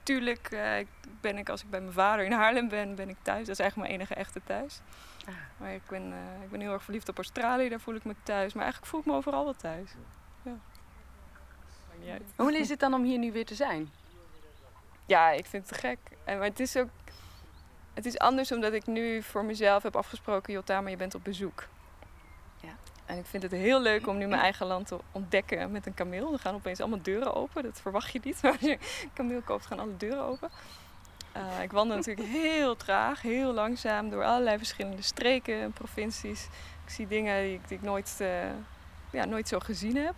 tuurlijk 0.02 0.52
uh, 0.52 0.72
ben 1.20 1.38
ik, 1.38 1.48
als 1.48 1.62
ik 1.62 1.70
bij 1.70 1.80
mijn 1.80 1.92
vader 1.92 2.24
in 2.24 2.32
Haarlem 2.32 2.68
ben, 2.68 2.94
ben 2.94 3.08
ik 3.08 3.16
thuis. 3.22 3.46
Dat 3.46 3.48
is 3.48 3.58
eigenlijk 3.58 3.88
mijn 3.88 4.00
enige 4.00 4.20
echte 4.20 4.40
thuis. 4.44 4.80
Ah. 5.26 5.34
Maar 5.56 5.72
ik 5.72 5.82
ben, 5.88 6.02
uh, 6.02 6.42
ik 6.44 6.50
ben 6.50 6.60
heel 6.60 6.72
erg 6.72 6.82
verliefd 6.82 7.08
op 7.08 7.16
Australië, 7.16 7.68
daar 7.68 7.80
voel 7.80 7.94
ik 7.94 8.04
me 8.04 8.14
thuis. 8.22 8.52
Maar 8.52 8.62
eigenlijk 8.62 8.92
voel 8.92 9.00
ik 9.00 9.06
me 9.06 9.12
overal 9.12 9.44
wel 9.44 9.56
thuis. 9.56 9.90
Ja. 10.42 10.58
Niet 12.00 12.10
uit. 12.10 12.22
Hoe 12.36 12.58
is 12.58 12.68
het 12.68 12.80
dan 12.80 12.94
om 12.94 13.04
hier 13.04 13.18
nu 13.18 13.32
weer 13.32 13.46
te 13.46 13.54
zijn? 13.54 13.90
Ja, 15.10 15.30
ik 15.30 15.46
vind 15.46 15.68
het 15.68 15.80
te 15.80 15.86
gek. 15.88 15.98
En, 16.24 16.38
maar 16.38 16.46
het 16.46 16.60
is 16.60 16.76
ook... 16.76 16.88
Het 17.94 18.06
is 18.06 18.18
anders 18.18 18.52
omdat 18.52 18.72
ik 18.72 18.86
nu 18.86 19.22
voor 19.22 19.44
mezelf 19.44 19.82
heb 19.82 19.96
afgesproken... 19.96 20.52
Jota, 20.52 20.80
maar 20.80 20.90
je 20.90 20.96
bent 20.96 21.14
op 21.14 21.24
bezoek. 21.24 21.66
Ja. 22.60 22.68
En 23.06 23.18
ik 23.18 23.26
vind 23.26 23.42
het 23.42 23.52
heel 23.52 23.80
leuk 23.80 24.06
om 24.06 24.16
nu 24.16 24.26
mijn 24.26 24.40
eigen 24.40 24.66
land 24.66 24.86
te 24.86 24.98
ontdekken 25.12 25.70
met 25.70 25.86
een 25.86 25.94
kameel. 25.94 26.32
Er 26.32 26.38
gaan 26.38 26.54
opeens 26.54 26.80
allemaal 26.80 27.02
deuren 27.02 27.34
open. 27.34 27.62
Dat 27.62 27.80
verwacht 27.80 28.12
je 28.12 28.20
niet. 28.22 28.40
Maar 28.42 28.52
als 28.52 28.60
je 28.60 28.72
een 29.02 29.12
kameel 29.12 29.40
koopt, 29.40 29.66
gaan 29.66 29.78
alle 29.78 29.96
deuren 29.96 30.24
open. 30.24 30.50
Uh, 31.36 31.62
ik 31.62 31.72
wandel 31.72 31.96
natuurlijk 31.96 32.28
heel 32.28 32.76
traag, 32.76 33.22
heel 33.22 33.52
langzaam 33.52 34.10
door 34.10 34.24
allerlei 34.24 34.58
verschillende 34.58 35.02
streken 35.02 35.60
en 35.60 35.72
provincies. 35.72 36.44
Ik 36.84 36.90
zie 36.90 37.06
dingen 37.06 37.42
die 37.42 37.54
ik, 37.54 37.68
die 37.68 37.76
ik 37.76 37.84
nooit, 37.84 38.18
uh, 38.20 38.28
ja, 39.10 39.24
nooit 39.24 39.48
zo 39.48 39.58
gezien 39.58 39.96
heb. 39.96 40.14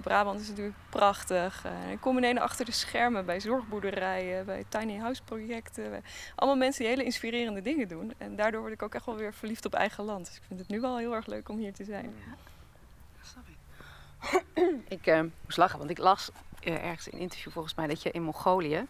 Brabant 0.00 0.40
is 0.40 0.48
natuurlijk 0.48 0.76
prachtig. 0.88 1.64
Uh, 1.66 1.90
ik 1.92 2.00
kom 2.00 2.16
ineens 2.16 2.38
achter 2.38 2.64
de 2.64 2.72
schermen 2.72 3.26
bij 3.26 3.40
zorgboerderijen, 3.40 4.46
bij 4.46 4.64
tiny 4.68 4.96
house 4.96 5.22
projecten. 5.22 5.90
Bij 5.90 6.02
allemaal 6.34 6.58
mensen 6.58 6.82
die 6.82 6.92
hele 6.92 7.04
inspirerende 7.04 7.62
dingen 7.62 7.88
doen. 7.88 8.12
En 8.18 8.36
daardoor 8.36 8.60
word 8.60 8.72
ik 8.72 8.82
ook 8.82 8.94
echt 8.94 9.06
wel 9.06 9.16
weer 9.16 9.34
verliefd 9.34 9.64
op 9.64 9.74
eigen 9.74 10.04
land. 10.04 10.26
Dus 10.26 10.36
ik 10.36 10.42
vind 10.46 10.60
het 10.60 10.68
nu 10.68 10.80
wel 10.80 10.98
heel 10.98 11.14
erg 11.14 11.26
leuk 11.26 11.48
om 11.48 11.58
hier 11.58 11.72
te 11.72 11.84
zijn. 11.84 12.14
Ja. 12.26 12.34
Snap 13.22 13.44
ik. 13.48 13.56
ik 14.98 15.22
moest 15.44 15.56
lachen, 15.56 15.78
want 15.78 15.90
ik 15.90 15.98
las 15.98 16.30
ergens 16.60 17.08
in 17.08 17.16
een 17.16 17.22
interview 17.22 17.52
volgens 17.52 17.74
mij 17.74 17.86
dat 17.86 18.02
je 18.02 18.10
in 18.10 18.22
Mongolië 18.22 18.86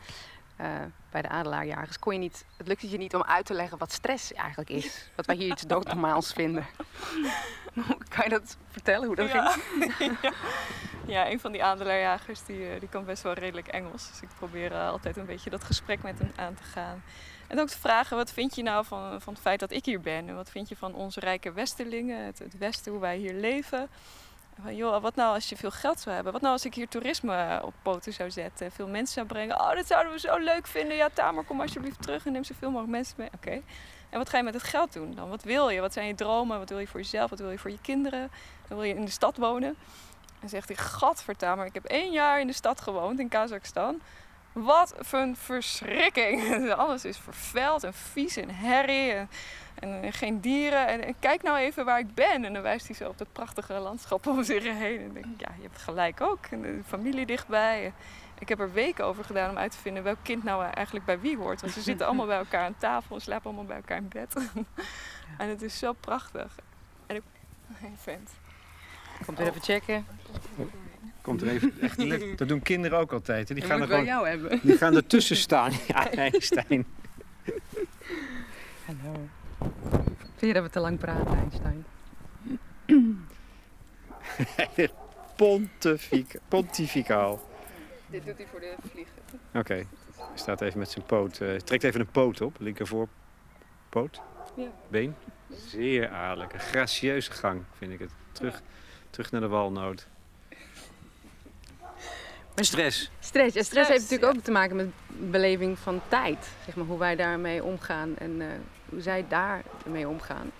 uh, 0.60 0.66
bij 1.10 1.22
de 1.22 1.28
adelaarjagers 1.28 1.98
kon 1.98 2.12
je 2.12 2.18
niet, 2.18 2.44
het 2.56 2.68
lukte 2.68 2.90
je 2.90 2.98
niet 2.98 3.14
om 3.14 3.22
uit 3.22 3.46
te 3.46 3.54
leggen 3.54 3.78
wat 3.78 3.92
stress 3.92 4.32
eigenlijk 4.32 4.70
is. 4.70 5.06
Wat 5.16 5.26
wij 5.26 5.36
hier 5.36 5.50
iets 5.50 5.62
doodnormaals 5.62 6.32
vinden. 6.32 6.66
kan 8.14 8.24
je 8.24 8.28
dat 8.28 8.56
vertellen 8.68 9.06
hoe 9.06 9.16
dat 9.16 9.30
ja. 9.30 9.56
ging? 9.78 10.16
ja. 10.22 10.32
ja, 11.06 11.30
een 11.30 11.40
van 11.40 11.52
die 11.52 11.64
adelaarjagers 11.64 12.44
die, 12.44 12.78
die 12.78 12.88
kan 12.88 13.04
best 13.04 13.22
wel 13.22 13.32
redelijk 13.32 13.68
Engels. 13.68 14.08
Dus 14.08 14.22
ik 14.22 14.28
probeer 14.38 14.72
uh, 14.72 14.88
altijd 14.88 15.16
een 15.16 15.26
beetje 15.26 15.50
dat 15.50 15.64
gesprek 15.64 16.02
met 16.02 16.18
hem 16.18 16.32
aan 16.36 16.54
te 16.54 16.62
gaan. 16.62 17.02
En 17.48 17.60
ook 17.60 17.68
te 17.68 17.78
vragen, 17.78 18.16
wat 18.16 18.32
vind 18.32 18.54
je 18.54 18.62
nou 18.62 18.84
van, 18.84 19.20
van 19.20 19.32
het 19.32 19.42
feit 19.42 19.60
dat 19.60 19.70
ik 19.70 19.84
hier 19.84 20.00
ben? 20.00 20.28
En 20.28 20.34
wat 20.34 20.50
vind 20.50 20.68
je 20.68 20.76
van 20.76 20.94
onze 20.94 21.20
rijke 21.20 21.52
westerlingen, 21.52 22.24
het, 22.24 22.38
het 22.38 22.58
Westen, 22.58 22.92
hoe 22.92 23.00
wij 23.00 23.16
hier 23.16 23.34
leven? 23.34 23.88
Van, 24.62 24.76
joh, 24.76 25.02
wat 25.02 25.14
nou 25.14 25.34
als 25.34 25.48
je 25.48 25.56
veel 25.56 25.70
geld 25.70 26.00
zou 26.00 26.14
hebben? 26.14 26.32
Wat 26.32 26.42
nou 26.42 26.54
als 26.54 26.64
ik 26.64 26.74
hier 26.74 26.88
toerisme 26.88 27.60
op 27.64 27.74
poten 27.82 28.12
zou 28.12 28.30
zetten? 28.30 28.72
Veel 28.72 28.88
mensen 28.88 29.14
zou 29.14 29.26
brengen. 29.26 29.60
Oh, 29.60 29.74
dat 29.74 29.86
zouden 29.86 30.12
we 30.12 30.18
zo 30.18 30.38
leuk 30.38 30.66
vinden. 30.66 30.96
Ja, 30.96 31.08
Tamer, 31.12 31.44
kom 31.44 31.60
alsjeblieft 31.60 32.02
terug 32.02 32.26
en 32.26 32.32
neem 32.32 32.44
zoveel 32.44 32.68
mogelijk 32.70 32.92
mensen 32.92 33.14
mee. 33.18 33.28
Oké. 33.34 33.62
En 34.10 34.18
wat 34.18 34.28
ga 34.28 34.36
je 34.36 34.42
met 34.42 34.54
het 34.54 34.62
geld 34.62 34.92
doen 34.92 35.14
dan? 35.14 35.28
Wat 35.28 35.42
wil 35.42 35.68
je? 35.68 35.80
Wat 35.80 35.92
zijn 35.92 36.06
je 36.06 36.14
dromen? 36.14 36.58
Wat 36.58 36.68
wil 36.68 36.78
je 36.78 36.86
voor 36.86 37.00
jezelf? 37.00 37.30
Wat 37.30 37.38
wil 37.38 37.50
je 37.50 37.58
voor 37.58 37.70
je 37.70 37.80
kinderen? 37.80 38.30
Dan 38.68 38.78
wil 38.78 38.86
je 38.86 38.94
in 38.94 39.04
de 39.04 39.10
stad 39.10 39.36
wonen. 39.36 39.76
En 40.40 40.48
zegt 40.48 40.68
hij, 40.68 40.76
gadvertamer, 40.76 41.66
ik 41.66 41.74
heb 41.74 41.84
één 41.84 42.12
jaar 42.12 42.40
in 42.40 42.46
de 42.46 42.52
stad 42.52 42.80
gewoond, 42.80 43.18
in 43.18 43.28
Kazachstan. 43.28 44.00
Wat 44.52 44.94
een 45.10 45.36
verschrikking. 45.36 46.62
Alles 46.72 47.04
is 47.04 47.18
vervuild 47.18 47.84
en 47.84 47.94
vies 47.94 48.36
en 48.36 48.50
herrie. 48.50 49.10
En 49.10 49.28
en 49.80 50.12
geen 50.12 50.40
dieren. 50.40 50.86
En, 50.86 51.04
en, 51.04 51.14
kijk 51.18 51.42
nou 51.42 51.58
even 51.58 51.84
waar 51.84 51.98
ik 51.98 52.14
ben. 52.14 52.44
En 52.44 52.52
dan 52.52 52.62
wijst 52.62 52.86
hij 52.86 52.96
zo 52.96 53.08
op 53.08 53.18
dat 53.18 53.32
prachtige 53.32 53.72
landschap 53.72 54.26
om 54.26 54.44
zich 54.44 54.62
heen. 54.62 55.00
En 55.00 55.12
denk 55.12 55.26
ik, 55.26 55.40
ja, 55.40 55.52
je 55.56 55.62
hebt 55.62 55.78
gelijk 55.78 56.20
ook. 56.20 56.46
En 56.50 56.62
de 56.62 56.80
familie 56.86 57.26
dichtbij. 57.26 57.92
Ik 58.38 58.48
heb 58.48 58.60
er 58.60 58.72
weken 58.72 59.04
over 59.04 59.24
gedaan 59.24 59.50
om 59.50 59.58
uit 59.58 59.70
te 59.70 59.78
vinden 59.78 60.02
welk 60.02 60.18
kind 60.22 60.44
nou 60.44 60.64
eigenlijk 60.64 61.06
bij 61.06 61.20
wie 61.20 61.36
hoort. 61.36 61.60
Want 61.60 61.72
ze 61.72 61.80
zitten 61.80 62.06
allemaal 62.06 62.26
bij 62.26 62.38
elkaar 62.38 62.64
aan 62.64 62.76
tafel 62.78 63.14
en 63.14 63.22
slapen 63.22 63.44
allemaal 63.44 63.64
bij 63.64 63.76
elkaar 63.76 63.96
in 63.96 64.08
bed. 64.08 64.34
en 65.38 65.48
het 65.48 65.62
is 65.62 65.78
zo 65.78 65.92
prachtig. 65.92 66.54
En 67.06 67.16
ik... 67.16 67.22
Hey, 67.72 67.92
vent. 67.96 68.30
Komt 69.24 69.38
weer 69.38 69.48
even 69.48 69.62
checken. 69.62 70.06
Komt 71.20 71.42
er 71.42 71.48
even 71.48 71.74
echt 71.80 71.96
Dat 72.38 72.48
doen 72.48 72.62
kinderen 72.62 72.98
ook 72.98 73.12
altijd. 73.12 73.48
hè. 73.48 73.54
Die 73.54 73.64
gaan 73.64 73.80
er 73.80 73.86
gewoon 73.86 74.04
jou 74.04 74.28
hebben. 74.28 74.60
die 74.62 74.76
gaan 74.76 74.94
ertussen 74.94 75.36
staan. 75.36 75.72
Ja, 75.86 76.08
nee, 76.14 76.30
Stijn. 76.32 76.86
Hallo. 78.84 79.28
Vind 80.36 80.40
je 80.40 80.52
dat 80.52 80.62
we 80.62 80.70
te 80.70 80.80
lang 80.80 80.98
praten, 80.98 81.36
Einstein? 81.36 81.84
Pontific, 85.36 86.38
pontificaal. 86.48 87.40
Dit 88.10 88.26
doet 88.26 88.36
hij 88.36 88.46
voor 88.50 88.60
de 88.60 88.74
vliegen. 88.90 89.14
Oké, 89.54 89.74
hij 89.74 89.86
staat 90.34 90.60
even 90.60 90.78
met 90.78 90.90
zijn 90.90 91.04
poot. 91.04 91.40
eh, 91.40 91.54
trekt 91.56 91.84
even 91.84 92.00
een 92.00 92.10
poot 92.10 92.40
op, 92.40 92.56
linkervoor 92.58 93.08
poot. 93.88 94.20
Ja. 94.54 94.68
Been. 94.88 95.14
Zeer 95.66 96.08
aardig. 96.08 96.52
Een 96.52 96.60
gracieuze 96.60 97.30
gang, 97.30 97.62
vind 97.78 97.92
ik 97.92 97.98
het. 97.98 98.10
Terug, 98.32 98.62
terug 99.10 99.30
naar 99.30 99.40
de 99.40 99.48
walnoot. 99.48 100.06
Stress. 102.54 103.10
Stress. 103.18 103.54
Ja, 103.54 103.62
stress 103.62 103.66
Stress, 103.66 103.88
heeft 103.88 104.00
natuurlijk 104.02 104.32
ja. 104.32 104.38
ook 104.38 104.44
te 104.44 104.50
maken 104.50 104.76
met 104.76 104.88
beleving 105.30 105.78
van 105.78 106.00
tijd. 106.08 106.48
Zeg 106.64 106.76
maar, 106.76 106.84
hoe 106.86 106.98
wij 106.98 107.16
daarmee 107.16 107.64
omgaan 107.64 108.16
en 108.16 108.40
eh, 108.40 108.46
hoe 108.88 109.00
zij 109.00 109.24
daarmee 109.28 110.08
omgaan. 110.08 110.50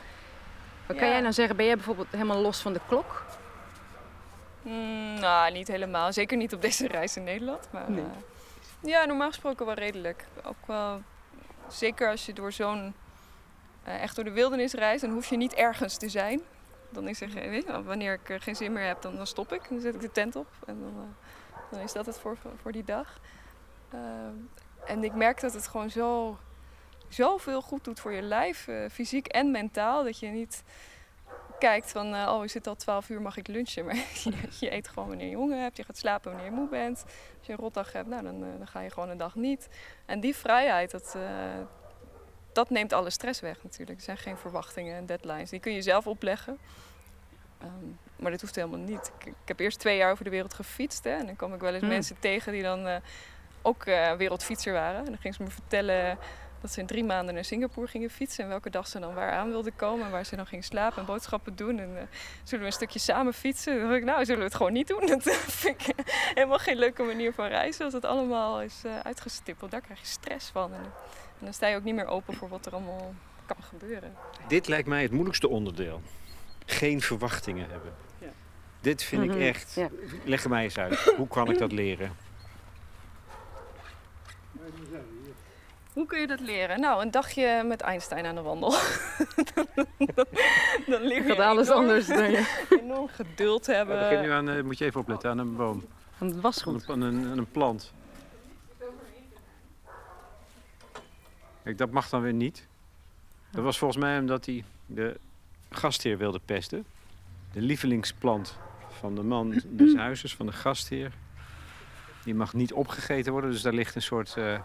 Wat 0.87 0.97
kan 0.97 1.09
jij 1.09 1.21
nou 1.21 1.33
zeggen? 1.33 1.57
Ben 1.57 1.65
jij 1.67 1.75
bijvoorbeeld 1.75 2.07
helemaal 2.11 2.41
los 2.41 2.61
van 2.61 2.73
de 2.73 2.81
klok? 2.89 3.25
Mm, 4.69 5.21
nou, 5.21 5.53
niet 5.53 5.69
helemaal. 5.69 6.13
Zeker 6.13 6.37
niet 6.37 6.55
op 6.55 6.63
deze 6.63 6.87
reis 6.89 7.17
in 7.17 7.25
Nederland. 7.25 7.69
Maar 7.73 7.91
Nee. 7.91 8.01
eh, 8.05 8.91
ja, 8.91 9.05
normaal 9.05 9.29
gesproken 9.29 9.67
wel 9.67 9.75
redelijk. 9.75 10.27
Ook 10.45 10.67
wel, 10.67 11.03
zeker 11.69 12.11
als 12.11 12.27
je 12.27 12.33
door 12.33 12.53
zo'n, 12.53 12.95
eh, 13.85 14.03
echt 14.03 14.15
door 14.17 14.25
de 14.25 14.31
wildernis 14.33 14.73
reist, 14.73 15.01
dan 15.01 15.11
hoef 15.13 15.27
je 15.27 15.37
niet 15.37 15.55
ergens 15.55 15.97
te 15.97 16.09
zijn. 16.09 16.41
Dan 16.91 17.09
is 17.09 17.21
er, 17.21 17.29
geen- 17.29 17.51
weet 17.51 17.65
je, 17.67 17.83
wanneer 17.83 18.13
ik 18.13 18.29
eh, 18.31 18.41
geen 18.41 18.57
zin 18.57 18.73
meer 18.73 18.87
heb, 18.87 19.03
dan, 19.03 19.17
dan 19.17 19.27
stop 19.27 19.53
ik. 19.53 19.69
Dan 19.69 19.81
zet 19.81 19.95
ik 19.95 20.01
de 20.01 20.13
tent 20.13 20.37
op 20.37 20.49
en 20.67 20.81
dan, 20.81 20.95
eh, 20.97 21.59
dan 21.71 21.81
is 21.81 21.93
dat 21.93 22.07
het 22.07 22.19
voor, 22.19 22.37
voor 22.63 22.73
die 22.73 22.85
dag. 22.85 23.21
Eh, 23.89 23.99
en 24.87 25.05
ik 25.05 25.15
merk 25.15 25.41
dat 25.41 25.53
het 25.53 25.67
gewoon 25.69 25.91
zo, 25.91 26.39
zoveel 27.09 27.63
goed 27.63 27.85
doet 27.85 28.01
voor 28.01 28.13
je 28.13 28.23
lijf, 28.23 28.69
fysiek 28.93 29.27
en 29.27 29.51
mentaal. 29.51 30.05
Dat 30.05 30.19
je 30.19 30.27
niet 30.27 30.63
kijkt 31.59 31.91
van, 31.91 32.15
eh, 32.15 32.33
oh, 32.35 32.43
je 32.43 32.49
zit 32.51 32.67
al 32.67 32.77
12 32.77 33.09
uur, 33.09 33.23
mag 33.23 33.37
ik 33.37 33.47
lunchen? 33.49 33.85
Maar 33.87 33.95
je, 33.97 34.33
je 34.61 34.73
eet 34.73 34.89
gewoon 34.89 35.09
wanneer 35.09 35.29
je 35.29 35.37
honger 35.37 35.61
hebt, 35.61 35.77
je 35.77 35.85
gaat 35.85 35.97
slapen 35.97 36.31
wanneer 36.31 36.51
je 36.51 36.57
moe 36.57 36.69
bent. 36.69 37.05
Als 37.39 37.47
je 37.47 37.53
een 37.53 37.59
rotdag 37.59 37.93
hebt, 37.93 38.09
nou, 38.09 38.23
dan, 38.23 38.45
eh, 38.45 38.49
dan 38.59 38.67
ga 38.67 38.81
je 38.81 38.91
gewoon 38.91 39.09
een 39.09 39.17
dag 39.17 39.35
niet. 39.35 39.69
En 40.07 40.21
die 40.21 40.37
vrijheid, 40.37 40.91
dat, 40.91 41.15
eh, 41.17 41.23
dat 42.53 42.71
neemt 42.71 42.93
alle 42.93 43.11
stress 43.11 43.41
weg 43.41 43.63
natuurlijk. 43.63 43.99
Er 43.99 44.05
zijn 44.05 44.19
geen 44.19 44.37
verwachtingen 44.37 44.97
en 44.97 45.07
deadlines. 45.07 45.51
Die 45.51 45.61
kun 45.61 45.73
je 45.73 45.83
zelf 45.83 46.07
opleggen. 46.07 46.59
Ehm, 47.59 47.87
maar 48.17 48.31
dat 48.31 48.41
hoeft 48.41 48.55
helemaal 48.55 48.79
niet. 48.79 49.13
Ik, 49.19 49.27
ik 49.27 49.35
heb 49.49 49.61
eerst 49.61 49.79
twee 49.79 49.97
jaar 49.97 50.13
over 50.13 50.25
de 50.25 50.31
wereld 50.31 50.55
gefietst. 50.55 51.05
Hè, 51.05 51.11
en 51.11 51.27
dan 51.27 51.37
kwam 51.37 51.55
ik 51.55 51.61
wel 51.61 51.73
eens 51.73 51.81
Hmm. 51.81 51.89
mensen 51.89 52.17
tegen 52.19 52.53
die 52.53 52.63
dan 52.63 53.01
ook 53.63 53.85
wereldfietser 54.17 54.73
waren. 54.73 54.99
En 54.99 55.05
dan 55.05 55.19
gingen 55.19 55.37
ze 55.37 55.43
me 55.43 55.51
vertellen 55.51 56.19
dat 56.61 56.73
ze 56.73 56.81
in 56.81 56.87
drie 56.87 57.05
maanden 57.05 57.35
naar 57.35 57.45
Singapore 57.45 57.87
gingen 57.87 58.11
fietsen. 58.11 58.45
En 58.45 58.51
welke 58.51 58.71
dag 58.71 58.89
ze 58.89 58.99
dan 59.01 59.15
waar 59.15 59.33
aan 59.33 59.49
wilden 59.51 59.77
komen. 59.77 60.05
En 60.07 60.13
waar 60.13 60.25
ze 60.25 60.37
dan 60.37 60.47
gingen 60.47 60.65
slapen 60.65 60.99
en 60.99 61.07
boodschappen 61.07 61.57
doen. 61.57 61.79
En 61.79 61.97
eh, 61.97 62.03
zullen 62.43 62.61
we 62.61 62.67
een 62.67 62.73
stukje 62.73 62.99
samen 62.99 63.35
fietsen? 63.35 63.75
Dan 63.79 63.85
dacht 63.89 63.99
ik, 63.99 64.05
nou, 64.05 64.25
zullen 64.25 64.39
we 64.41 64.47
het 64.47 64.55
gewoon 64.55 64.73
niet 64.73 64.87
doen? 64.89 65.07
Dat 65.15 65.23
vind 65.23 65.89
ik 65.89 65.95
helemaal 66.35 66.59
geen 66.59 66.77
leuke 66.79 67.03
manier 67.03 67.33
van 67.33 67.47
reizen. 67.47 67.85
Als 67.85 67.95
het 67.95 68.05
allemaal 68.05 68.63
is 68.63 68.83
eh, 68.85 68.99
uitgestippeld. 69.03 69.71
Daar 69.71 69.81
krijg 69.81 70.01
je 70.01 70.07
stress 70.07 70.49
van. 70.49 70.73
En, 70.75 70.83
en 71.39 71.45
dan 71.45 71.53
sta 71.53 71.67
je 71.67 71.77
ook 71.77 71.85
niet 71.85 71.95
meer 71.95 72.07
open 72.07 72.35
voor 72.35 72.49
wat 72.49 72.67
er 72.67 72.73
allemaal 72.73 73.15
kan 73.47 73.63
gebeuren. 73.63 74.15
Dit 74.49 74.69
lijkt 74.69 74.89
mij 74.89 75.03
het 75.03 75.11
moeilijkste 75.13 75.49
onderdeel. 75.49 76.03
Geen 76.67 77.01
verwachtingen 77.01 77.71
hebben. 77.71 77.95
Ja. 78.19 78.29
Dit 78.81 79.03
vind 79.03 79.25
Mhm, 79.25 79.33
ik 79.35 79.55
echt. 79.55 79.75
ja. 79.75 79.89
Leg 80.25 80.45
er 80.45 80.51
mij 80.51 80.63
eens 80.65 80.79
uit. 80.79 80.99
Hoe 81.17 81.29
kan 81.29 81.51
ik 81.51 81.59
dat 81.59 81.73
leren? 81.73 82.17
Hoe 85.99 86.07
kun 86.07 86.21
je 86.21 86.27
dat 86.27 86.41
leren? 86.41 86.81
Nou, 86.81 87.03
een 87.03 87.11
dagje 87.11 87.63
met 87.67 87.81
Einstein 87.81 88.27
aan 88.27 88.35
de 88.35 88.41
wandel. 88.43 88.71
dan, 89.55 89.67
dan 90.87 91.03
leer 91.03 91.23
je 91.27 91.29
Gaat 91.35 91.39
alles 91.39 91.67
enorm- 91.69 91.81
anders 91.81 92.07
dan 92.07 92.31
je. 92.31 92.67
enorm 92.83 93.09
geduld 93.09 93.67
hebben. 93.67 93.99
beginnen 93.99 94.23
nu 94.27 94.31
aan, 94.33 94.49
eh, 94.49 94.63
moet 94.63 94.79
je 94.79 94.85
even 94.85 95.01
opletten, 95.01 95.31
aan 95.31 95.39
een 95.39 95.57
boom. 95.57 95.85
Van 96.17 96.27
het 96.27 96.37
Aan 96.37 96.43
wasgoed. 96.43 96.83
een, 96.89 96.91
aan 96.93 97.01
een, 97.01 97.27
aan 97.31 97.39
een 97.39 97.51
plant. 97.51 97.93
Kijk, 101.63 101.79
dat 101.79 101.91
mag 101.91 102.09
dan 102.09 102.23
weer 102.23 102.33
niet. 102.33 102.67
Dat 103.51 103.65
was 103.65 103.79
volgens 103.79 104.01
mij 104.01 104.19
omdat 104.19 104.47
hij 104.47 104.65
de 104.87 105.17
gastheer 105.71 106.19
wilde 106.19 106.41
pesten. 106.45 106.85
De 107.53 107.61
lievelingsplant 107.61 108.57
van 108.89 109.15
de 109.15 109.23
man 109.23 109.63
des 109.67 109.95
huizes, 109.95 110.35
van 110.35 110.47
de 110.47 110.53
gastheer. 110.53 111.13
Die 112.25 112.35
mag 112.35 112.53
niet 112.55 112.73
opgegeten 112.73 113.33
worden, 113.33 113.51
dus 113.51 113.63
daar 113.63 113.73
ligt 113.73 113.95
een 113.95 114.03
soort 114.03 114.37
eh, 114.37 114.61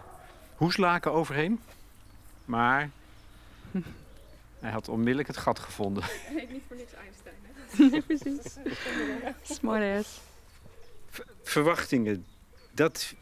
hoeslaken 0.56 1.12
overheen. 1.12 1.60
Maar 2.46 2.90
hij 4.60 4.72
had 4.72 4.90
onmiddellijk 4.90 5.28
het 5.28 5.38
gat 5.38 5.60
gevonden. 5.60 6.04
heet 6.10 6.52
niet 6.52 6.64
voor 6.68 6.78
niks 6.78 6.94
Einstein, 6.94 7.36
hè? 7.44 8.02
Precies. 8.16 8.56
Verwachtingen, 11.44 12.26
dat, 12.72 13.14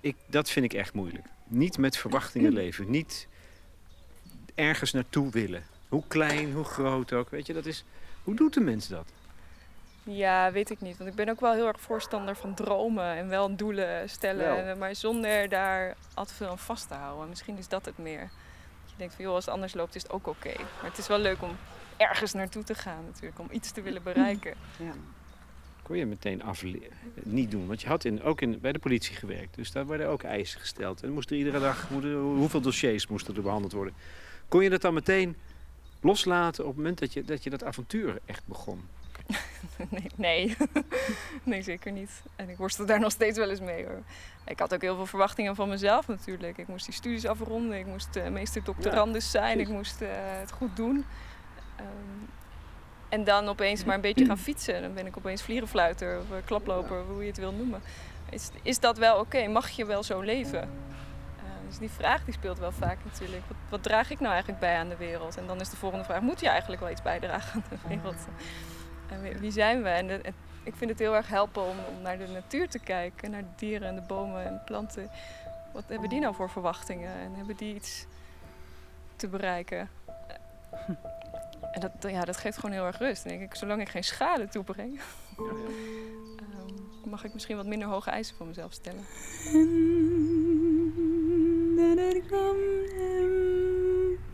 ik, 0.00 0.16
dat 0.26 0.50
vind 0.50 0.64
ik 0.64 0.72
echt 0.72 0.92
moeilijk. 0.92 1.26
Niet 1.44 1.78
met 1.78 1.96
verwachtingen 1.96 2.52
leven. 2.62 2.90
Niet 2.90 3.26
ergens 4.54 4.92
naartoe 4.92 5.30
willen. 5.30 5.64
Hoe 5.88 6.02
klein, 6.08 6.52
hoe 6.52 6.64
groot 6.64 7.12
ook. 7.12 7.30
Weet 7.30 7.46
je, 7.46 7.52
dat 7.52 7.66
is. 7.66 7.84
Hoe 8.24 8.34
doet 8.34 8.54
de 8.54 8.60
mens 8.60 8.88
dat? 8.88 9.12
Ja, 10.08 10.52
weet 10.52 10.70
ik 10.70 10.80
niet. 10.80 10.96
Want 10.96 11.10
ik 11.10 11.16
ben 11.16 11.28
ook 11.28 11.40
wel 11.40 11.52
heel 11.52 11.66
erg 11.66 11.80
voorstander 11.80 12.36
van 12.36 12.54
dromen 12.54 13.16
en 13.16 13.28
wel 13.28 13.56
doelen 13.56 14.08
stellen. 14.08 14.78
Maar 14.78 14.94
zonder 14.94 15.48
daar 15.48 15.96
al 16.14 16.24
te 16.24 16.34
veel 16.34 16.48
aan 16.48 16.58
vast 16.58 16.88
te 16.88 16.94
houden. 16.94 17.28
Misschien 17.28 17.58
is 17.58 17.68
dat 17.68 17.84
het 17.84 17.98
meer. 17.98 18.20
Dat 18.20 18.90
je 18.90 18.96
denkt 18.96 19.14
van 19.14 19.24
joh, 19.24 19.34
als 19.34 19.44
het 19.44 19.54
anders 19.54 19.74
loopt 19.74 19.94
is 19.94 20.02
het 20.02 20.12
ook 20.12 20.26
oké. 20.26 20.52
Maar 20.56 20.90
het 20.90 20.98
is 20.98 21.06
wel 21.06 21.18
leuk 21.18 21.42
om 21.42 21.56
ergens 21.96 22.32
naartoe 22.32 22.62
te 22.64 22.74
gaan 22.74 23.04
natuurlijk. 23.04 23.38
Om 23.38 23.48
iets 23.50 23.70
te 23.70 23.82
willen 23.82 24.02
bereiken. 24.12 24.54
Kon 25.82 25.96
je 25.96 26.06
meteen 26.06 26.42
afle- 26.42 26.88
niet 27.22 27.50
doen. 27.50 27.66
Want 27.66 27.80
je 27.80 27.88
had 27.88 28.04
in, 28.04 28.22
ook 28.22 28.40
in, 28.40 28.60
bij 28.60 28.72
de 28.72 28.78
politie 28.78 29.16
gewerkt. 29.16 29.54
Dus 29.54 29.72
daar 29.72 29.86
werden 29.86 30.08
ook 30.08 30.22
eisen 30.22 30.60
gesteld. 30.60 31.02
En 31.02 31.10
moesten 31.12 31.36
iedere 31.36 31.60
dag, 31.60 31.88
hoeveel 32.12 32.60
dossiers 32.60 33.06
moesten 33.06 33.36
er 33.36 33.42
behandeld 33.42 33.72
worden. 33.72 33.94
Kon 34.48 34.62
je 34.62 34.70
dat 34.70 34.80
dan 34.80 34.94
meteen 34.94 35.36
loslaten 36.00 36.62
op 36.64 36.68
het 36.68 36.76
moment 36.78 36.98
dat 36.98 37.12
je 37.12 37.22
dat, 37.24 37.42
je 37.44 37.50
dat 37.50 37.64
avontuur 37.64 38.18
echt 38.24 38.42
begon? 38.46 38.88
Nee, 39.90 40.10
nee. 40.16 40.56
nee, 41.42 41.62
zeker 41.62 41.92
niet. 41.92 42.22
En 42.36 42.48
ik 42.48 42.56
worstel 42.56 42.86
daar 42.86 43.00
nog 43.00 43.12
steeds 43.12 43.38
wel 43.38 43.50
eens 43.50 43.60
mee 43.60 43.84
hoor. 43.84 44.02
Ik 44.44 44.58
had 44.58 44.74
ook 44.74 44.80
heel 44.80 44.96
veel 44.96 45.06
verwachtingen 45.06 45.54
van 45.54 45.68
mezelf 45.68 46.08
natuurlijk. 46.08 46.58
Ik 46.58 46.68
moest 46.68 46.84
die 46.84 46.94
studies 46.94 47.26
afronden, 47.26 47.78
ik 47.78 47.86
moest 47.86 48.16
uh, 48.16 48.28
meester 48.28 48.64
doctorandus 48.64 49.30
zijn, 49.30 49.60
ik 49.60 49.68
moest 49.68 50.00
uh, 50.00 50.08
het 50.12 50.52
goed 50.52 50.76
doen. 50.76 51.04
Um, 51.80 52.28
en 53.08 53.24
dan 53.24 53.48
opeens 53.48 53.84
maar 53.84 53.94
een 53.94 54.00
beetje 54.00 54.26
gaan 54.26 54.38
fietsen. 54.48 54.82
Dan 54.82 54.94
ben 54.94 55.06
ik 55.06 55.16
opeens 55.16 55.42
vlierenfluiter 55.42 56.18
of 56.18 56.30
uh, 56.30 56.36
klaploper, 56.44 57.02
hoe 57.02 57.20
je 57.20 57.28
het 57.28 57.38
wil 57.38 57.52
noemen. 57.52 57.82
Is, 58.30 58.50
is 58.62 58.80
dat 58.80 58.98
wel 58.98 59.14
oké? 59.14 59.36
Okay? 59.36 59.46
Mag 59.46 59.68
je 59.68 59.84
wel 59.84 60.02
zo 60.02 60.20
leven? 60.20 60.68
Dus 61.66 61.78
die 61.78 61.90
vraag 61.90 62.24
die 62.24 62.34
speelt 62.34 62.58
wel 62.58 62.72
vaak 62.72 62.98
natuurlijk. 63.04 63.42
Wat, 63.48 63.56
wat, 63.68 63.82
draag 63.82 64.10
ik 64.10 64.18
nou 64.20 64.30
eigenlijk 64.30 64.60
bij 64.60 64.76
aan 64.76 64.88
de 64.88 64.96
wereld? 64.96 65.36
En 65.36 65.46
dan 65.46 65.60
is 65.60 65.70
de 65.70 65.76
volgende 65.76 66.04
vraag, 66.04 66.20
moet 66.20 66.40
je 66.40 66.48
eigenlijk 66.48 66.80
wel 66.80 66.90
iets 66.90 67.02
bijdragen 67.02 67.52
aan 67.52 67.64
de 67.70 67.88
wereld? 67.88 68.26
En 69.10 69.40
wie 69.40 69.50
zijn 69.50 69.82
we? 69.82 69.88
En 69.88 70.06
de, 70.06 70.12
het, 70.12 70.34
ik 70.62 70.74
vind 70.74 70.90
het 70.90 70.98
heel 70.98 71.14
erg 71.14 71.28
helpen 71.28 71.62
om, 71.62 71.76
om, 71.96 72.02
naar 72.02 72.18
de 72.18 72.26
natuur 72.26 72.68
te 72.68 72.78
kijken, 72.78 73.30
naar 73.30 73.42
de 73.42 73.54
dieren 73.56 73.88
en 73.88 73.94
de 73.94 74.00
bomen 74.00 74.44
en 74.44 74.62
planten. 74.64 75.10
Wat 75.72 75.84
hebben 75.86 76.08
die 76.08 76.20
nou 76.20 76.34
voor 76.34 76.50
verwachtingen? 76.50 77.12
En 77.12 77.34
hebben 77.34 77.56
die 77.56 77.74
iets 77.74 78.06
te 79.16 79.28
bereiken? 79.28 79.88
En 81.72 81.80
dat, 81.80 81.90
ja, 82.00 82.24
dat 82.24 82.36
geeft 82.36 82.56
gewoon 82.58 82.74
heel 82.74 82.86
erg 82.86 82.98
rust. 82.98 83.24
En 83.24 83.30
denk 83.30 83.42
ik, 83.42 83.54
zolang 83.54 83.80
ik 83.80 83.88
geen 83.88 84.04
schade 84.04 84.48
toebreng, 84.48 85.00
ja, 85.36 85.44
ja. 85.44 85.50
um, 87.04 87.10
mag 87.10 87.24
ik 87.24 87.32
misschien 87.32 87.56
wat 87.56 87.66
minder 87.66 87.88
hoge 87.88 88.10
eisen 88.10 88.36
voor 88.36 88.46
mezelf 88.46 88.72
stellen. 88.72 89.04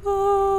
En 0.04 0.51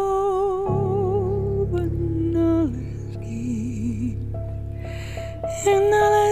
dat 5.63 5.75
ik 5.75 6.22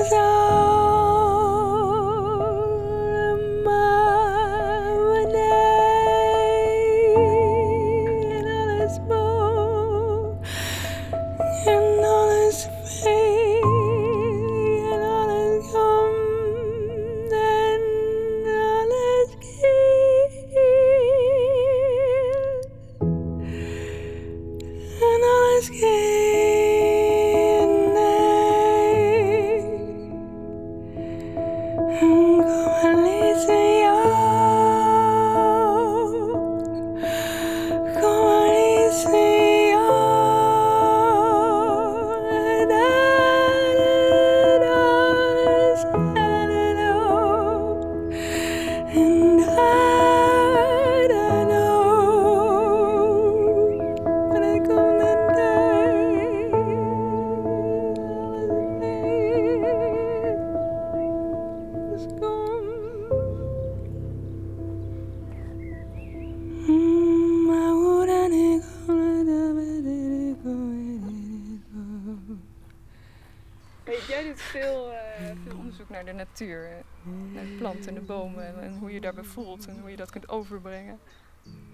eh, 74.92 75.26
veel 75.48 75.58
onderzoek 75.58 75.90
naar 75.90 76.06
de 76.06 76.14
natuur. 76.14 76.64
eh, 76.66 77.12
Naar 77.34 77.44
de 77.44 77.56
planten 77.58 77.88
en 77.88 77.94
de 77.94 78.02
bomen 78.02 78.62
en, 78.62 78.78
hoe 78.80 78.92
je 78.94 79.02
daarbij 79.02 79.24
voelt 79.24 79.68
en 79.68 79.80
hoe 79.80 79.90
je 79.90 79.96
dat 79.96 80.10
kunt 80.12 80.30
overbrengen. 80.30 81.00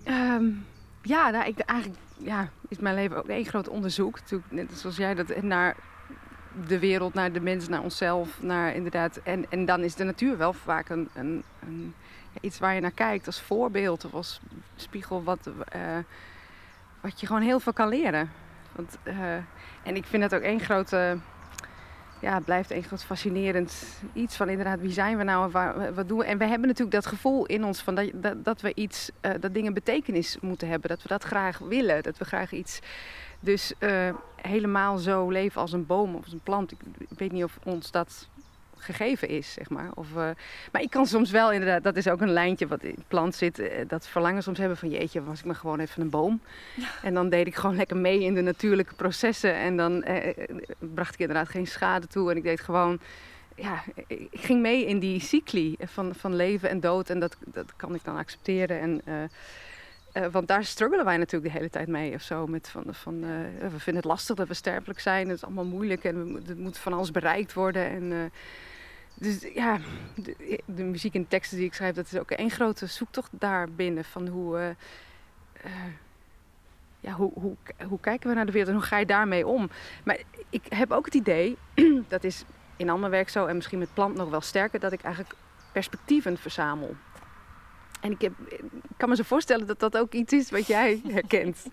Ehm, 0.03 0.45
ja, 1.01 1.30
nou, 1.30 1.45
ik, 1.45 1.59
eigenlijk 1.59 1.99
ja, 2.18 2.49
is 2.68 2.78
mijn 2.78 2.95
leven 2.95 3.18
ook 3.18 3.28
één 3.28 3.45
groot 3.45 3.68
onderzoek. 3.68 4.20
Net 4.49 4.72
zoals 4.78 4.97
jij 4.97 5.15
dat 5.15 5.41
naar 5.41 5.76
de 6.68 6.80
wereld, 6.80 7.13
naar 7.13 7.32
de 7.32 7.39
mens, 7.41 7.68
naar 7.68 7.82
onszelf, 7.82 8.41
naar 8.41 8.76
inderdaad. 8.76 9.18
En, 9.24 9.45
en 9.49 9.65
dan 9.65 9.82
is 9.82 9.95
de 9.95 10.03
natuur 10.03 10.38
wel 10.38 10.53
vaak 10.53 10.89
een, 10.89 11.09
een, 11.13 11.43
een, 11.59 11.93
iets 12.41 12.59
waar 12.59 12.74
je 12.76 12.82
naar 12.82 12.91
kijkt 12.91 13.26
als 13.26 13.41
voorbeeld 13.41 14.05
of 14.05 14.13
als 14.13 14.39
spiegel, 14.76 15.24
wat, 15.24 15.49
eh, 15.70 15.97
wat 17.01 17.20
je 17.20 17.28
gewoon 17.28 17.41
heel 17.41 17.59
veel 17.59 17.74
kan 17.74 17.88
leren. 17.89 18.32
Want, 18.72 18.97
en 19.84 19.95
ik 19.95 20.05
vind 20.05 20.24
het 20.24 20.36
ook 20.36 20.41
één 20.41 20.59
grote. 20.59 21.18
Ja, 22.20 22.34
het 22.34 22.45
blijft 22.45 22.72
één 22.72 22.84
groot 22.84 23.03
fascinerend 23.03 24.01
iets 24.13 24.36
van 24.36 24.49
inderdaad, 24.49 24.80
wie 24.80 24.91
zijn 24.91 25.18
we 25.18 25.24
nou 25.24 25.45
en 25.45 25.51
waar, 25.51 25.93
wat 25.93 26.07
doen 26.07 26.18
we? 26.18 26.26
En 26.26 26.38
we 26.38 26.45
hebben 26.45 26.68
natuurlijk 26.68 26.95
dat 26.95 27.05
gevoel 27.05 27.45
in 27.45 27.63
ons 27.63 27.82
van 27.82 27.95
dat, 27.95 28.11
dat, 28.13 28.45
dat 28.45 28.61
we 28.61 28.72
iets, 28.76 29.09
eh, 29.22 29.32
dat 29.39 29.53
dingen 29.53 29.74
betekenis 29.74 30.38
moeten 30.41 30.68
hebben. 30.68 30.89
Dat 30.89 31.01
we 31.01 31.07
dat 31.07 31.24
graag 31.24 31.57
willen, 31.57 32.03
dat 32.03 32.18
we 32.18 32.26
graag 32.26 32.51
iets... 32.51 32.80
Dus 33.39 33.74
eh, 33.80 34.09
helemaal 34.36 34.97
zo 34.97 35.30
leven 35.30 35.61
als 35.61 35.72
een 35.72 35.86
boom 35.86 36.15
of 36.15 36.24
als 36.24 36.34
een 36.34 36.43
plant. 36.43 36.72
Ik 36.97 37.18
weet 37.18 37.32
niet 37.32 37.43
of 37.43 37.59
ons 37.63 37.91
dat 37.91 38.28
gegeven 38.80 39.28
is, 39.28 39.53
zeg 39.53 39.69
maar. 39.69 39.89
Of, 39.93 40.07
eh, 40.15 40.30
maar 40.71 40.82
ik 40.82 40.89
kan 40.89 41.05
soms 41.05 41.32
wel 41.32 41.51
inderdaad, 41.51 41.84
dat 41.84 41.95
is 41.95 42.07
ook 42.07 42.21
een 42.21 42.32
lijntje 42.32 42.67
wat 42.67 42.84
in 42.84 43.03
plant 43.07 43.36
zit, 43.36 43.59
eh, 43.59 43.88
dat 43.88 44.07
verlangen 44.07 44.43
soms 44.43 44.57
hebben 44.57 44.78
van 44.78 44.89
jeetje, 44.89 45.23
was 45.23 45.39
ik 45.39 45.45
maar 45.45 45.55
gewoon 45.55 45.80
even 45.80 46.01
een 46.01 46.09
boom. 46.09 46.41
En 47.01 47.13
dan 47.13 47.30
deed 47.30 47.47
ik 47.47 47.55
gewoon 47.55 47.75
lekker 47.75 47.97
mee 47.97 48.23
in 48.23 48.34
de 48.34 48.41
natuurlijke 48.41 48.95
processen 48.95 49.55
en 49.55 49.78
dan 49.78 50.03
eh, 50.03 50.47
bracht 50.80 51.13
ik 51.13 51.19
inderdaad 51.19 51.49
geen 51.49 51.67
schade 51.67 52.07
toe 52.07 52.32
en 52.32 52.38
ik 52.38 52.43
deed 52.43 52.61
gewoon, 52.61 52.99
ja, 53.55 53.84
ik 54.07 54.28
ik 54.32 54.41
ging 54.41 54.61
mee 54.61 54.86
in 54.86 54.99
die 54.99 55.19
cycli 55.19 55.75
van, 55.80 56.15
van 56.15 56.36
leven 56.36 56.69
en 56.69 56.80
dood 56.80 57.09
en 57.09 57.19
dat, 57.19 57.38
dat 57.45 57.75
kan 57.75 57.95
ik 57.95 58.03
dan 58.03 58.17
accepteren. 58.17 58.80
En, 58.80 59.30
eh, 60.11 60.25
want 60.31 60.47
daar 60.47 60.65
struggelen 60.65 61.05
wij 61.05 61.17
natuurlijk 61.17 61.53
de 61.53 61.57
hele 61.57 61.69
tijd 61.69 61.87
mee 61.87 62.13
of 62.13 62.21
zo. 62.21 62.47
Met 62.47 62.69
van, 62.69 62.83
van, 62.89 63.23
eh, 63.23 63.29
we 63.69 63.79
vinden 63.79 63.95
het 63.95 64.11
lastig 64.11 64.35
dat 64.35 64.47
we 64.47 64.53
sterfelijk 64.53 64.99
zijn. 64.99 65.27
Het 65.27 65.37
is 65.37 65.43
allemaal 65.43 65.65
moeilijk 65.65 66.03
en 66.03 66.43
er 66.47 66.57
moet 66.57 66.77
van 66.77 66.93
alles 66.93 67.11
bereikt 67.11 67.53
worden. 67.53 67.89
En, 67.89 68.11
eh, 68.11 68.17
dus 69.13 69.47
ja, 69.53 69.79
de, 70.15 70.61
de 70.65 70.83
muziek 70.83 71.13
en 71.13 71.21
de 71.21 71.27
teksten 71.27 71.57
die 71.57 71.65
ik 71.65 71.73
schrijf, 71.73 71.95
dat 71.95 72.05
is 72.05 72.19
ook 72.19 72.31
één 72.31 72.49
grote 72.51 72.85
zoektocht 72.85 73.31
daarbinnen. 73.31 74.05
Van 74.05 74.27
hoe, 74.27 74.75
ja, 76.99 77.11
hoe, 77.11 77.31
hoe, 77.33 77.55
hoe 77.87 77.99
kijken 77.99 78.29
we 78.29 78.35
naar 78.35 78.45
de 78.45 78.51
wereld 78.51 78.69
en 78.69 78.77
hoe 78.77 78.85
ga 78.85 78.97
je 78.97 79.05
daarmee 79.05 79.47
om? 79.47 79.69
Maar 80.03 80.17
ik 80.49 80.63
heb 80.69 80.91
ook 80.91 81.05
het 81.05 81.13
idee, 81.13 81.57
dat 82.07 82.23
is 82.23 82.43
in 82.77 82.89
ander 82.89 83.09
werk 83.09 83.29
zo 83.29 83.45
en 83.45 83.55
misschien 83.55 83.79
met 83.79 83.93
plant 83.93 84.15
nog 84.15 84.29
wel 84.29 84.41
sterker, 84.41 84.79
dat 84.79 84.91
ik 84.91 85.01
eigenlijk 85.01 85.35
perspectieven 85.71 86.37
verzamel. 86.37 86.95
En 88.07 88.13
ik, 88.13 88.21
heb, 88.21 88.33
ik 88.49 88.61
kan 88.97 89.09
me 89.09 89.15
zo 89.15 89.23
voorstellen 89.23 89.67
dat 89.67 89.79
dat 89.79 89.97
ook 89.97 90.13
iets 90.13 90.33
is 90.33 90.49
wat 90.49 90.67
jij 90.67 91.01
herkent. 91.13 91.65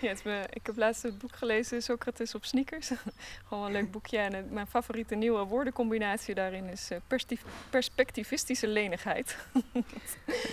Ja, 0.00 0.08
het 0.08 0.24
me- 0.24 0.46
ik 0.52 0.66
heb 0.66 0.76
laatst 0.76 1.02
het 1.02 1.18
boek 1.18 1.36
gelezen, 1.36 1.82
Socrates 1.82 2.34
op 2.34 2.44
sneakers. 2.44 2.90
Gewoon 3.48 3.66
een 3.66 3.72
leuk 3.72 3.90
boekje. 3.90 4.18
En 4.18 4.34
het- 4.34 4.50
mijn 4.50 4.66
favoriete 4.66 5.14
nieuwe 5.14 5.44
woordencombinatie 5.44 6.34
daarin 6.34 6.64
is 6.64 6.90
eh, 6.90 6.98
perspectivistische 7.70 8.66
lenigheid. 8.66 9.36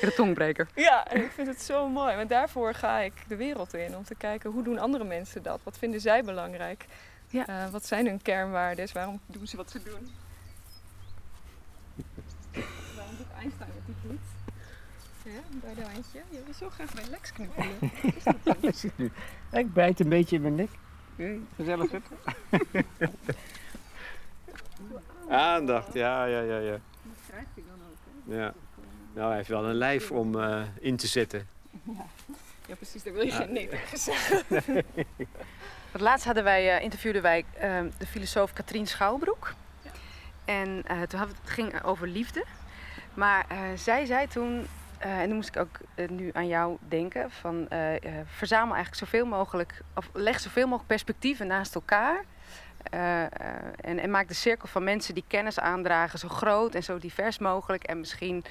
De 0.02 0.14
tongbreker. 0.16 0.68
Ja, 0.76 1.08
en 1.08 1.24
ik 1.24 1.32
vind 1.32 1.48
het 1.48 1.62
zo 1.62 1.90
mooi. 1.90 2.16
Want 2.16 2.30
daarvoor 2.30 2.74
ga 2.74 3.00
ik 3.00 3.14
de 3.28 3.36
wereld 3.36 3.74
in. 3.74 3.96
Om 3.96 4.04
te 4.04 4.16
kijken, 4.16 4.52
hoe 4.52 4.64
doen 4.64 4.80
andere 4.80 5.04
mensen 5.04 5.44
dat? 5.44 5.60
Wat 5.64 5.78
vinden 5.78 6.02
zij 6.02 6.24
belangrijk? 6.24 6.86
Ja. 7.30 7.48
Eh, 7.48 7.70
wat 7.72 7.86
zijn 7.86 8.06
hun 8.08 8.22
kernwaarden? 8.22 8.88
Waarom 8.94 9.20
doen 9.26 9.48
ze 9.48 9.58
wat 9.58 9.72
ze 9.72 9.84
doen? 9.84 10.10
Waarom 12.96 13.16
doet 13.18 13.32
Einstein 13.42 13.70
wat 13.70 13.84
hij 13.86 14.10
doet? 14.10 14.20
Ja, 15.38 15.60
bij 15.62 15.74
de 15.74 15.82
handje. 15.92 16.22
Je 16.30 16.42
wil 16.46 16.54
zo 16.54 16.70
graag 16.70 16.94
bij 16.94 17.04
Lex 17.10 17.32
knuffelen. 17.34 19.12
Ik 19.62 19.74
bijt 19.74 20.00
een 20.00 20.10
beetje 20.10 20.36
in 20.36 20.42
mijn 20.42 20.56
nek. 20.56 20.70
Gezellig 21.56 21.90
zitten. 21.90 22.18
Aandacht, 25.30 25.94
ja, 25.94 26.26
ja, 26.26 26.40
ja, 26.40 26.58
ja. 26.58 26.72
Dat 26.72 26.82
krijgt 27.28 27.48
hij 27.54 27.64
dan 27.68 27.80
ook. 27.90 28.30
Hè? 28.30 28.36
ja. 28.44 28.54
Nou, 29.14 29.28
hij 29.28 29.38
heeft 29.38 29.50
wel 29.50 29.66
een 29.66 29.76
lijf 29.76 30.12
om 30.12 30.40
eh, 30.40 30.62
in 30.80 30.96
te 30.96 31.08
zetten. 31.08 31.48
Ja, 32.68 32.76
precies. 32.76 33.04
Daar 33.04 33.14
wil 33.14 33.26
je 33.26 33.32
geen 33.32 33.54
nee 33.54 33.68
tegen 33.68 33.98
zeggen. 33.98 34.44
Het 35.92 36.02
laatst 36.02 36.26
hadden 36.26 36.44
wij, 36.44 36.76
eh, 36.78 36.84
interviewden 36.84 37.22
wij 37.22 37.46
eh, 37.54 37.80
de 37.98 38.06
filosoof 38.06 38.54
Katrien 38.54 38.88
Schouwbroek. 38.88 39.54
En 40.48 40.82
eh, 40.86 41.02
toen 41.02 41.20
we, 41.20 41.26
het 41.26 41.50
ging 41.50 41.84
over 41.84 42.08
liefde. 42.08 42.44
Maar 43.14 43.46
eh, 43.48 43.58
zij 43.76 44.06
zei 44.06 44.28
toen, 44.28 44.68
eh, 44.98 45.20
en 45.20 45.28
dan 45.28 45.36
moest 45.36 45.56
ik 45.56 45.62
ook 45.62 45.78
eh, 45.96 46.10
nu 46.10 46.30
aan 46.34 46.48
jou 46.48 46.78
denken, 46.88 47.32
van 47.32 47.68
eh, 47.70 48.12
verzamel 48.26 48.76
eigenlijk 48.76 49.06
zoveel 49.06 49.26
mogelijk, 49.26 49.82
of 49.96 50.10
leg 50.14 50.40
zoveel 50.40 50.64
mogelijk 50.64 50.88
perspectieven 50.88 51.48
naast 51.48 51.76
elkaar. 51.76 52.24
En, 52.90 54.00
en 54.00 54.10
maak 54.10 54.28
de 54.28 54.34
cirkel 54.34 54.68
van 54.68 54.84
mensen 54.84 55.14
die 55.14 55.24
kennis 55.28 55.60
aandragen 55.60 56.20
zo 56.20 56.28
groot 56.28 56.76
en 56.76 56.84
zo 56.84 56.98
divers 56.98 57.38
mogelijk. 57.38 57.84
En 57.84 58.00
misschien 58.00 58.44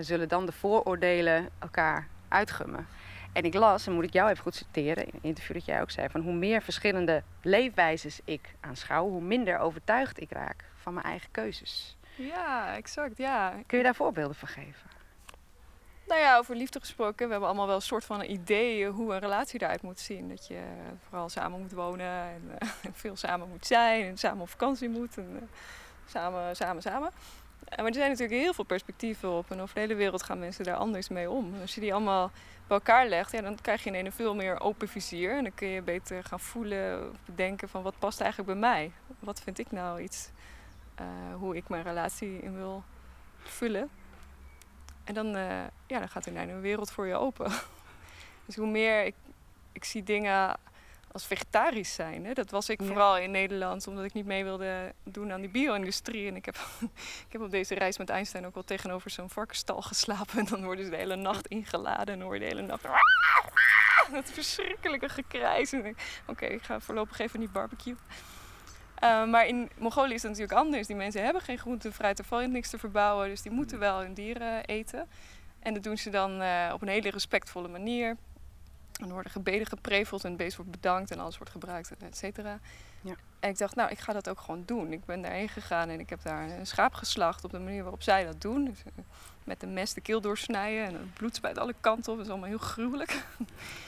zullen 0.00 0.28
dan 0.28 0.46
de 0.46 0.52
vooroordelen 0.52 1.48
elkaar 1.58 2.08
uitgummen. 2.28 2.86
En 3.32 3.44
ik 3.44 3.54
las, 3.54 3.86
en 3.86 3.92
moet 3.92 4.04
ik 4.04 4.12
jou 4.12 4.30
even 4.30 4.42
goed 4.42 4.54
citeren, 4.54 5.04
in 5.04 5.10
een 5.12 5.22
interview 5.22 5.56
dat 5.56 5.64
jij 5.64 5.80
ook 5.80 5.90
zei, 5.90 6.08
van 6.08 6.20
hoe 6.20 6.32
meer 6.32 6.62
verschillende 6.62 7.22
leefwijzes 7.42 8.20
ik 8.24 8.54
aanschouw, 8.60 9.08
hoe 9.08 9.22
minder 9.22 9.58
overtuigd 9.58 10.20
ik 10.20 10.32
raak 10.32 10.64
van 10.74 10.94
mijn 10.94 11.06
eigen 11.06 11.30
keuzes. 11.30 11.96
Ja, 12.14 12.76
exact. 12.76 13.18
Ja. 13.18 13.54
Kun 13.66 13.78
je 13.78 13.84
daar 13.84 13.94
voorbeelden 13.94 14.36
van 14.36 14.48
geven? 14.48 14.95
Nou 16.06 16.20
ja, 16.20 16.38
over 16.38 16.56
liefde 16.56 16.80
gesproken. 16.80 17.24
We 17.26 17.30
hebben 17.30 17.48
allemaal 17.48 17.66
wel 17.66 17.76
een 17.76 17.82
soort 17.82 18.04
van 18.04 18.20
een 18.20 18.30
idee 18.30 18.86
hoe 18.86 19.12
een 19.12 19.18
relatie 19.18 19.62
eruit 19.62 19.82
moet 19.82 20.00
zien. 20.00 20.28
Dat 20.28 20.46
je 20.46 20.60
vooral 21.08 21.28
samen 21.28 21.60
moet 21.60 21.72
wonen 21.72 22.06
en 22.06 22.42
eh, 22.58 22.68
veel 22.92 23.16
samen 23.16 23.48
moet 23.48 23.66
zijn. 23.66 24.04
En 24.04 24.18
samen 24.18 24.40
op 24.40 24.48
vakantie 24.48 24.88
moet. 24.88 25.16
En, 25.18 25.28
eh, 25.40 25.48
samen, 26.06 26.56
samen, 26.56 26.82
samen. 26.82 27.10
Eh, 27.64 27.78
maar 27.78 27.86
er 27.86 27.94
zijn 27.94 28.10
natuurlijk 28.10 28.40
heel 28.40 28.54
veel 28.54 28.64
perspectieven 28.64 29.30
op. 29.30 29.50
En 29.50 29.60
over 29.60 29.74
de 29.74 29.80
hele 29.80 29.94
wereld 29.94 30.22
gaan 30.22 30.38
mensen 30.38 30.64
daar 30.64 30.76
anders 30.76 31.08
mee 31.08 31.30
om. 31.30 31.54
En 31.54 31.60
als 31.60 31.74
je 31.74 31.80
die 31.80 31.94
allemaal 31.94 32.30
bij 32.66 32.76
elkaar 32.76 33.08
legt, 33.08 33.32
ja, 33.32 33.40
dan 33.40 33.58
krijg 33.60 33.82
je 33.82 33.88
ineens 33.88 34.06
een 34.06 34.12
veel 34.12 34.34
meer 34.34 34.60
open 34.60 34.88
vizier. 34.88 35.36
En 35.36 35.42
dan 35.42 35.54
kun 35.54 35.68
je 35.68 35.82
beter 35.82 36.24
gaan 36.24 36.40
voelen, 36.40 37.12
bedenken 37.24 37.68
van 37.68 37.82
wat 37.82 37.98
past 37.98 38.20
eigenlijk 38.20 38.50
bij 38.50 38.60
mij. 38.60 38.92
Wat 39.18 39.40
vind 39.40 39.58
ik 39.58 39.70
nou 39.70 40.00
iets, 40.00 40.30
eh, 40.94 41.06
hoe 41.34 41.56
ik 41.56 41.68
mijn 41.68 41.82
relatie 41.82 42.42
in 42.42 42.56
wil 42.56 42.82
vullen. 43.42 43.90
En 45.06 45.14
dan, 45.14 45.36
eh, 45.36 45.64
ja, 45.86 45.98
dan 45.98 46.08
gaat 46.08 46.26
er 46.26 46.32
ineens 46.32 46.50
een 46.50 46.60
wereld 46.60 46.90
voor 46.90 47.06
je 47.06 47.14
open. 47.14 47.52
Dus 48.46 48.56
hoe 48.56 48.66
meer 48.66 49.04
ik, 49.04 49.14
ik 49.72 49.84
zie 49.84 50.02
dingen 50.02 50.56
als 51.12 51.26
vegetarisch 51.26 51.94
zijn. 51.94 52.24
Hè? 52.26 52.32
Dat 52.32 52.50
was 52.50 52.68
ik 52.68 52.80
Ja. 52.80 52.86
vooral 52.86 53.18
in 53.18 53.30
Nederland, 53.30 53.86
omdat 53.86 54.04
ik 54.04 54.12
niet 54.12 54.26
mee 54.26 54.44
wilde 54.44 54.92
doen 55.04 55.32
aan 55.32 55.40
die 55.40 55.50
bio-industrie. 55.50 56.28
En 56.28 56.36
ik 56.36 56.44
heb, 56.44 56.56
ik 57.26 57.32
heb 57.32 57.40
op 57.40 57.50
deze 57.50 57.74
reis 57.74 57.98
met 57.98 58.08
Einstein 58.10 58.46
ook 58.46 58.54
wel 58.54 58.64
tegenover 58.64 59.10
zo'n 59.10 59.30
varkensstal 59.30 59.82
geslapen. 59.82 60.38
En 60.38 60.44
dan 60.44 60.64
worden 60.64 60.84
ze 60.84 60.90
de 60.90 60.96
hele 60.96 61.16
nacht 61.16 61.46
ingeladen 61.46 62.06
en 62.06 62.18
dan 62.18 62.20
hoor 62.20 62.34
je 62.34 62.40
de 62.40 62.46
hele 62.46 62.62
nacht... 62.62 62.82
Dat 64.12 64.30
verschrikkelijke 64.30 65.08
gekrijs. 65.08 65.72
En 65.72 65.96
Oké, 66.26 66.46
ik 66.46 66.62
ga 66.62 66.80
voorlopig 66.80 67.18
even 67.18 67.40
niet 67.40 67.52
barbecue. 67.52 67.96
Uh, 69.04 69.26
maar 69.26 69.46
in 69.46 69.70
Mongolië 69.78 70.14
is 70.14 70.22
het 70.22 70.30
natuurlijk 70.30 70.58
anders. 70.58 70.86
Die 70.86 70.96
mensen 70.96 71.24
hebben 71.24 71.42
geen 71.42 71.58
groente 71.58 71.88
en 71.88 71.94
fruit, 71.94 72.18
er 72.18 72.24
valt 72.24 72.50
niks 72.50 72.70
te 72.70 72.78
verbouwen. 72.78 73.28
Dus 73.28 73.42
die 73.42 73.52
moeten 73.52 73.78
wel 73.78 74.00
hun 74.00 74.14
dieren 74.14 74.64
eten. 74.64 75.08
En 75.58 75.74
dat 75.74 75.82
doen 75.82 75.98
ze 75.98 76.10
dan 76.10 76.42
uh, 76.42 76.70
op 76.72 76.82
een 76.82 76.88
hele 76.88 77.10
respectvolle 77.10 77.68
manier. 77.68 78.16
En 79.00 79.06
er 79.06 79.12
worden 79.12 79.32
gebeden 79.32 79.66
gepreveld 79.66 80.24
en 80.24 80.28
het 80.28 80.38
beest 80.38 80.56
wordt 80.56 80.70
bedankt 80.70 81.10
en 81.10 81.18
alles 81.18 81.36
wordt 81.36 81.52
gebruikt, 81.52 81.92
et 81.98 82.16
cetera. 82.16 82.58
Ja. 83.00 83.14
En 83.40 83.50
ik 83.50 83.58
dacht, 83.58 83.74
nou, 83.74 83.90
ik 83.90 83.98
ga 83.98 84.12
dat 84.12 84.28
ook 84.28 84.40
gewoon 84.40 84.62
doen. 84.66 84.92
Ik 84.92 85.04
ben 85.04 85.22
daarheen 85.22 85.48
gegaan 85.48 85.88
en 85.88 86.00
ik 86.00 86.10
heb 86.10 86.22
daar 86.22 86.50
een 86.50 86.66
schaap 86.66 86.94
geslacht 86.94 87.44
op 87.44 87.50
de 87.50 87.58
manier 87.58 87.82
waarop 87.82 88.02
zij 88.02 88.24
dat 88.24 88.40
doen. 88.40 88.64
Dus, 88.64 88.78
uh, 88.86 89.04
met 89.44 89.62
een 89.62 89.72
mes 89.72 89.94
de 89.94 90.00
keel 90.00 90.20
doorsnijden 90.20 90.84
en 90.84 90.94
het 90.94 91.14
bloed 91.14 91.36
spuit 91.36 91.58
alle 91.58 91.74
kanten 91.80 92.12
op. 92.12 92.18
Dat 92.18 92.26
is 92.26 92.32
allemaal 92.32 92.48
heel 92.48 92.58
gruwelijk. 92.58 93.24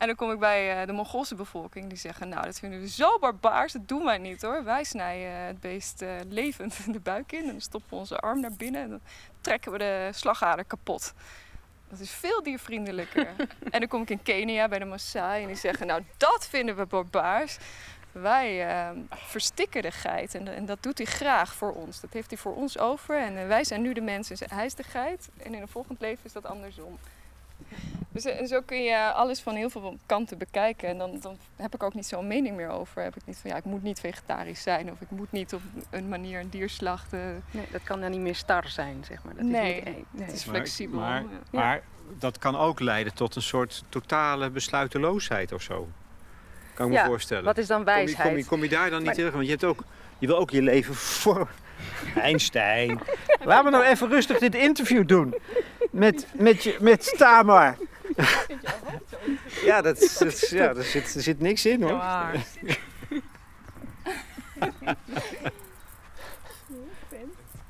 En 0.00 0.06
dan 0.06 0.16
kom 0.16 0.30
ik 0.30 0.38
bij 0.38 0.80
uh, 0.80 0.86
de 0.86 0.92
Mongoolse 0.92 1.34
bevolking. 1.34 1.88
Die 1.88 1.98
zeggen, 1.98 2.28
nou, 2.28 2.44
dat 2.44 2.58
vinden 2.58 2.80
we 2.80 2.88
zo 2.88 3.18
barbaars. 3.18 3.72
Dat 3.72 3.88
doen 3.88 4.04
wij 4.04 4.18
niet 4.18 4.42
hoor. 4.42 4.64
Wij 4.64 4.84
snijden 4.84 5.30
het 5.30 5.60
beest 5.60 6.02
uh, 6.02 6.10
levend 6.28 6.76
de 6.92 7.00
buik 7.00 7.32
in. 7.32 7.42
En 7.42 7.50
dan 7.50 7.60
stoppen 7.60 7.90
we 7.90 7.96
onze 7.96 8.18
arm 8.18 8.40
naar 8.40 8.52
binnen. 8.56 8.82
En 8.82 8.88
dan 8.90 9.00
trekken 9.40 9.72
we 9.72 9.78
de 9.78 10.10
slagader 10.14 10.64
kapot. 10.64 11.12
Dat 11.88 12.00
is 12.00 12.10
veel 12.10 12.42
diervriendelijker. 12.42 13.26
en 13.70 13.80
dan 13.80 13.88
kom 13.88 14.02
ik 14.02 14.10
in 14.10 14.22
Kenia 14.22 14.68
bij 14.68 14.78
de 14.78 14.84
Maasai. 14.84 15.42
En 15.42 15.46
die 15.46 15.56
zeggen, 15.56 15.86
nou, 15.86 16.02
dat 16.16 16.46
vinden 16.46 16.76
we 16.76 16.86
barbaars. 16.86 17.58
Wij 18.12 18.66
uh, 18.66 19.00
verstikken 19.10 19.82
de 19.82 19.90
geit. 19.90 20.34
En, 20.34 20.48
en, 20.48 20.66
dat 20.66 20.82
doet 20.82 20.98
hij 20.98 21.06
graag 21.06 21.54
voor 21.54 21.72
ons. 21.72 22.00
Dat 22.00 22.12
heeft 22.12 22.30
hij 22.30 22.38
voor 22.38 22.54
ons 22.54 22.78
over. 22.78 23.18
En 23.18 23.36
uh, 23.36 23.46
wij 23.46 23.64
zijn 23.64 23.82
nu 23.82 23.92
de 23.92 24.00
mensen. 24.00 24.36
Hij 24.48 24.64
is 24.64 24.74
de 24.74 24.82
geit. 24.82 25.28
En 25.36 25.54
in 25.54 25.60
een 25.60 25.68
volgend 25.68 26.00
leven 26.00 26.24
is 26.24 26.32
dat 26.32 26.46
andersom. 26.46 26.98
Dus 28.12 28.22
Dus, 28.22 28.32
en 28.38 28.46
zo 28.48 28.60
kun 28.60 28.82
je 28.82 29.12
alles 29.12 29.40
van 29.40 29.54
heel 29.54 29.70
veel 29.70 29.96
kanten 30.06 30.38
bekijken. 30.38 30.88
En 30.88 30.98
dan, 30.98 31.18
dan 31.20 31.36
heb 31.56 31.74
ik 31.74 31.82
ook 31.82 31.94
niet 31.94 32.06
zo'n 32.06 32.26
mening 32.26 32.56
meer 32.56 32.68
over. 32.68 33.02
Heb 33.02 33.16
ik 33.16 33.22
niet 33.26 33.36
van 33.40 33.50
ja, 33.50 33.56
ik 33.56 33.64
moet 33.64 33.82
niet 33.82 34.00
vegetarisch 34.00 34.62
zijn 34.62 34.90
of 34.90 35.00
ik 35.00 35.10
moet 35.10 35.32
niet 35.32 35.54
op 35.54 35.60
een 35.90 36.08
manier 36.08 36.40
een 36.40 36.50
dier 36.50 36.68
slachten. 36.70 37.42
Nee, 37.50 37.66
dat 37.72 37.82
kan 37.82 38.00
dan 38.00 38.10
niet 38.10 38.20
meer 38.20 38.34
star 38.34 38.68
zijn, 38.68 39.04
zeg 39.08 39.24
maar. 39.24 39.34
Dat 39.34 39.44
Nee, 39.44 39.70
is 39.70 39.76
niet, 39.76 39.86
één. 39.94 40.04
nee. 40.10 40.24
Het 40.26 40.34
is 40.34 40.42
flexibel. 40.44 40.98
Maar, 41.00 41.20
ja. 41.22 41.26
maar 41.50 41.82
dat 42.18 42.38
kan 42.38 42.56
ook 42.56 42.80
leiden 42.80 43.14
tot 43.14 43.36
een 43.36 43.42
soort 43.42 43.84
totale 43.88 44.50
besluiteloosheid 44.50 45.52
of 45.52 45.62
zo. 45.62 45.88
Kan 46.74 46.86
ik 46.86 46.92
me 46.92 46.98
Ja, 46.98 47.06
voorstellen. 47.06 47.44
Wat 47.44 47.58
is 47.58 47.66
dan 47.66 47.84
Kom 47.84 47.92
je, 47.92 47.94
wijsheid? 48.04 48.28
kom, 48.28 48.36
je, 48.36 48.44
kom 48.44 48.62
je 48.62 48.68
daar 48.68 48.88
dan 48.90 48.96
niet 48.98 49.06
Maar- 49.06 49.14
terug? 49.14 49.32
Want 49.32 49.44
je, 49.44 49.50
hebt 49.50 49.64
ook, 49.64 49.84
je 50.18 50.26
wil 50.26 50.36
ook 50.38 50.50
je 50.50 50.62
leven 50.62 50.94
voor... 50.94 51.48
Einstein. 52.16 53.00
Laten 53.44 53.64
we 53.64 53.70
nou 53.70 53.84
even 53.84 54.08
rustig 54.08 54.38
dit 54.38 54.54
interview 54.54 55.06
doen. 55.06 55.34
Met, 55.90 56.26
met, 56.34 56.62
je, 56.62 56.76
met 56.80 57.14
Tamar. 57.18 57.76
Ja, 59.64 59.80
dat, 59.82 59.98
is- 60.00 60.18
dat, 60.18 60.48
ja 60.48 60.68
er, 60.68 60.82
zit, 60.84 61.14
er 61.14 61.22
zit 61.22 61.40
niks 61.40 61.66
in 61.66 61.82
hoor. 61.82 61.90
Ja. 61.90 62.32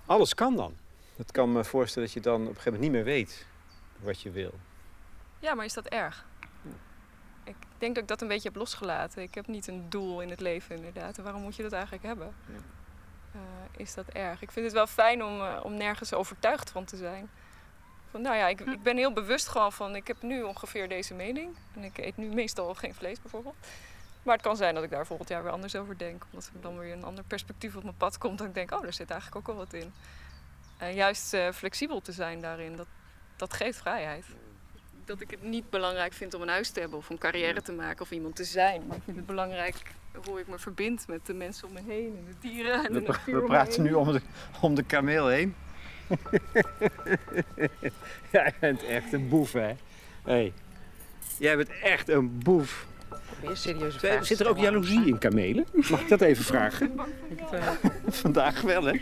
Alles 0.07 0.35
kan 0.35 0.57
dan. 0.57 0.77
Het 1.17 1.33
kan 1.33 1.53
me 1.53 1.65
voorstellen 1.65 2.09
dat 2.09 2.15
je 2.17 2.31
dan 2.31 2.41
op 2.41 2.49
een 2.49 2.55
gegeven 2.55 2.73
moment 2.73 2.93
niet 2.93 2.93
meer 3.05 3.15
weet 3.15 3.47
wat 4.01 4.21
je 4.21 4.31
wil. 4.31 4.55
Ja, 5.39 5.55
maar 5.55 5.65
is 5.65 5.73
dat 5.75 5.87
erg? 5.87 6.25
Ik 7.45 7.57
denk 7.79 7.95
dat 7.95 8.03
ik 8.03 8.09
dat 8.09 8.21
een 8.23 8.29
beetje 8.29 8.49
heb 8.49 8.57
losgelaten. 8.57 9.23
Ik 9.23 9.35
heb 9.35 9.47
niet 9.47 9.67
een 9.67 9.87
doel 9.91 10.21
in 10.21 10.31
het 10.31 10.41
leven, 10.41 10.77
inderdaad. 10.77 11.19
En 11.19 11.23
waarom 11.25 11.43
moet 11.43 11.57
je 11.57 11.63
dat 11.63 11.73
eigenlijk 11.73 12.03
hebben? 12.05 12.35
Eh, 13.33 13.41
is 13.77 13.95
dat 13.95 14.09
erg? 14.09 14.43
Ik 14.43 14.51
vind 14.51 14.65
het 14.65 14.75
wel 14.75 14.87
fijn 14.87 15.25
om, 15.25 15.41
eh, 15.41 15.61
om 15.63 15.75
nergens 15.75 16.13
overtuigd 16.15 16.71
van 16.71 16.85
te 16.85 16.97
zijn. 16.97 17.31
Van, 18.11 18.23
nou 18.23 18.37
ja, 18.37 18.49
ik, 18.49 18.61
ik 18.61 18.83
ben 18.83 18.97
heel 18.97 19.13
bewust 19.13 19.49
gewoon 19.49 19.73
van, 19.73 19.97
ik 19.97 20.07
heb 20.07 20.23
nu 20.23 20.43
ongeveer 20.43 20.89
deze 20.89 21.15
mening. 21.15 21.57
En 21.75 21.85
ik 21.85 21.99
eet 21.99 22.17
nu 22.17 22.27
meestal 22.27 22.75
geen 22.75 22.95
vlees 22.95 23.23
bijvoorbeeld. 23.23 23.57
Maar 24.23 24.35
het 24.35 24.45
kan 24.45 24.57
zijn 24.57 24.75
dat 24.75 24.85
ik 24.85 24.91
daar 24.91 25.07
volgend 25.07 25.29
jaar 25.29 25.43
weer 25.43 25.53
anders 25.53 25.77
over 25.77 25.99
denk. 25.99 26.25
Omdat 26.31 26.51
er 26.55 26.61
dan 26.61 26.79
weer 26.79 26.93
een 26.93 27.05
ander 27.05 27.25
perspectief 27.25 27.77
op 27.77 27.83
mijn 27.83 27.97
pad 27.97 28.19
komt. 28.19 28.39
Dat 28.39 28.47
ik 28.47 28.55
denk, 28.55 28.71
oh, 28.71 28.83
daar 28.83 28.93
zit 28.93 29.11
eigenlijk 29.11 29.41
ook 29.41 29.57
wel 29.57 29.65
wat 29.65 29.73
in. 29.73 29.93
En 30.79 30.95
juist 30.95 31.35
eh, 31.35 31.53
flexibel 31.53 32.01
te 32.01 32.13
zijn 32.13 32.41
daarin, 32.41 32.77
dat, 32.77 32.87
dat 33.37 33.53
geeft 33.53 33.79
vrijheid 33.79 34.25
dat 35.11 35.21
ik 35.21 35.31
het 35.31 35.43
niet 35.43 35.71
belangrijk 35.71 36.13
vind 36.13 36.35
om 36.35 36.43
een 36.43 36.49
huis 36.49 36.71
te 36.71 36.81
hebben 36.81 36.99
of 36.99 37.11
een 37.11 37.19
carrière 37.19 37.63
te 37.63 37.73
maken 37.73 38.03
of 38.03 38.11
iemand 38.11 38.37
te 38.37 38.45
zijn. 38.45 38.87
Maar 38.87 38.97
ik 38.97 39.03
vind 39.05 39.17
het 39.17 39.27
belangrijk 39.27 39.77
hoe 40.25 40.41
ik 40.41 40.49
me 40.49 40.59
verbind 40.59 41.07
met 41.09 41.27
de 41.27 41.35
mensen 41.35 41.69
om 41.69 41.73
me 41.73 41.81
heen 41.87 42.17
en 42.17 42.25
de 42.25 42.49
dieren 42.49 42.85
en 42.85 42.93
de 42.93 43.01
We, 43.01 43.07
natuur 43.07 43.35
we 43.35 43.41
om 43.41 43.47
me 43.47 43.49
praten 43.49 43.83
heen. 43.83 43.83
nu 43.83 43.95
om 43.99 44.13
de, 44.13 44.21
om 44.61 44.75
de 44.75 44.83
kameel 44.83 45.29
heen. 45.29 45.55
Jij 48.33 48.55
bent 48.61 48.85
echt 48.85 49.13
een 49.13 49.29
boef, 49.29 49.53
hè? 49.53 49.73
Hey. 50.25 50.53
Jij 51.39 51.57
bent 51.57 51.71
echt 51.83 52.09
een 52.09 52.39
boef. 52.39 52.87
Serieuze 53.53 54.19
Zit 54.21 54.41
er 54.41 54.49
ook 54.49 54.59
jaloezie 54.59 55.07
in 55.07 55.19
kamelen? 55.19 55.67
Mag 55.91 56.01
ik 56.01 56.09
dat 56.09 56.21
even 56.21 56.45
vragen? 56.45 56.93
Vandaag 58.09 58.61
wel, 58.61 58.85
hè? 58.85 59.01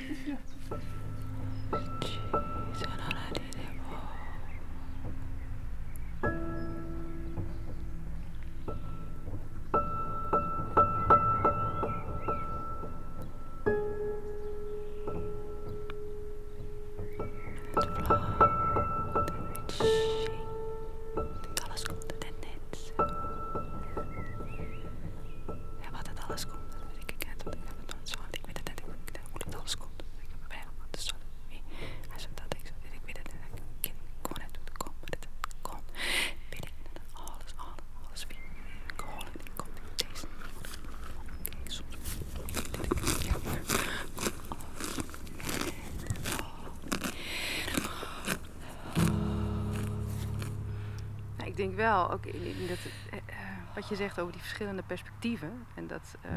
Wel, 51.79 52.11
ook 52.12 52.26
in, 52.26 52.43
in 52.43 52.66
dat, 52.66 52.79
eh, 53.11 53.18
eh, 53.18 53.35
wat 53.74 53.89
je 53.89 53.95
zegt 53.97 54.20
over 54.20 54.33
die 54.33 54.41
verschillende 54.43 54.83
perspectieven. 54.87 55.66
En 55.74 55.87
dat 55.87 56.14
eh, 56.20 56.31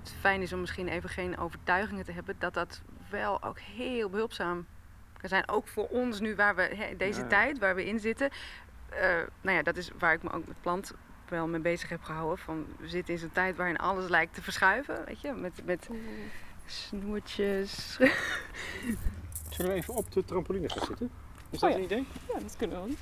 het 0.00 0.14
fijn 0.20 0.42
is 0.42 0.52
om 0.52 0.60
misschien 0.60 0.88
even 0.88 1.08
geen 1.08 1.38
overtuigingen 1.38 2.04
te 2.04 2.12
hebben. 2.12 2.34
Dat 2.38 2.54
dat 2.54 2.82
wel 3.10 3.42
ook 3.42 3.58
heel 3.58 4.08
behulpzaam 4.10 4.66
kan 5.16 5.28
zijn. 5.28 5.48
Ook 5.48 5.68
voor 5.68 5.88
ons 5.88 6.20
nu, 6.20 6.34
waar 6.36 6.54
we, 6.56 6.62
hè, 6.62 6.96
deze 6.96 7.20
Ja. 7.20 7.26
tijd 7.26 7.58
waar 7.58 7.74
we 7.74 7.84
in 7.86 8.00
zitten. 8.00 8.30
Eh, 8.88 9.08
nou 9.40 9.56
ja, 9.56 9.62
dat 9.62 9.76
is 9.76 9.90
waar 9.98 10.12
ik 10.12 10.22
me 10.22 10.32
ook 10.32 10.46
met 10.46 10.60
plant 10.60 10.92
wel 11.28 11.46
mee 11.48 11.60
bezig 11.60 11.88
heb 11.88 12.02
gehouden. 12.02 12.38
Van, 12.38 12.66
we 12.78 12.88
zitten 12.88 13.14
in 13.14 13.20
zo'n 13.20 13.32
tijd 13.32 13.56
waarin 13.56 13.76
alles 13.78 14.08
lijkt 14.08 14.34
te 14.34 14.42
verschuiven. 14.42 15.04
Weet 15.04 15.20
je, 15.20 15.32
met, 15.32 15.60
met 15.64 15.88
snoertjes. 16.66 17.96
Zullen 19.50 19.70
we 19.72 19.76
even 19.76 19.94
op 19.94 20.12
de 20.12 20.24
trampoline 20.24 20.68
gaan 20.70 20.86
zitten? 20.86 21.10
Is 21.50 21.58
Oh 21.58 21.60
dat 21.60 21.70
ja. 21.70 21.76
een 21.76 21.82
idee? 21.82 22.06
Ja, 22.32 22.38
dat 22.40 22.56
kunnen 22.56 22.82
we 22.82 22.86
doen. 22.88 22.96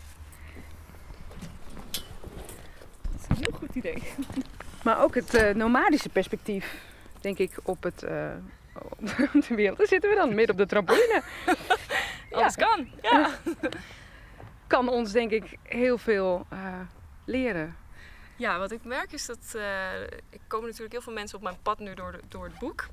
Dat 3.11 3.21
is 3.21 3.27
een 3.29 3.32
heel 3.49 3.59
goed 3.59 3.75
idee. 3.75 4.03
Maar 4.85 5.03
ook 5.03 5.15
het 5.15 5.35
eh, 5.35 5.55
nomadische 5.55 6.09
perspectief, 6.09 6.75
denk 7.21 7.39
ik, 7.39 7.53
op, 7.63 7.83
het, 7.83 8.03
eh, 8.03 8.31
op 9.35 9.47
de 9.49 9.55
wereld. 9.55 9.79
Daar 9.79 9.87
zitten 9.87 10.11
we 10.11 10.17
dan, 10.17 10.29
midden 10.35 10.51
op 10.51 10.57
de 10.61 10.67
trampoline. 10.67 11.23
Alles 12.31 12.57
kan. 12.57 12.89
Ja. 13.03 13.31
Kan 14.67 14.89
ons, 14.89 15.13
denk 15.13 15.31
ik, 15.31 15.57
heel 15.63 15.99
veel 15.99 16.47
eh, 16.49 16.59
leren. 17.25 17.77
Ja, 18.37 18.59
wat 18.59 18.71
ik 18.71 18.85
merk 18.85 19.13
is 19.13 19.27
dat 19.27 19.55
eh 19.55 20.03
ik 20.31 20.41
komen 20.47 20.67
natuurlijk 20.67 20.93
heel 20.93 21.03
veel 21.03 21.13
mensen 21.13 21.37
op 21.37 21.43
mijn 21.45 21.57
pad 21.63 21.79
nu 21.79 21.95
door, 21.95 22.13
de- 22.13 22.21
door 22.29 22.45
het 22.45 22.59
boek. 22.59 22.87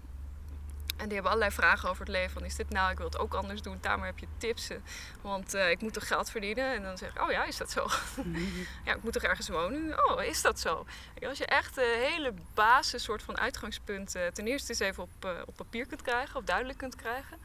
En 1.00 1.06
die 1.06 1.14
hebben 1.14 1.32
allerlei 1.32 1.52
vragen 1.52 1.90
over 1.90 2.06
het 2.06 2.12
leven. 2.12 2.32
Van, 2.32 2.46
is 2.46 2.56
dit 2.56 2.70
nou, 2.70 2.92
ik 2.92 2.98
wil 2.98 3.06
het 3.06 3.20
ook 3.20 3.34
anders 3.34 3.62
doen. 3.62 3.80
Tamer, 3.80 4.06
heb 4.06 4.20
je 4.20 4.28
tips? 4.38 4.70
Eh, 4.70 4.78
Want 5.22 5.54
eh, 5.54 5.70
ik 5.70 5.82
moet 5.82 5.94
toch 5.94 6.08
geld 6.08 6.30
verdienen? 6.30 6.74
En 6.74 6.84
dan 6.84 6.98
zeg 6.98 7.10
ik, 7.16 7.22
oh 7.22 7.32
ja, 7.32 7.46
is 7.46 7.58
dat 7.58 7.72
zo? 7.72 7.88
ja, 8.86 8.94
ik 8.96 9.04
moet 9.04 9.14
toch 9.14 9.24
ergens 9.24 9.50
wonen? 9.50 10.10
Oh, 10.10 10.24
is 10.24 10.42
dat 10.42 10.60
zo? 10.60 10.86
Als 11.28 11.38
je 11.38 11.46
echt 11.46 11.78
een 11.78 12.00
hele 12.00 12.34
basis 12.54 13.04
soort 13.04 13.24
van 13.24 13.38
uitgangspunt 13.38 14.16
eh, 14.16 14.28
ten 14.28 14.48
eerste 14.48 14.70
eens 14.70 14.80
even 14.80 15.04
op, 15.04 15.26
eh, 15.26 15.32
op 15.46 15.56
papier 15.56 15.86
kunt 15.86 16.02
krijgen. 16.02 16.36
Of 16.36 16.44
duidelijk 16.44 16.78
kunt 16.78 16.96
krijgen. 16.96 17.38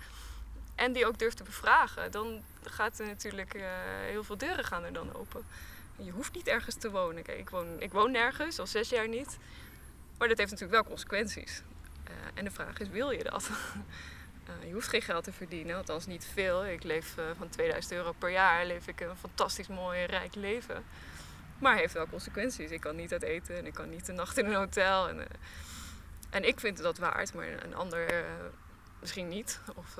En 0.74 0.92
die 0.92 1.06
ook 1.06 1.18
durft 1.18 1.36
te 1.36 1.42
bevragen. 1.42 2.10
Dan 2.10 2.42
gaat 2.64 2.98
er 2.98 3.06
natuurlijk 3.06 3.54
eh, 3.54 3.62
heel 4.06 4.24
veel 4.24 4.36
deuren 4.36 4.64
gaan 4.64 4.84
er 4.84 4.92
dan 4.92 5.14
open. 5.14 5.46
Je 5.96 6.10
hoeft 6.10 6.34
niet 6.34 6.46
ergens 6.46 6.74
te 6.74 6.90
wonen. 6.90 7.22
Kijk, 7.22 7.38
ik, 7.38 7.50
woon, 7.50 7.80
ik 7.80 7.92
woon 7.92 8.10
nergens, 8.10 8.58
al 8.58 8.66
zes 8.66 8.88
jaar 8.88 9.08
niet. 9.08 9.38
Maar 10.18 10.28
dat 10.28 10.38
heeft 10.38 10.50
natuurlijk 10.50 10.82
wel 10.82 10.90
consequenties. 10.90 11.62
Eh, 12.04 12.12
en 12.34 12.44
de 12.44 12.50
vraag 12.50 12.78
is, 12.78 12.88
wil 12.88 13.10
je 13.10 13.24
dat? 13.24 13.50
Eh, 14.44 14.66
je 14.66 14.72
hoeft 14.72 14.88
geen 14.88 15.02
geld 15.02 15.24
te 15.24 15.32
verdienen, 15.32 15.76
althans 15.76 16.06
niet 16.06 16.26
veel. 16.32 16.66
Ik 16.66 16.82
leef 16.82 17.16
eh, 17.18 17.24
van 17.36 17.48
2000 17.48 17.92
euro 17.92 18.12
per 18.12 18.30
jaar, 18.30 18.66
leef 18.66 18.88
ik 18.88 19.00
een 19.00 19.16
fantastisch 19.16 19.68
mooi, 19.68 20.04
rijk 20.04 20.34
leven. 20.34 20.84
Maar 21.58 21.76
heeft 21.76 21.94
wel 21.94 22.06
consequenties. 22.06 22.70
Ik 22.70 22.80
kan 22.80 22.96
niet 22.96 23.12
uit 23.12 23.22
eten 23.22 23.56
en 23.56 23.66
ik 23.66 23.74
kan 23.74 23.90
niet 23.90 24.08
een 24.08 24.14
nacht 24.14 24.38
in 24.38 24.46
een 24.46 24.54
hotel. 24.54 25.08
En, 25.08 25.26
en 26.30 26.48
ik 26.48 26.60
vind 26.60 26.76
dat 26.78 26.98
waard, 26.98 27.34
maar 27.34 27.64
een 27.64 27.74
ander 27.74 28.24
misschien 29.00 29.28
niet. 29.28 29.60
Of 29.74 29.98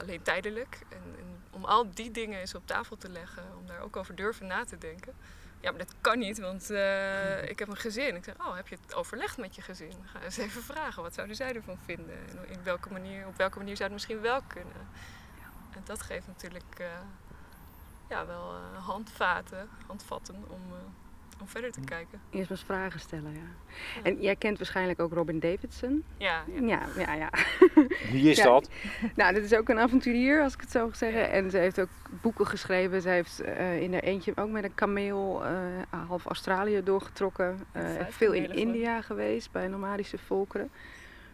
alleen 0.00 0.22
tijdelijk. 0.22 0.78
En 0.88 1.16
om 1.50 1.64
al 1.64 1.90
die 1.94 2.10
dingen 2.10 2.40
eens 2.40 2.54
op 2.54 2.66
tafel 2.66 2.96
te 2.96 3.08
leggen, 3.08 3.44
om 3.58 3.66
daar 3.66 3.80
ook 3.80 3.96
over 3.96 4.14
durven 4.14 4.46
na 4.46 4.64
te 4.64 4.78
denken. 4.78 5.14
Ja, 5.64 5.70
maar 5.70 5.78
dat 5.78 5.94
kan 6.00 6.18
niet, 6.18 6.38
want 6.38 6.70
eh, 6.70 7.48
ik 7.48 7.58
heb 7.58 7.68
een 7.68 7.76
gezin. 7.76 8.16
Ik 8.16 8.24
zeg, 8.24 8.34
oh, 8.38 8.56
heb 8.56 8.68
je 8.68 8.76
het 8.82 8.94
overlegd 8.94 9.38
met 9.38 9.54
je 9.54 9.62
gezin? 9.62 9.92
Ga 10.04 10.20
eens 10.20 10.36
even 10.36 10.62
vragen, 10.62 11.02
wat 11.02 11.14
zouden 11.14 11.36
zij 11.36 11.54
ervan 11.54 11.78
vinden? 11.84 12.16
En 12.28 12.48
in 12.48 12.62
welke 12.62 12.92
manier, 12.92 13.26
op 13.26 13.36
welke 13.36 13.58
manier 13.58 13.76
zou 13.76 13.84
het 13.84 13.92
misschien 13.92 14.20
wel 14.20 14.40
kunnen? 14.46 14.88
En 15.74 15.82
dat 15.84 16.02
geeft 16.02 16.26
natuurlijk 16.26 16.78
eh, 16.78 16.86
ja, 18.08 18.26
wel 18.26 18.54
eh, 18.54 18.86
handvaten, 18.86 19.68
handvatten 19.86 20.34
om, 20.48 20.62
om 21.44 21.50
verder 21.50 21.72
te 21.72 21.80
kijken. 21.80 22.20
Eerst 22.30 22.48
maar 22.48 22.58
eens 22.58 22.66
vragen 22.66 23.00
stellen, 23.00 23.32
ja. 23.32 23.80
En 24.02 24.20
jij 24.20 24.36
kent 24.36 24.58
waarschijnlijk 24.58 25.00
ook 25.00 25.12
Robin 25.12 25.38
Davidson. 25.40 26.04
Ja, 26.16 26.44
ja. 26.60 26.60
Ja, 26.66 26.86
ja, 26.98 27.14
ja. 27.14 27.30
Wie 28.12 28.30
is 28.30 28.36
Ja. 28.36 28.44
dat? 28.44 28.70
Nou, 29.16 29.34
dit 29.34 29.44
is 29.44 29.54
ook 29.54 29.68
een 29.68 29.78
avonturier, 29.78 30.42
als 30.42 30.54
ik 30.54 30.60
het 30.60 30.70
zo 30.70 30.86
mag 30.86 30.96
zeggen. 30.96 31.30
En 31.30 31.50
ze 31.50 31.56
heeft 31.58 31.80
ook 31.80 31.88
boeken 32.20 32.46
geschreven. 32.46 33.02
Ze 33.02 33.08
heeft 33.08 33.40
eh, 33.40 33.80
in 33.82 33.92
haar 33.92 34.02
eentje 34.02 34.32
ook 34.36 34.50
met 34.50 34.64
een 34.64 34.74
kameel 34.74 35.44
eh, 35.44 35.56
half 36.08 36.24
Australië 36.24 36.82
doorgetrokken. 36.82 37.58
Eh, 37.72 37.82
vijf 37.82 38.14
veel 38.16 38.32
in. 38.32 38.50
India 38.52 39.00
geweest, 39.02 39.52
bij 39.52 39.68
nomadische 39.68 40.18
volkeren. 40.18 40.70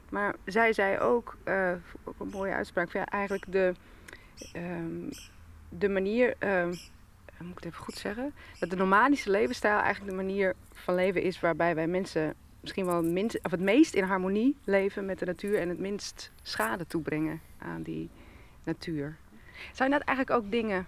Maar 0.08 0.34
zij 0.44 0.72
zei 0.72 0.98
ook, 0.98 1.36
eh, 1.44 1.72
ook 2.04 2.14
een 2.20 2.28
mooie 2.28 2.52
uitspraak, 2.52 2.90
van, 2.90 3.00
ja, 3.00 3.06
eigenlijk 3.06 3.44
de, 3.48 3.72
ehm, 4.52 5.10
de 5.68 5.88
manier... 5.88 6.34
ehm, 6.38 6.72
moet 7.46 7.58
ik 7.58 7.64
het 7.64 7.72
even 7.72 7.84
goed 7.84 7.94
zeggen? 7.94 8.34
Dat 8.58 8.70
de 8.70 8.76
nomadische 8.76 9.30
levensstijl 9.30 9.78
eigenlijk 9.78 10.10
de 10.10 10.22
manier 10.24 10.54
van 10.72 10.94
leven 10.94 11.22
is 11.22 11.40
waarbij 11.40 11.74
wij 11.74 11.86
mensen 11.86 12.34
misschien 12.60 12.86
wel 12.86 12.96
het 12.96 13.12
minst, 13.12 13.38
of 13.42 13.50
het 13.50 13.60
meest 13.60 13.94
in 13.94 14.04
harmonie 14.04 14.56
leven 14.64 15.06
met 15.06 15.18
de 15.18 15.24
natuur 15.24 15.58
en 15.58 15.68
het 15.68 15.78
minst 15.78 16.32
schade 16.42 16.86
toebrengen 16.86 17.40
aan 17.58 17.82
die 17.82 18.10
natuur. 18.64 19.16
Zijn 19.72 19.90
dat 19.90 20.00
eigenlijk 20.00 20.44
ook 20.44 20.50
dingen 20.50 20.86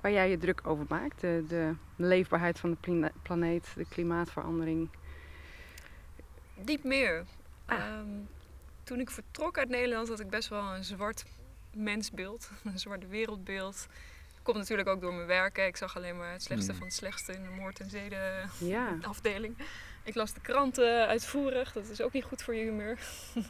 waar 0.00 0.12
jij 0.12 0.30
je 0.30 0.38
druk 0.38 0.66
over 0.66 0.84
maakt? 0.88 1.20
De, 1.20 1.44
de 1.48 1.74
leefbaarheid 1.96 2.58
van 2.58 2.76
de 2.80 3.10
planeet, 3.22 3.72
de 3.76 3.88
klimaatverandering? 3.88 4.88
Niet 6.64 6.84
meer. 6.84 7.24
Ah. 7.64 7.78
Ehm, 7.78 8.08
toen 8.82 9.00
ik 9.00 9.10
vertrok 9.10 9.58
uit 9.58 9.68
Nederland 9.68 10.08
had 10.08 10.20
ik 10.20 10.30
best 10.30 10.48
wel 10.48 10.74
een 10.74 10.84
zwart 10.84 11.24
mensbeeld, 11.74 12.50
een 12.64 12.78
zwart 12.78 13.08
wereldbeeld. 13.08 13.86
Komt 14.46 14.58
natuurlijk 14.58 14.88
ook 14.88 15.00
door 15.00 15.14
mijn 15.14 15.26
werk. 15.26 15.56
hè. 15.56 15.64
Ik 15.64 15.76
zag 15.76 15.96
alleen 15.96 16.16
maar 16.16 16.32
het 16.32 16.42
slechtste 16.42 16.70
Hmm. 16.70 16.78
van 16.80 16.88
het 16.88 16.96
slechtste 16.96 17.32
in 17.32 17.42
de 17.42 17.48
moord- 17.48 17.80
en 17.80 17.90
zeden 17.90 18.50
Ja. 18.58 18.98
afdeling. 19.02 19.56
Ik 20.02 20.14
las 20.14 20.32
de 20.32 20.40
kranten 20.40 21.06
uitvoerig, 21.06 21.72
dat 21.72 21.88
is 21.88 22.00
ook 22.00 22.12
niet 22.12 22.24
goed 22.24 22.42
voor 22.42 22.54
je 22.54 22.62
humeur. 22.64 22.98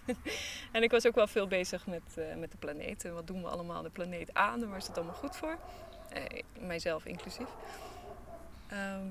en 0.73 0.83
ik 0.83 0.91
was 0.91 1.07
ook 1.07 1.15
wel 1.15 1.27
veel 1.27 1.47
bezig 1.47 1.87
met, 1.87 2.03
eh, 2.17 2.35
met 2.37 2.51
de 2.51 2.57
planeet. 2.57 3.05
En 3.05 3.15
wat 3.15 3.27
doen 3.27 3.43
we 3.43 3.49
allemaal 3.49 3.83
de 3.83 3.91
planeet 3.91 4.35
aan 4.35 4.63
en 4.63 4.69
waar 4.69 4.79
is 4.79 4.87
het 4.87 4.97
allemaal 4.97 5.15
goed 5.15 5.37
voor? 5.37 5.57
Eh, 6.11 6.43
mijzelf 6.61 7.05
inclusief. 7.05 7.49
Ehm, 8.69 9.05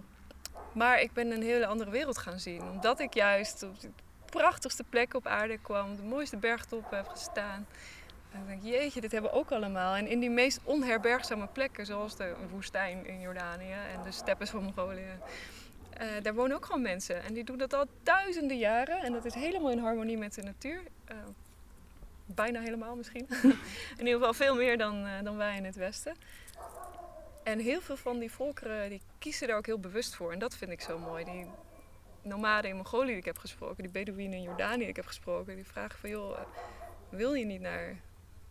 maar 0.74 1.02
ik 1.02 1.14
ben 1.14 1.32
een 1.32 1.44
hele 1.44 1.66
andere 1.66 1.90
wereld 1.92 2.18
gaan 2.18 2.40
zien. 2.40 2.62
Omdat 2.62 3.00
ik 3.00 3.14
juist 3.14 3.64
op 3.64 3.80
de 3.80 3.90
prachtigste 4.26 4.84
plek 4.84 5.14
op 5.14 5.28
aarde 5.28 5.58
kwam, 5.58 5.96
de 5.96 6.04
mooiste 6.04 6.38
bergtoppen 6.38 6.98
heb 6.98 7.08
gestaan. 7.08 7.68
En 8.36 8.42
ik 8.42 8.48
denk, 8.48 8.64
jeetje, 8.64 9.02
dit 9.02 9.12
hebben 9.12 9.32
we 9.32 9.38
ook 9.38 9.52
allemaal. 9.52 9.96
En 9.96 10.08
in 10.08 10.20
die 10.20 10.30
meest 10.30 10.60
onherbergzame 10.64 11.48
plekken, 11.48 11.86
zoals 11.86 12.16
de 12.16 12.36
woestijn 12.52 13.06
in 13.06 13.20
Jordanië 13.22 13.72
en 13.94 14.04
de 14.04 14.12
steppes 14.12 14.50
van 14.50 14.64
Mongolië. 14.64 15.20
eh, 15.90 16.08
daar 16.22 16.34
wonen 16.34 16.56
ook 16.56 16.66
gewoon 16.66 16.82
mensen. 16.82 17.24
En 17.24 17.34
die 17.34 17.44
doen 17.44 17.58
dat 17.58 17.74
al 17.74 17.86
duizenden 18.04 18.58
jaren. 18.58 19.04
En 19.04 19.14
dat 19.14 19.26
is 19.26 19.34
helemaal 19.34 19.72
in 19.72 19.80
harmonie 19.80 20.18
met 20.18 20.34
de 20.34 20.42
natuur. 20.42 20.82
Eh, 21.06 21.16
bijna 22.26 22.62
helemaal 22.62 22.96
misschien. 22.96 23.28
in 24.00 24.06
ieder 24.06 24.14
geval 24.14 24.34
veel 24.34 24.56
meer 24.56 24.78
dan, 24.78 25.06
eh, 25.06 25.12
dan 25.24 25.38
wij 25.38 25.58
in 25.58 25.66
het 25.66 25.76
Westen. 25.76 26.16
En 27.44 27.60
heel 27.60 27.82
veel 27.82 27.98
van 27.98 28.20
die 28.20 28.32
volkeren 28.32 28.90
die 28.90 29.02
kiezen 29.20 29.48
daar 29.48 29.58
ook 29.58 29.66
heel 29.66 29.80
bewust 29.80 30.16
voor. 30.16 30.32
En 30.32 30.40
dat 30.40 30.56
vind 30.56 30.72
ik 30.72 30.82
zo 30.82 31.00
mooi. 31.00 31.24
Die 31.24 31.46
nomaden 32.22 32.70
in 32.70 32.76
Mongolië 32.76 33.08
die 33.08 33.18
ik 33.18 33.26
heb 33.26 33.38
gesproken, 33.38 33.84
die 33.84 33.92
Bedouinen 33.92 34.38
in 34.38 34.42
Jordanië 34.42 34.78
die 34.78 34.88
ik 34.88 34.96
heb 34.96 35.06
gesproken, 35.06 35.56
die 35.56 35.66
vragen 35.66 36.00
van 36.00 36.10
joh, 36.10 36.38
wil 37.10 37.34
je 37.34 37.46
niet 37.46 37.62
naar 37.62 37.96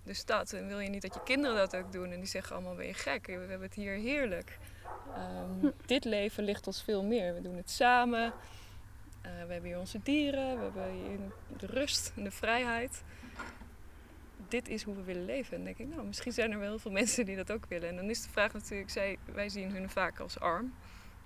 de 0.05 0.15
stad 0.15 0.53
en 0.53 0.67
wil 0.67 0.81
je 0.81 0.89
niet 0.89 1.03
dat 1.03 1.15
je 1.15 1.23
kinderen 1.25 1.57
dat 1.57 1.77
ook 1.77 1.93
doen? 1.93 2.11
En 2.11 2.19
die 2.19 2.29
zeggen 2.29 2.57
allemaal 2.57 2.75
ben 2.75 2.87
je 2.87 2.95
gek, 2.95 3.27
we 3.27 3.33
hebben 3.33 3.61
het 3.61 3.75
hier 3.75 3.93
heerlijk. 3.93 4.59
Ehm, 5.15 5.71
Dit 5.87 6.05
leven 6.05 6.45
ligt 6.45 6.67
ons 6.67 6.83
veel 6.83 7.05
meer. 7.05 7.35
We 7.35 7.41
doen 7.41 7.57
het 7.57 7.71
samen. 7.71 8.33
Eh, 9.21 9.31
we 9.47 9.53
hebben 9.53 9.65
hier 9.71 9.79
onze 9.79 10.01
dieren, 10.03 10.57
we 10.57 10.63
hebben 10.63 10.91
hier 10.91 11.19
de 11.57 11.67
rust 11.67 12.13
en 12.17 12.25
de 12.25 12.31
vrijheid. 12.31 13.03
Dit 14.49 14.69
is 14.69 14.83
hoe 14.83 14.95
we 14.97 15.03
willen 15.03 15.25
leven. 15.25 15.51
En 15.51 15.65
dan 15.65 15.75
denk 15.75 15.89
ik, 15.89 15.95
nou, 15.95 16.07
misschien 16.07 16.33
zijn 16.33 16.53
er 16.53 16.59
wel 16.59 16.69
heel 16.69 16.79
veel 16.79 16.91
mensen 16.91 17.25
die 17.25 17.37
dat 17.37 17.53
ook 17.53 17.67
willen. 17.69 17.89
En 17.89 17.97
dan 17.97 18.11
is 18.11 18.23
de 18.23 18.29
vraag 18.29 18.53
natuurlijk, 18.53 18.91
zij, 18.91 19.19
wij 19.25 19.49
zien 19.49 19.71
hun 19.73 19.91
vaak 19.91 20.21
als 20.21 20.41
arm. 20.41 20.75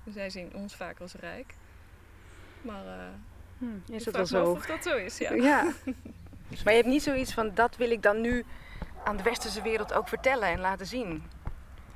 En 0.05 0.13
zij 0.13 0.31
zien 0.31 0.55
ons 0.55 0.75
vaak 0.75 1.01
als 1.01 1.15
rijk. 1.15 1.55
Maar 2.63 2.87
eh 2.87 3.09
Hm, 3.59 3.93
is 3.93 4.05
dat 4.05 4.15
wel 4.15 4.27
zo? 4.27 4.51
of 4.51 4.67
dat 4.67 4.83
zo 4.83 4.97
is, 4.97 5.19
ja. 5.19 5.33
Ja. 5.33 5.63
maar 6.65 6.73
je 6.73 6.81
hebt 6.81 6.87
niet 6.87 7.03
zoiets 7.03 7.33
van 7.33 7.51
dat 7.55 7.77
wil 7.77 7.91
ik 7.91 8.03
dan 8.03 8.21
nu 8.21 8.45
aan 9.09 9.17
de 9.17 9.23
westerse 9.23 9.63
wereld 9.63 9.93
ook 9.93 10.09
vertellen 10.09 10.49
en 10.49 10.61
laten 10.61 10.87
zien. 10.87 11.31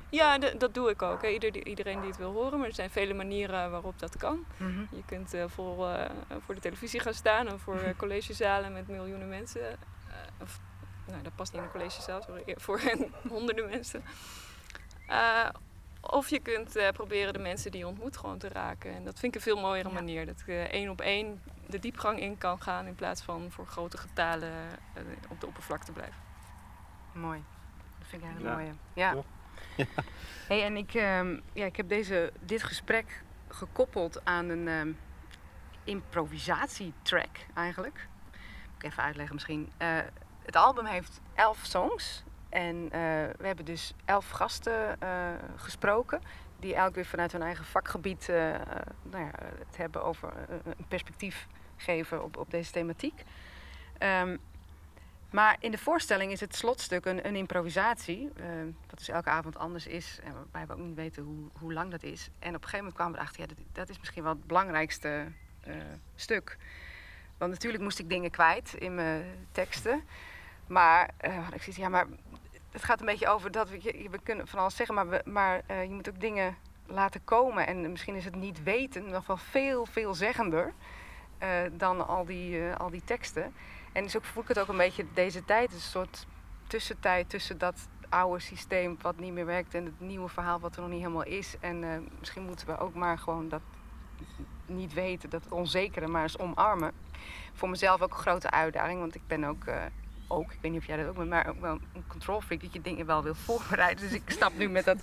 Ja, 0.09 0.37
dat 0.37 0.73
doe 0.73 0.89
ik 0.89 1.01
ook. 1.01 1.21
Hè. 1.21 1.27
Ieder, 1.27 1.51
die- 1.51 1.63
iedereen 1.63 1.99
die 1.99 2.09
het 2.09 2.17
wil 2.17 2.31
horen. 2.33 2.59
Maar 2.59 2.67
er 2.67 2.73
zijn 2.73 2.89
vele 2.89 3.13
manieren 3.13 3.71
waarop 3.71 3.99
dat 3.99 4.17
kan. 4.17 4.45
Mhm. 4.57 4.79
Je 4.91 5.03
kunt 5.05 5.33
eh, 5.33 5.43
voor, 5.47 5.87
eh, 5.89 6.09
voor 6.45 6.55
de 6.55 6.61
televisie 6.61 6.99
gaan 6.99 7.13
staan 7.13 7.53
of 7.53 7.61
voor 7.61 7.79
eh, 7.81 7.95
collegezalen 7.97 8.73
met 8.73 8.87
miljoenen 8.87 9.29
mensen. 9.29 9.77
Of, 10.41 10.59
nou, 11.07 11.21
dat 11.23 11.35
past 11.35 11.51
niet 11.51 11.61
in 11.61 11.67
een 11.67 11.73
collegezaal, 11.73 12.21
sorry. 12.21 12.43
Voor 12.57 12.81
honderden 13.29 13.69
mensen. 13.69 14.03
Of 16.01 16.29
je 16.29 16.39
kunt 16.39 16.77
proberen 16.93 17.33
de 17.33 17.39
mensen 17.39 17.71
die 17.71 17.79
je 17.79 17.87
ontmoet 17.87 18.17
gewoon 18.17 18.37
te 18.37 18.49
raken. 18.49 18.93
En 18.95 19.03
dat 19.03 19.19
vind 19.19 19.35
ik 19.35 19.41
een 19.41 19.51
veel 19.53 19.61
mooiere 19.61 19.87
Ja. 19.89 19.93
manier. 19.95 20.25
Dat 20.25 20.43
je 20.45 20.53
één 20.71 20.89
op 20.89 21.01
één 21.01 21.41
de 21.67 21.79
diepgang 21.79 22.19
in 22.19 22.37
kan 22.37 22.61
gaan 22.61 22.85
in 22.85 22.95
plaats 22.95 23.21
van 23.21 23.51
voor 23.51 23.65
grote 23.65 23.97
getalen 23.97 24.51
op 25.29 25.39
de 25.39 25.47
oppervlakte 25.47 25.91
blijven. 25.91 26.21
Mooi. 27.13 27.43
Dat 27.99 28.07
vind 28.07 28.23
ik 28.23 28.29
een 28.29 28.35
hele 28.35 28.49
Ja, 28.49 28.55
mooie. 28.55 28.73
Ja. 28.93 29.15
Hey, 30.47 30.63
en 30.63 30.77
ik, 30.77 30.93
ehm, 30.93 31.39
ja, 31.53 31.65
ik 31.65 31.75
heb 31.75 31.89
deze, 31.89 32.33
dit 32.39 32.63
gesprek 32.63 33.23
gekoppeld 33.47 34.25
aan 34.25 34.49
een 34.49 34.67
ehm, 34.67 34.91
improvisatietrack 35.83 37.45
eigenlijk. 37.53 38.07
Moet 38.73 38.83
ik 38.83 38.83
even 38.83 39.03
uitleggen 39.03 39.35
misschien. 39.35 39.71
Eh, 39.77 39.97
het 40.45 40.55
album 40.55 40.85
heeft 40.85 41.21
elf 41.33 41.59
songs. 41.61 42.23
En 42.49 42.83
eh, 42.83 42.99
we 43.37 43.47
hebben 43.47 43.65
dus 43.65 43.93
elf 44.05 44.29
gasten 44.29 45.01
eh, 45.01 45.09
gesproken. 45.55 46.21
Die 46.59 46.75
elk 46.75 46.95
weer 46.95 47.05
vanuit 47.05 47.31
hun 47.31 47.41
eigen 47.41 47.65
vakgebied 47.65 48.27
nou 49.03 49.23
ja, 49.23 49.31
het 49.67 49.77
hebben 49.77 50.03
over 50.03 50.33
een 50.63 50.87
perspectief 50.87 51.47
geven 51.75 52.23
op, 52.23 52.37
op 52.37 52.51
deze 52.51 52.71
thematiek. 52.71 53.23
Ehm, 53.97 54.37
maar 55.33 55.57
in 55.59 55.71
de 55.71 55.77
voorstelling 55.77 56.31
is 56.31 56.39
het 56.39 56.55
slotstuk 56.55 57.05
een, 57.05 57.27
een 57.27 57.35
improvisatie. 57.35 58.31
eh, 58.35 58.45
wat 58.89 58.97
dus 58.97 59.09
elke 59.09 59.29
avond 59.29 59.57
anders 59.57 59.87
is. 59.87 60.19
En 60.23 60.33
waarbij 60.33 60.65
we 60.65 60.73
ook 60.73 60.87
niet 60.87 60.95
weten 60.95 61.23
hoe, 61.23 61.49
hoe 61.59 61.73
lang 61.73 61.91
dat 61.91 62.03
is. 62.03 62.29
En 62.39 62.55
op 62.55 62.63
een 62.63 62.69
gegeven 62.69 62.77
moment 62.77 62.95
kwamen 62.95 63.13
we 63.13 63.19
erachter, 63.19 63.41
ja, 63.41 63.47
dat, 63.47 63.57
dat 63.71 63.89
is 63.89 63.99
misschien 63.99 64.23
wel 64.23 64.31
het 64.31 64.47
belangrijkste 64.47 65.25
eh, 65.61 65.75
stuk. 66.15 66.57
Want 67.37 67.51
natuurlijk 67.51 67.83
moest 67.83 67.99
ik 67.99 68.09
dingen 68.09 68.31
kwijt 68.31 68.73
in 68.73 68.95
mijn 68.95 69.47
teksten. 69.51 70.03
Maar 70.67 71.09
eh, 71.17 71.47
ik 71.53 71.61
ja, 71.61 71.89
maar 71.89 72.07
het 72.71 72.83
gaat 72.83 72.99
een 72.99 73.05
beetje 73.05 73.27
over 73.27 73.51
dat 73.51 73.69
we, 73.69 74.07
we 74.11 74.19
kunnen 74.23 74.47
van 74.47 74.59
alles 74.59 74.75
zeggen, 74.75 74.95
maar, 74.95 75.21
maar 75.25 75.61
eh, 75.65 75.83
je 75.83 75.89
moet 75.89 76.09
ook 76.09 76.19
dingen 76.19 76.57
laten 76.85 77.23
komen. 77.23 77.67
En 77.67 77.91
misschien 77.91 78.15
is 78.15 78.25
het 78.25 78.35
niet 78.35 78.63
weten 78.63 79.09
nog 79.09 79.27
wel 79.27 79.37
veel, 79.37 79.85
veel 79.85 80.13
zeggender 80.13 80.73
dan 81.71 82.07
al 82.07 82.25
die, 82.25 82.73
al 82.73 82.89
die 82.89 83.03
teksten. 83.05 83.53
En 83.93 84.03
dus 84.03 84.17
ook 84.17 84.23
voel 84.23 84.43
ik 84.43 84.49
het 84.49 84.59
ook 84.59 84.67
een 84.67 84.77
beetje, 84.77 85.05
deze 85.13 85.45
tijd 85.45 85.73
een 85.73 85.79
soort 85.79 86.25
tussentijd 86.67 87.29
tussen 87.29 87.57
dat 87.57 87.87
oude 88.09 88.39
systeem 88.39 88.97
wat 89.01 89.19
niet 89.19 89.33
meer 89.33 89.45
werkt 89.45 89.73
en 89.73 89.85
het 89.85 89.99
nieuwe 89.99 90.29
verhaal 90.29 90.59
wat 90.59 90.75
er 90.75 90.81
nog 90.81 90.89
niet 90.89 90.99
helemaal 90.99 91.23
is. 91.23 91.55
En 91.59 91.83
eh, 91.83 91.89
misschien 92.19 92.43
moeten 92.43 92.67
we 92.67 92.77
ook 92.77 92.93
maar 92.93 93.17
gewoon 93.17 93.49
dat 93.49 93.61
niet 94.65 94.93
weten, 94.93 95.29
dat 95.29 95.43
onzekere 95.49 96.07
maar 96.07 96.21
eens 96.21 96.39
omarmen. 96.39 96.91
Voor 97.53 97.69
mezelf 97.69 98.01
ook 98.01 98.11
een 98.11 98.17
grote 98.17 98.51
uitdaging, 98.51 98.99
want 98.99 99.15
ik 99.15 99.21
ben 99.27 99.43
ook, 99.43 99.65
eh, 99.65 99.81
ook 100.27 100.51
ik 100.51 100.57
weet 100.61 100.71
niet 100.71 100.81
of 100.81 100.87
jij 100.87 100.97
dat 100.97 101.07
ook 101.07 101.15
bent, 101.15 101.29
maar 101.29 101.47
ook 101.47 101.61
wel 101.61 101.79
een 101.93 102.07
control 102.07 102.41
freak, 102.41 102.61
dat 102.61 102.73
je 102.73 102.81
dingen 102.81 103.05
wel 103.05 103.23
wil 103.23 103.35
voorbereiden. 103.35 104.03
Dus 104.03 104.13
ik 104.13 104.29
stap 104.29 104.57
nu 104.57 104.69
met 104.69 104.85
dat 104.85 104.97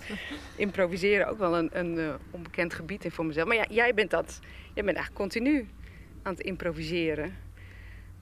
improviseren 0.55 1.27
ook 1.27 1.37
wel 1.37 1.57
een, 1.57 1.69
een 1.79 1.97
eh, 1.97 2.13
onbekend 2.31 2.73
gebied 2.73 3.05
in 3.05 3.11
voor 3.11 3.25
mezelf. 3.25 3.47
Maar 3.47 3.57
ja, 3.57 3.65
jij 3.69 3.93
bent 3.93 4.09
dat, 4.09 4.39
jij 4.73 4.83
bent 4.83 4.97
eigenlijk 4.97 5.15
continu 5.15 5.69
aan 6.23 6.33
het 6.33 6.41
improviseren. 6.41 7.37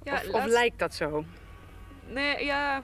Ja, 0.10 0.22
of, 0.32 0.45
lijkt 0.45 0.80
dat 0.80 0.95
zo? 0.95 1.26
Nee, 2.07 2.45
ja. 2.45 2.84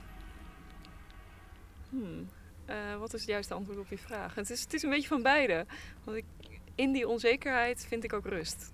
Hmm. 1.90 2.30
Eh, 2.66 2.96
wat 2.98 3.14
is 3.14 3.20
het 3.20 3.30
juiste 3.30 3.54
antwoord 3.54 3.78
op 3.78 3.90
je 3.90 3.98
vraag? 3.98 4.36
Het 4.36 4.50
is, 4.50 4.62
het 4.62 4.74
is 4.74 4.84
een 4.84 4.90
beetje 4.90 5.08
van 5.08 5.22
beide. 5.22 5.66
Want 6.04 6.18
ik, 6.18 6.26
in 6.76 6.92
die 6.92 7.08
onzekerheid 7.08 7.86
vind 7.88 8.04
ik 8.04 8.14
ook 8.14 8.26
rust. 8.26 8.74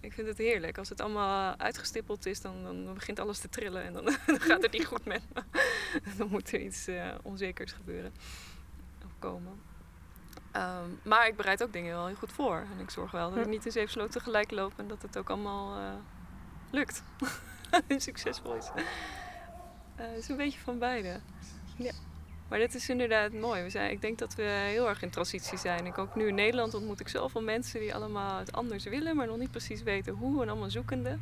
Ik 0.00 0.12
vind 0.12 0.26
het 0.26 0.38
heerlijk. 0.38 0.78
Als 0.78 0.88
het 0.88 1.00
allemaal 1.00 1.56
uitgestippeld 1.56 2.26
is, 2.26 2.40
dan, 2.40 2.62
dan 2.62 2.94
begint 2.94 3.18
alles 3.18 3.38
te 3.38 3.48
trillen 3.48 3.82
en 3.82 3.92
dan, 3.92 4.04
dan 4.26 4.40
gaat 4.40 4.62
het 4.62 4.72
niet 4.72 4.86
goed 4.86 5.04
met 5.04 5.22
me. 5.34 5.42
dan 6.18 6.28
moet 6.28 6.52
er 6.52 6.60
iets 6.60 6.86
eh, 6.86 7.08
onzekers 7.22 7.72
gebeuren 7.72 8.12
of 9.04 9.12
komen. 9.18 9.60
Ehm, 10.52 10.88
maar 11.02 11.26
ik 11.26 11.36
bereid 11.36 11.62
ook 11.62 11.72
dingen 11.72 11.94
wel 11.94 12.06
heel 12.06 12.16
goed 12.16 12.32
voor. 12.32 12.56
En 12.56 12.78
ik 12.78 12.90
zorg 12.90 13.10
wel 13.10 13.30
dat 13.30 13.38
ik 13.38 13.50
niet 13.50 13.66
in 13.66 13.72
zeven 13.72 13.90
sloten 13.90 14.12
tegelijk 14.12 14.50
loop 14.50 14.72
en 14.76 14.88
dat 14.88 15.02
het 15.02 15.18
ook 15.18 15.30
allemaal 15.30 15.78
eh, 15.78 15.94
lukt. 16.70 17.02
succesvol 17.96 18.54
is. 18.54 18.70
Eh, 18.74 20.04
het 20.06 20.16
is 20.18 20.28
een 20.28 20.36
beetje 20.36 20.58
van 20.60 20.78
beide. 20.78 21.20
Ja. 21.76 21.92
Maar 22.48 22.58
dit 22.58 22.74
is 22.74 22.88
inderdaad 22.88 23.32
mooi. 23.32 23.62
We 23.62 23.70
zijn, 23.70 23.90
ik 23.90 24.00
denk 24.00 24.18
dat 24.18 24.34
we 24.34 24.42
heel 24.42 24.88
erg 24.88 25.02
in 25.02 25.10
transitie 25.10 25.58
zijn. 25.58 25.86
Ik 25.86 25.98
ook 25.98 26.14
nu 26.14 26.26
in 26.28 26.34
Nederland 26.34 26.74
ontmoet 26.74 27.00
ik 27.00 27.08
zoveel 27.08 27.42
mensen 27.42 27.80
die 27.80 27.94
allemaal 27.94 28.38
het 28.38 28.52
anders 28.52 28.84
willen, 28.84 29.16
maar 29.16 29.26
nog 29.26 29.38
niet 29.38 29.50
precies 29.50 29.82
weten 29.82 30.12
hoe 30.14 30.42
en 30.42 30.48
allemaal 30.48 30.70
zoekende. 30.70 31.18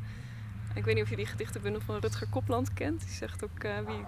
Ik 0.74 0.84
weet 0.84 0.94
niet 0.94 1.04
of 1.04 1.10
je 1.10 1.16
die 1.16 1.26
gedichtenbundel 1.26 1.80
van 1.80 1.98
Rutger 1.98 2.28
Kopland 2.28 2.72
kent. 2.74 3.00
Die 3.00 3.10
zegt 3.14 3.44
ook 3.44 3.58
eh, 3.64 3.78
wie, 3.86 4.04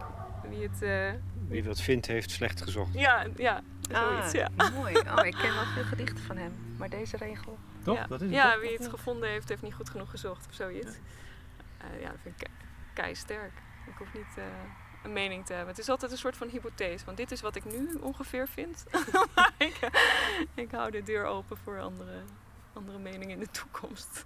wie 0.51 0.69
het. 0.69 0.83
eh, 0.83 1.21
Wie 1.49 1.65
wat 1.65 1.81
vindt, 1.81 2.07
heeft 2.07 2.31
slecht 2.31 2.63
gezocht. 2.63 2.93
ja, 2.95 3.27
ja, 3.37 3.63
zoiets. 3.91 4.33
Ja. 4.33 4.49
mooi. 4.75 4.95
Oh, 4.97 5.27
ik 5.27 5.35
ken 5.35 5.55
wel 5.55 5.65
veel 5.75 5.85
gedichten 5.85 6.25
van 6.25 6.37
hem. 6.37 6.53
Maar 6.77 6.89
deze 6.89 7.17
regel... 7.17 7.59
Toch? 7.85 7.97
Ja, 7.97 8.07
Dat 8.07 8.21
is 8.21 8.27
het 8.27 8.37
ja 8.37 8.53
toch? 8.53 8.61
wie 8.61 8.73
het 8.77 8.89
gevonden 8.89 9.29
heeft, 9.29 9.49
heeft 9.49 9.63
niet 9.63 9.75
goed 9.75 9.91
genoeg 9.91 10.11
gezocht 10.11 10.47
of 10.49 10.55
zoiets. 10.55 10.97
Ja, 12.01 12.11
dat 12.11 12.19
vind 12.23 12.41
ik 12.41 12.47
ke- 12.47 12.55
kei 12.95 13.15
sterk. 13.15 13.53
Ik 13.87 13.95
hoef 13.99 14.13
niet 14.13 14.37
eh, 14.37 14.45
een 15.03 15.13
mening 15.13 15.47
te 15.47 15.53
hebben. 15.53 15.71
Het 15.71 15.79
is 15.79 15.89
altijd 15.89 16.13
een 16.13 16.19
soort 16.19 16.37
van 16.37 16.49
hypothese. 16.49 17.05
Want 17.05 17.17
dit 17.17 17.31
is 17.31 17.41
wat 17.41 17.57
ik 17.57 17.65
nu 17.65 17.95
ongeveer 18.01 18.49
vind. 18.49 18.85
maar 19.35 19.53
ik, 19.59 19.89
ik 20.55 20.71
hou 20.71 20.91
de 20.91 21.03
deur 21.03 21.25
open 21.25 21.57
voor 21.57 21.81
andere, 21.81 22.23
andere 22.73 22.99
meningen 22.99 23.31
in 23.31 23.39
de 23.39 23.51
toekomst. 23.51 24.25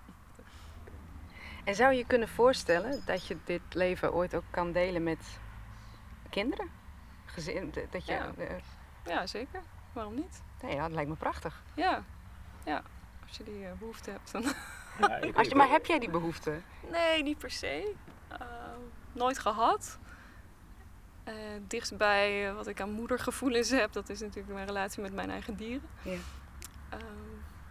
En 1.64 1.74
zou 1.74 1.92
je 1.92 2.06
kunnen 2.06 2.28
voorstellen 2.28 3.02
dat 3.04 3.26
je 3.26 3.36
dit 3.44 3.60
leven 3.72 4.12
ooit 4.12 4.34
ook 4.34 4.44
kan 4.50 4.72
delen 4.72 5.02
met 5.02 5.38
kinderen? 6.30 6.70
Gezin, 7.24 7.72
dat 7.90 8.06
je, 8.06 8.12
Ja. 8.12 8.32
eh, 8.38 8.56
Ja, 9.04 9.26
zeker. 9.26 9.60
Waarom 9.92 10.14
niet? 10.14 10.42
nee, 10.62 10.74
ja, 10.74 10.82
dat 10.82 10.90
lijkt 10.92 11.10
me 11.10 11.16
prachtig. 11.16 11.62
Ja, 11.74 12.02
ja. 12.64 12.82
Als 13.26 13.36
je 13.36 13.44
die 13.44 13.66
eh, 13.66 13.72
behoefte 13.78 14.10
hebt, 14.10 14.32
dan... 14.32 14.44
Ja, 15.00 15.16
ik- 15.16 15.36
Als 15.36 15.48
je, 15.48 15.54
maar 15.54 15.68
heb 15.70 15.86
jij 15.86 15.98
die 15.98 16.10
behoefte? 16.10 16.60
Nee, 16.90 17.22
niet 17.22 17.38
per 17.38 17.50
se. 17.50 17.94
Eh, 18.28 18.38
nooit 19.12 19.38
gehad. 19.38 19.98
Eh 21.24 21.34
dichtstbij 21.68 22.48
eh, 22.48 22.54
wat 22.54 22.66
ik 22.66 22.80
aan 22.80 22.90
moedergevoelens 22.90 23.70
heb, 23.70 23.92
dat 23.92 24.08
is 24.08 24.20
natuurlijk 24.20 24.54
mijn 24.54 24.66
relatie 24.66 25.02
met 25.02 25.12
mijn 25.14 25.30
eigen 25.30 25.56
dieren. 25.56 25.88
Ja. 26.02 26.10
Ehm, 26.90 27.02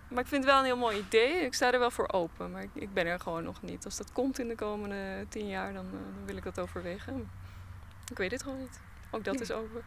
maar 0.07 0.23
ik 0.23 0.27
vind 0.29 0.43
het 0.43 0.51
wel 0.51 0.59
een 0.59 0.65
heel 0.65 0.77
mooi 0.77 0.97
idee. 0.97 1.33
Ik 1.33 1.53
sta 1.53 1.73
er 1.73 1.79
wel 1.79 1.91
voor 1.91 2.11
open, 2.11 2.51
maar 2.51 2.61
ik, 2.63 2.69
ik 2.73 2.93
ben 2.93 3.05
er 3.05 3.19
gewoon 3.19 3.43
nog 3.43 3.61
niet. 3.61 3.85
Als 3.85 3.97
dat 3.97 4.11
komt 4.11 4.39
in 4.39 4.47
de 4.47 4.55
komende 4.55 5.25
tien 5.29 5.47
jaar, 5.47 5.73
dan, 5.73 5.85
eh, 5.85 5.91
dan 5.91 6.25
wil 6.25 6.35
ik 6.37 6.43
dat 6.43 6.59
overwegen. 6.59 7.29
Ik 8.11 8.17
weet 8.17 8.31
het 8.31 8.43
gewoon 8.43 8.59
niet. 8.59 8.79
Ook 9.11 9.23
dat 9.23 9.33
Ja. 9.35 9.41
is 9.41 9.51
over. 9.51 9.83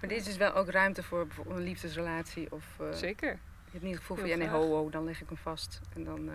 Maar 0.00 0.08
dit 0.08 0.18
is 0.18 0.24
dus 0.24 0.36
wel 0.36 0.52
ook 0.54 0.68
ruimte 0.70 1.02
voor 1.02 1.26
bijvoorbeeld 1.26 1.56
een 1.58 1.64
liefdesrelatie? 1.64 2.52
Of 2.52 2.64
uh, 2.80 2.92
Zeker. 2.92 3.28
je 3.64 3.70
hebt 3.70 3.82
niet 3.84 3.92
het 3.92 4.00
gevoel 4.00 4.16
van, 4.16 4.28
ja 4.28 4.36
nee, 4.36 4.48
ho, 4.48 4.68
ho, 4.68 4.90
dan 4.90 5.04
leg 5.04 5.20
ik 5.20 5.28
hem 5.28 5.36
vast. 5.38 5.80
En 5.94 6.04
dan, 6.04 6.28
eh, 6.28 6.34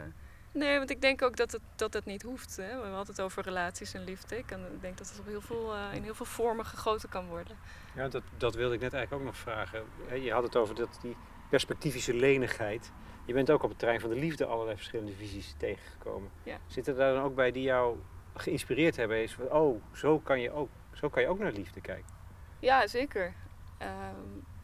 Nee, 0.53 0.77
want 0.77 0.89
ik 0.89 1.01
denk 1.01 1.21
ook 1.21 1.35
dat 1.35 1.51
het, 1.51 1.61
dat 1.75 1.93
het 1.93 2.05
niet 2.05 2.21
hoeft. 2.21 2.55
Hè? 2.55 2.81
We 2.81 2.87
hadden 2.87 3.15
het 3.15 3.21
over 3.21 3.43
relaties 3.43 3.93
en 3.93 4.03
liefde. 4.03 4.37
Ik, 4.37 4.51
ik 4.51 4.81
denk 4.81 4.97
dat 4.97 5.09
het 5.09 5.19
op 5.19 5.25
heel 5.25 5.41
veel, 5.41 5.73
eh, 5.73 5.93
in 5.93 6.03
heel 6.03 6.15
veel 6.15 6.25
vormen 6.25 6.65
gegoten 6.65 7.09
kan 7.09 7.27
worden. 7.27 7.57
Ja, 7.95 8.07
dat, 8.07 8.23
dat 8.37 8.55
wilde 8.55 8.75
ik 8.75 8.81
net 8.81 8.93
eigenlijk 8.93 9.23
ook 9.23 9.29
nog 9.29 9.39
vragen. 9.41 9.83
Je 10.21 10.31
had 10.31 10.43
het 10.43 10.55
over 10.55 10.75
dat, 10.75 10.97
die 11.01 11.15
perspectivische 11.49 12.13
lenigheid. 12.13 12.91
Je 13.25 13.33
bent 13.33 13.51
ook 13.51 13.63
op 13.63 13.69
het 13.69 13.79
terrein 13.79 13.99
van 13.99 14.09
de 14.09 14.15
liefde 14.15 14.45
allerlei 14.45 14.75
verschillende 14.75 15.13
visies 15.13 15.55
tegengekomen. 15.57 16.29
Ja. 16.43 16.57
Zitten 16.67 16.95
daar 16.95 17.13
dan 17.13 17.23
ook 17.23 17.35
bij 17.35 17.51
die 17.51 17.63
jou 17.63 17.97
geïnspireerd 18.35 18.95
hebben? 18.95 19.23
Is 19.23 19.33
van, 19.33 19.51
oh, 19.51 19.81
zo 19.93 20.19
kan, 20.19 20.41
je 20.41 20.51
ook, 20.51 20.69
zo 20.93 21.09
kan 21.09 21.21
je 21.21 21.27
ook 21.27 21.39
naar 21.39 21.51
liefde 21.51 21.81
kijken. 21.81 22.13
Ja, 22.59 22.87
zeker. 22.87 23.33
Ehm, 23.77 23.91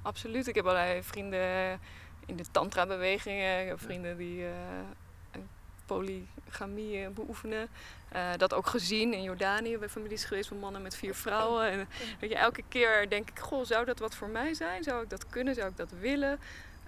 absoluut. 0.01 0.47
Ik 0.47 0.55
heb 0.55 0.65
allerlei 0.65 1.03
vrienden 1.03 1.79
in 2.25 2.35
de 2.35 2.45
tantra-bewegingen. 2.51 3.61
Ik 3.61 3.67
heb 3.67 3.79
vrienden 3.81 4.17
die 4.17 4.45
eh, 4.45 4.51
polygamie 5.89 7.03
eh, 7.03 7.09
beoefenen. 7.09 7.67
Eh, 8.09 8.29
dat 8.37 8.53
ook 8.53 8.67
gezien 8.67 9.13
in 9.13 9.23
Jordanië 9.23 9.77
bij 9.77 9.89
families 9.89 10.23
geweest 10.23 10.47
van 10.47 10.59
mannen 10.59 10.81
met 10.81 10.95
vier 10.95 11.15
vrouwen. 11.15 11.69
En 11.71 11.87
weet 12.19 12.29
je, 12.29 12.35
elke 12.35 12.63
keer 12.67 13.09
denk 13.09 13.29
ik, 13.29 13.39
goh, 13.39 13.65
zou 13.65 13.85
dat 13.85 13.99
wat 13.99 14.15
voor 14.15 14.29
mij 14.29 14.53
zijn? 14.53 14.83
Zou 14.83 15.03
ik 15.03 15.09
dat 15.09 15.29
kunnen? 15.29 15.55
Zou 15.55 15.69
ik 15.69 15.77
dat 15.77 15.91
willen? 15.99 16.39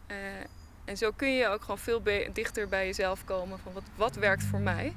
Eh, 0.07 0.17
en 0.85 0.97
zo 0.97 1.11
kun 1.11 1.33
je 1.33 1.47
ook 1.47 1.61
gewoon 1.61 1.77
veel 1.77 2.01
dichter 2.33 2.67
bij 2.67 2.85
jezelf 2.85 3.23
komen 3.23 3.59
van 3.59 3.73
wat, 3.73 3.83
wat 3.95 4.15
werkt 4.15 4.43
voor 4.43 4.59
mij. 4.59 4.95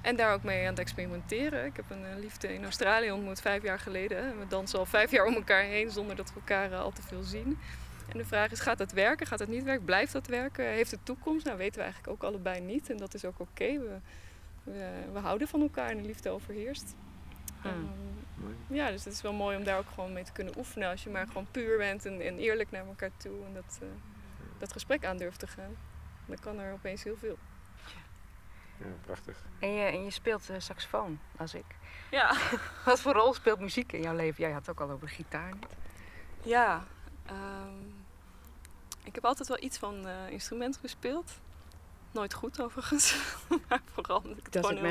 En 0.00 0.16
daar 0.16 0.32
ook 0.32 0.42
mee 0.42 0.60
aan 0.60 0.70
het 0.70 0.78
experimenteren. 0.78 1.64
Ik 1.64 1.76
heb 1.76 1.84
een 1.90 2.20
liefde 2.20 2.54
in 2.54 2.62
Australië 2.62 3.12
ontmoet 3.12 3.40
vijf 3.40 3.62
jaar 3.62 3.78
geleden. 3.78 4.18
En 4.18 4.38
We 4.38 4.46
dansen 4.48 4.78
al 4.78 4.86
vijf 4.86 5.10
jaar 5.10 5.26
om 5.26 5.34
elkaar 5.34 5.62
heen 5.62 5.90
zonder 5.90 6.16
dat 6.16 6.28
we 6.28 6.34
elkaar 6.34 6.74
al 6.74 6.90
te 6.90 7.02
veel 7.02 7.22
zien. 7.22 7.58
En 8.12 8.18
de 8.18 8.24
vraag 8.24 8.50
is, 8.50 8.60
gaat 8.60 8.78
dat 8.78 8.92
werken? 8.92 9.26
Gaat 9.26 9.38
het 9.38 9.48
niet 9.48 9.62
werken? 9.64 9.84
Blijft 9.84 10.12
dat 10.12 10.26
werken? 10.26 10.64
Heeft 10.64 10.90
het 10.90 11.04
toekomst? 11.04 11.44
Nou, 11.44 11.58
weten 11.58 11.76
we 11.76 11.82
eigenlijk 11.82 12.12
ook 12.12 12.22
allebei 12.28 12.60
niet. 12.60 12.90
En 12.90 12.96
dat 12.96 13.14
is 13.14 13.24
ook 13.24 13.40
oké. 13.40 13.78
We, 13.78 13.98
we, 14.62 14.90
we 15.12 15.18
houden 15.18 15.48
van 15.48 15.60
elkaar 15.60 15.90
en 15.90 15.96
de 15.96 16.06
liefde 16.06 16.30
overheerst. 16.30 16.94
Hmm. 17.60 17.70
Ehm, 17.70 18.74
ja, 18.74 18.90
dus 18.90 19.04
het 19.04 19.12
is 19.12 19.22
wel 19.22 19.32
mooi 19.32 19.56
om 19.56 19.64
daar 19.64 19.78
ook 19.78 19.90
gewoon 19.94 20.12
mee 20.12 20.24
te 20.24 20.32
kunnen 20.32 20.58
oefenen. 20.58 20.90
Als 20.90 21.04
je 21.04 21.10
maar 21.10 21.26
gewoon 21.26 21.46
puur 21.50 21.78
bent 21.78 22.06
en, 22.06 22.20
en 22.20 22.38
eerlijk 22.38 22.70
naar 22.70 22.86
elkaar 22.86 23.10
toe. 23.16 23.44
En 23.44 23.54
dat, 23.54 23.78
eh, 23.82 23.88
dat 24.58 24.72
gesprek 24.72 25.04
aan 25.04 25.16
durft 25.16 25.38
te 25.38 25.46
gaan. 25.46 25.76
Dan 26.26 26.38
kan 26.38 26.58
er 26.58 26.72
opeens 26.72 27.04
heel 27.04 27.16
veel. 27.16 27.38
Ja, 28.78 28.86
prachtig. 29.00 29.44
en, 29.58 29.72
je, 29.72 29.84
en 29.84 30.04
je 30.04 30.10
speelt 30.10 30.50
eh, 30.50 30.56
saxofoon, 30.58 31.20
als 31.36 31.54
ik. 31.54 31.64
Ja. 32.10 32.36
Wat 32.84 33.00
voor 33.00 33.12
rol 33.12 33.34
speelt 33.34 33.60
muziek 33.60 33.92
in 33.92 34.02
jouw 34.02 34.14
leven? 34.14 34.42
Jij 34.42 34.52
had 34.52 34.66
het 34.66 34.70
ook 34.70 34.88
al 34.88 34.94
over 34.94 35.08
gitaar 35.08 35.54
net. 35.60 35.76
Ja, 36.42 36.84
ehm, 37.26 37.99
ik 39.04 39.14
heb 39.14 39.24
altijd 39.24 39.48
wel 39.48 39.62
iets 39.62 39.78
van 39.78 40.06
eh 40.06 40.30
instrumenten 40.30 40.80
gespeeld. 40.80 41.30
Nooit 42.12 42.34
goed 42.34 42.62
overigens, 42.62 43.16
maar 43.68 43.80
vooral 43.92 44.16
omdat 44.16 44.38
ik 44.38 44.44
het 44.52 44.66
gewoon 44.66 44.84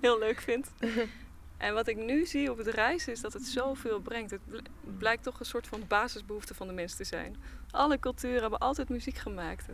heel, 0.00 0.18
leuk 0.18 0.40
vind. 0.40 0.70
en 1.56 1.74
wat 1.74 1.86
ik 1.86 1.96
nu 1.96 2.26
zie 2.26 2.50
op 2.50 2.58
het 2.58 2.66
reizen 2.66 3.12
is 3.12 3.20
dat 3.20 3.32
het 3.32 3.46
zoveel 3.46 4.00
brengt. 4.00 4.30
Het 4.30 4.46
bl- 4.46 4.58
blijkt 4.98 5.22
toch 5.22 5.40
een 5.40 5.46
soort 5.46 5.66
van 5.66 5.86
basisbehoefte 5.88 6.54
van 6.54 6.66
de 6.66 6.72
mens 6.72 6.94
te 6.94 7.04
zijn. 7.04 7.36
Alle 7.70 7.98
culturen 7.98 8.40
hebben 8.40 8.58
altijd 8.58 8.88
muziek 8.88 9.16
gemaakt. 9.16 9.66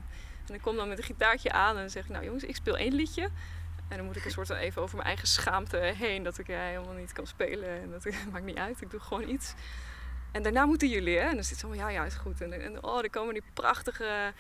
En 0.49 0.55
ik 0.55 0.63
kom 0.63 0.77
dan 0.77 0.89
met 0.89 0.99
een 0.99 1.05
gitaartje 1.05 1.53
aan 1.53 1.77
en 1.77 1.91
zeg 1.91 2.05
ik, 2.05 2.11
nou 2.11 2.25
jongens, 2.25 2.45
ik 2.45 2.57
speel 2.57 2.77
één 2.77 2.95
liedje. 2.95 3.31
En 3.89 3.97
dan 3.97 4.07
moet 4.07 4.17
ik 4.17 4.25
een 4.25 4.31
soort 4.31 4.47
van 4.47 4.57
even 4.57 4.83
over 4.83 4.97
mijn 4.97 5.09
eigen 5.09 5.29
schaamte 5.29 5.77
heen 5.77 6.23
dat 6.23 6.39
ik 6.39 6.47
ja, 6.47 6.61
helemaal 6.61 6.95
niet 6.95 7.13
kan 7.13 7.27
spelen. 7.27 7.69
En 7.69 7.91
dat 7.91 8.07
maakt 8.33 8.45
niet 8.45 8.57
uit, 8.57 8.81
ik 8.81 8.91
doe 8.91 9.01
gewoon 9.01 9.29
iets. 9.29 9.55
En 10.37 10.43
daarna 10.43 10.67
moeten 10.67 10.89
jullie, 10.89 11.17
hè? 11.19 11.29
En 11.29 11.35
dan 11.35 11.45
zit 11.45 11.59
zo 11.59 11.69
van, 11.69 11.77
ja, 11.77 11.89
ja, 11.89 12.05
is 12.05 12.15
goed. 12.15 12.41
En, 12.41 12.53
en 12.63 12.83
oh, 12.85 12.99
er 13.03 13.11
komen 13.11 13.35
die 13.35 13.43
prachtige 13.55 14.33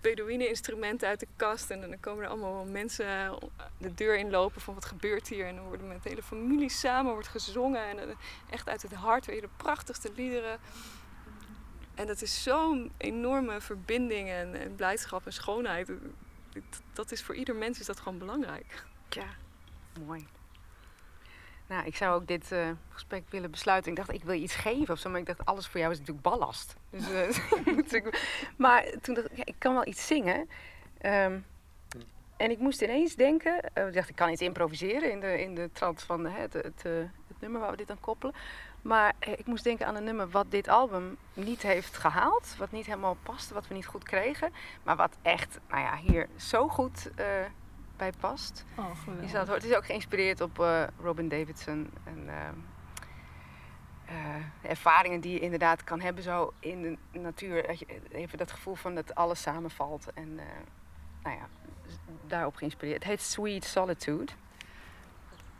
Bedouïne-instrumenten 0.00 1.08
uit 1.08 1.20
de 1.20 1.26
kast. 1.36 1.70
En 1.70 1.80
dan 1.80 2.00
komen 2.00 2.24
er 2.24 2.30
allemaal 2.30 2.64
mensen 2.64 3.38
de 3.78 3.94
deur 3.94 4.16
inlopen 4.18 4.60
van, 4.60 4.74
wat 4.74 4.84
gebeurt 4.84 5.28
hier? 5.28 5.46
En 5.46 5.56
dan 5.56 5.64
worden 5.64 5.88
met 5.88 6.02
de 6.02 6.08
hele 6.08 6.22
familie 6.22 6.68
samen 6.68 7.12
wordt 7.12 7.28
gezongen. 7.28 7.84
En 7.88 7.98
eh, 7.98 8.14
echt 8.50 8.68
uit 8.68 8.82
het 8.82 8.92
hart, 8.92 9.26
weet 9.26 9.34
je, 9.36 9.40
de 9.42 9.48
prachtigste 9.56 10.10
liederen. 10.16 10.58
En 11.94 12.06
dat 12.06 12.22
is 12.22 12.42
zo'n 12.42 12.92
enorme 12.96 13.60
verbinding 13.60 14.28
en, 14.28 14.54
en 14.54 14.74
blijdschap 14.74 15.26
en 15.26 15.32
schoonheid. 15.32 15.86
Dat- 15.86 16.82
Dat 16.92 17.12
is 17.12 17.22
voor 17.22 17.34
ieder 17.34 17.54
mens 17.56 17.80
is 17.80 17.86
dat 17.86 18.00
gewoon 18.00 18.18
belangrijk. 18.18 18.84
Ja, 19.08 19.26
mooi. 20.06 20.26
Nou, 21.66 21.86
ik 21.86 21.96
zou 21.96 22.14
ook 22.14 22.26
dit 22.26 22.52
eh, 22.52 22.70
gesprek 22.88 23.22
willen 23.28 23.50
besluiten. 23.50 23.90
Ik 23.90 23.96
dacht, 23.96 24.12
ik 24.12 24.24
wil 24.24 24.34
je 24.34 24.42
iets 24.42 24.54
geven 24.54 24.94
of 24.94 25.00
zo, 25.00 25.10
maar 25.10 25.20
ik 25.20 25.26
dacht, 25.26 25.44
alles 25.44 25.66
voor 25.66 25.80
jou 25.80 25.92
is 25.92 25.98
natuurlijk 25.98 26.26
ballast. 26.26 26.76
Dus, 26.90 27.10
eh, 27.92 28.04
maar 28.56 28.84
toen 29.00 29.14
dacht 29.14 29.30
ik, 29.30 29.36
ja, 29.36 29.44
ik 29.46 29.54
kan 29.58 29.74
wel 29.74 29.86
iets 29.86 30.06
zingen. 30.06 30.48
Ehm, 30.98 31.38
en 32.36 32.50
ik 32.50 32.58
moest 32.58 32.82
ineens 32.82 33.14
denken, 33.14 33.60
eh, 33.72 33.86
ik 33.86 33.94
dacht, 33.94 34.08
ik 34.08 34.16
kan 34.16 34.30
iets 34.30 34.40
improviseren 34.40 35.10
in 35.10 35.20
de, 35.20 35.40
in 35.40 35.54
de 35.54 35.70
trant 35.72 36.02
van 36.02 36.26
hè, 36.26 36.40
het, 36.40 36.52
het, 36.52 36.82
het 37.28 37.40
nummer 37.40 37.60
waar 37.60 37.70
we 37.70 37.76
dit 37.76 37.90
aan 37.90 38.00
koppelen. 38.00 38.34
Maar 38.82 39.14
ik 39.18 39.46
moest 39.46 39.64
denken 39.64 39.86
aan 39.86 39.94
een 39.94 40.04
nummer 40.04 40.28
wat 40.28 40.50
dit 40.50 40.68
album 40.68 41.16
niet 41.32 41.62
heeft 41.62 41.96
gehaald. 41.96 42.54
Wat 42.58 42.70
niet 42.70 42.86
helemaal 42.86 43.16
paste, 43.22 43.54
wat 43.54 43.68
we 43.68 43.74
niet 43.74 43.86
goed 43.86 44.04
kregen. 44.04 44.52
Maar 44.82 44.96
wat 44.96 45.16
echt, 45.22 45.58
nou 45.68 45.82
ja, 45.82 45.96
hier 45.96 46.28
zo 46.36 46.68
goed 46.68 47.10
bij 48.10 48.12
past. 48.20 48.64
Oh, 48.76 48.90
Je 49.20 49.28
zal 49.28 49.38
het 49.38 49.48
horen. 49.48 49.62
Het 49.62 49.64
is 49.64 49.76
ook 49.76 49.84
geïnspireerd 49.84 50.40
op 50.40 50.60
eh, 50.60 50.82
Robin 51.02 51.28
Davidson. 51.28 51.90
En 52.04 52.28
ehm, 52.28 52.54
eh, 54.04 54.70
ervaringen 54.70 55.20
die 55.20 55.32
je 55.32 55.40
inderdaad 55.40 55.84
kan 55.84 56.00
hebben 56.00 56.22
zo 56.22 56.52
in 56.60 56.98
de 57.12 57.18
natuur. 57.18 57.66
Dat 57.66 57.78
je 57.78 57.86
even 58.10 58.38
dat 58.38 58.52
gevoel 58.52 58.74
van 58.74 58.94
dat 58.94 59.14
alles 59.14 59.40
samenvalt. 59.40 60.12
En 60.14 60.38
eh, 60.38 60.44
nou 61.22 61.36
ja, 61.36 61.46
daarop 62.26 62.56
geïnspireerd. 62.56 63.02
Het 63.02 63.12
heet 63.12 63.22
Sweet 63.22 63.64
Solitude. 63.64 64.32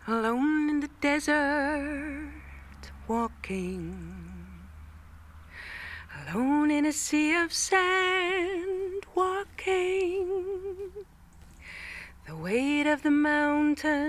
Alone 0.07 0.71
in 0.71 0.81
the 0.81 0.89
desert, 0.99 2.93
walking. 3.07 3.95
Alone 6.27 6.73
in 6.75 6.85
a 6.85 6.91
sea 6.91 7.45
of 7.45 7.53
sand, 7.53 9.07
walking. 9.15 10.24
Weight 12.45 12.87
of 12.87 13.03
the 13.03 13.11
mountains 13.11 14.05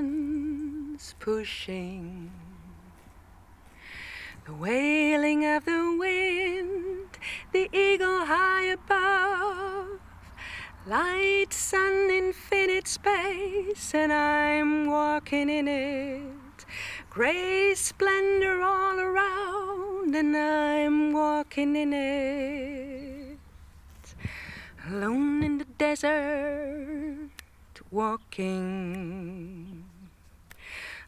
pushing. 1.19 2.31
The 4.45 4.53
wailing 4.53 5.45
of 5.45 5.63
the 5.63 5.95
wind, 5.97 7.17
the 7.53 7.69
eagle 7.71 8.25
high 8.25 8.63
above. 8.63 10.01
Light, 10.85 11.53
sun, 11.53 12.09
infinite 12.11 12.89
space, 12.89 13.93
and 13.95 14.11
I'm 14.11 14.87
walking 14.87 15.47
in 15.47 15.69
it. 15.69 16.65
Gray 17.09 17.73
splendor 17.73 18.61
all 18.61 18.99
around, 18.99 20.13
and 20.13 20.35
I'm 20.35 21.13
walking 21.13 21.77
in 21.77 21.93
it. 21.93 23.37
Alone 24.89 25.41
in 25.41 25.57
the 25.57 25.65
desert, 25.77 27.34
walking. 27.95 29.85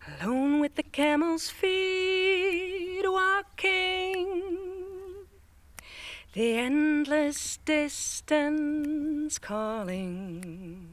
Alone 0.07 0.61
with 0.61 0.75
the 0.75 0.83
camel's 0.83 1.49
feet, 1.49 3.03
walking. 3.03 4.45
The 6.31 6.53
endless 6.53 7.57
distance 7.65 9.38
calling. 9.38 10.88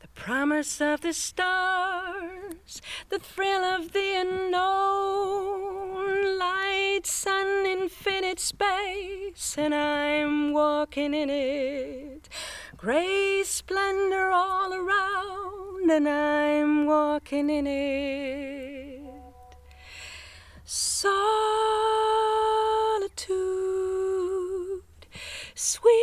The 0.00 0.08
promise 0.08 0.80
of 0.80 1.02
the 1.02 1.12
stars, 1.12 2.82
the 3.10 3.20
thrill 3.20 3.62
of 3.62 3.92
the 3.92 4.14
unknown, 4.22 6.06
lights 6.36 7.24
on 7.28 7.64
infinite 7.64 8.40
space, 8.40 9.56
and 9.56 9.72
I'm 9.72 10.52
walking 10.52 11.14
in 11.14 11.30
it. 11.30 12.28
Gray 12.78 13.42
splendor 13.42 14.30
all 14.30 14.70
around, 14.74 15.90
and 15.90 16.06
I'm 16.06 16.84
walking 16.84 17.48
in 17.48 17.66
it. 17.66 19.00
Solitude, 20.64 21.16
sweet 25.54 25.96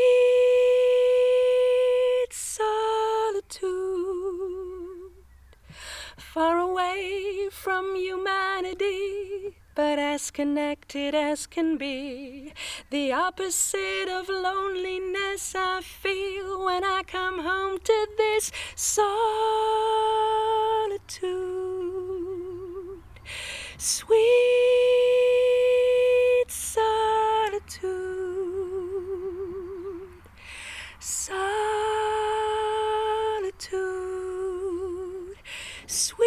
solitude, 2.31 3.61
far 6.17 6.57
away 6.57 7.49
from 7.51 7.95
humanity, 7.95 9.57
but 9.75 9.97
as 9.97 10.31
connected 10.31 11.15
as 11.15 11.47
can 11.47 11.77
be. 11.77 12.53
The 12.89 13.11
opposite 13.11 14.07
of 14.09 14.29
loneliness 14.29 15.55
I 15.55 15.81
feel 15.81 16.63
when 16.65 16.83
I 16.83 17.03
come 17.07 17.39
home 17.39 17.79
to 17.79 18.07
this 18.17 18.51
solitude. 18.75 19.33
Sweet 23.77 24.19
solitude. 26.47 27.83
Solitude. 30.99 31.73
Sweet 35.87 36.22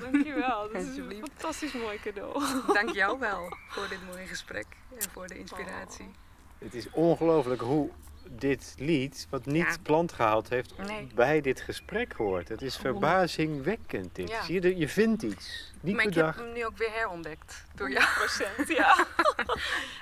Dankjewel. 0.00 0.72
Dat 0.72 0.82
is 0.82 0.96
een 0.96 1.12
fantastisch 1.20 1.72
mooi 1.72 1.98
cadeau. 2.00 2.42
Dank 2.72 2.90
jou 2.90 3.18
wel 3.18 3.56
voor 3.68 3.88
dit 3.88 3.98
mooie 4.06 4.26
gesprek 4.26 4.66
en 4.98 5.10
voor 5.10 5.26
de 5.26 5.38
inspiratie. 5.38 6.10
Het 6.58 6.74
is 6.74 6.90
ongelooflijk 6.90 7.60
hoe 7.60 7.90
dit 8.30 8.74
lied, 8.78 9.26
wat 9.30 9.46
niet 9.46 9.66
Ja. 9.66 9.76
plant 9.82 10.12
gehaald 10.12 10.48
heeft, 10.48 10.78
Nee. 10.78 11.06
bij 11.14 11.40
dit 11.40 11.60
gesprek 11.60 12.12
hoort. 12.12 12.48
Het 12.48 12.62
is 12.62 12.76
verbazingwekkend 12.76 14.14
dit. 14.14 14.28
Ja. 14.28 14.42
Zie 14.42 14.62
je, 14.62 14.76
je 14.76 14.88
vindt 14.88 15.22
iets. 15.22 15.72
Niet 15.80 15.94
maar 15.96 16.06
ik 16.06 16.14
heb 16.14 16.36
hem 16.36 16.52
nu 16.52 16.64
ook 16.66 16.76
weer 16.76 16.92
herontdekt 16.92 17.64
door 17.74 17.90
jou. 17.90 18.04
100%, 18.04 18.68
ja. 18.68 18.92
Ik 19.38 19.46
Ja. 19.46 19.54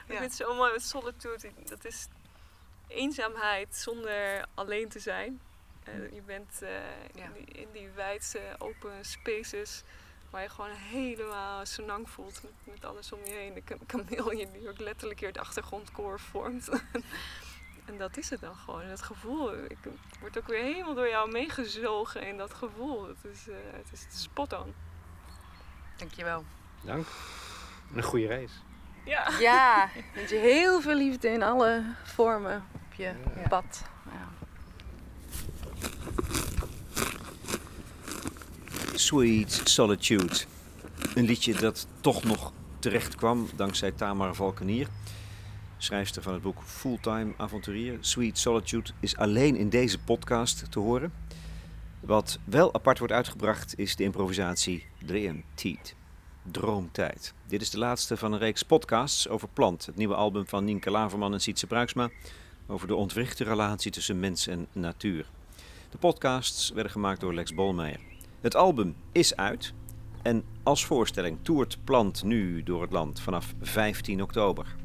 vind 0.06 0.18
het 0.20 0.34
zo 0.34 0.54
mooi 0.54 0.72
met 0.72 0.82
solitude. 0.82 1.50
Dat 1.64 1.84
is 1.84 2.06
eenzaamheid 2.88 3.76
zonder 3.76 4.44
alleen 4.54 4.88
te 4.88 4.98
zijn. 4.98 5.40
Je 6.12 6.22
bent 6.26 6.62
eh, 6.62 6.68
Ja. 7.14 7.24
in, 7.24 7.32
die, 7.32 7.44
in 7.44 7.68
die 7.72 7.88
wijdse 7.94 8.40
open 8.58 8.92
spaces 9.04 9.82
waar 10.30 10.42
je 10.42 10.48
gewoon 10.48 10.70
helemaal 10.70 11.66
senang 11.66 12.10
voelt 12.10 12.40
met, 12.42 12.52
met 12.64 12.84
alles 12.84 13.12
om 13.12 13.20
je 13.24 13.32
heen. 13.32 13.54
De 13.54 13.62
ka- 13.62 13.76
kameel 13.86 14.28
die 14.28 14.68
ook 14.68 14.78
letterlijk 14.78 15.18
hier 15.20 15.28
het 15.28 15.38
achtergrondkoor 15.38 16.20
vormt. 16.20 16.68
en 17.88 17.98
dat 17.98 18.16
is 18.16 18.30
het 18.30 18.40
dan 18.40 18.56
gewoon, 18.56 18.88
dat 18.88 19.02
gevoel. 19.02 19.54
Ik 19.68 19.78
word 20.20 20.38
ook 20.38 20.46
weer 20.46 20.62
helemaal 20.62 20.94
door 20.94 21.08
jou 21.08 21.30
meegezogen 21.30 22.22
in 22.26 22.36
dat 22.36 22.54
gevoel. 22.54 23.08
Het 23.08 23.24
is, 23.32 23.48
eh, 23.48 23.56
het 23.72 23.92
is 23.92 24.22
spot 24.22 24.52
on. 24.52 24.74
Dankjewel. 25.96 26.44
Dank. 26.80 27.06
En 27.90 27.96
een 27.96 28.02
goede 28.02 28.26
reis. 28.26 28.52
Ja. 29.04 29.30
Ja, 29.38 29.88
ik 29.94 30.04
wens 30.14 30.30
je 30.30 30.36
heel 30.36 30.80
veel 30.80 30.94
liefde 30.94 31.28
in 31.28 31.42
alle 31.42 31.84
vormen 32.02 32.64
op 32.86 32.94
je 32.94 33.12
pad. 33.48 33.82
Ja. 34.04 34.28
Sweet 39.06 39.60
Solitude. 39.64 40.34
Een 41.14 41.24
liedje 41.24 41.54
dat 41.54 41.86
toch 42.00 42.24
nog 42.24 42.52
terecht 42.78 43.14
kwam 43.14 43.48
dankzij 43.56 43.92
Tamara 43.92 44.34
Valkenier. 44.34 44.88
Schrijfster 45.78 46.22
van 46.22 46.32
het 46.32 46.42
boek 46.42 46.62
Fulltime 46.62 47.34
Avonturier. 47.36 47.98
Sweet 48.00 48.38
Solitude 48.38 48.90
is 49.00 49.16
alleen 49.16 49.56
in 49.56 49.68
deze 49.68 49.98
podcast 49.98 50.72
te 50.72 50.78
horen. 50.78 51.12
Wat 52.00 52.38
wel 52.44 52.74
apart 52.74 52.98
wordt 52.98 53.12
uitgebracht 53.12 53.78
is 53.78 53.96
de 53.96 54.04
improvisatie 54.04 54.86
Dreamtijd. 55.04 55.94
Droomtijd. 56.50 57.34
Dit 57.46 57.60
is 57.60 57.70
de 57.70 57.78
laatste 57.78 58.16
van 58.16 58.32
een 58.32 58.38
reeks 58.38 58.62
podcasts 58.62 59.28
over 59.28 59.48
Plant, 59.48 59.86
het 59.86 59.96
nieuwe 59.96 60.14
album 60.14 60.46
van 60.46 60.64
Nienke 60.64 60.90
Laverman 60.90 61.32
en 61.32 61.40
Sietse 61.40 61.66
Bruiksma. 61.66 62.10
Over 62.66 62.88
de 62.88 62.94
ontwrichte 62.94 63.44
relatie 63.44 63.90
tussen 63.90 64.20
mens 64.20 64.46
en 64.46 64.66
natuur. 64.72 65.26
De 65.90 65.98
podcasts 65.98 66.70
werden 66.70 66.92
gemaakt 66.92 67.20
door 67.20 67.34
Lex 67.34 67.54
Bolmeijer. 67.54 68.14
Het 68.40 68.54
album 68.54 68.94
is 69.12 69.36
uit 69.36 69.72
en 70.22 70.44
als 70.62 70.84
voorstelling 70.84 71.38
toert 71.42 71.78
Plant 71.84 72.24
nu 72.24 72.62
door 72.62 72.82
het 72.82 72.92
land 72.92 73.20
vanaf 73.20 73.54
15 73.60 74.22
oktober. 74.22 74.76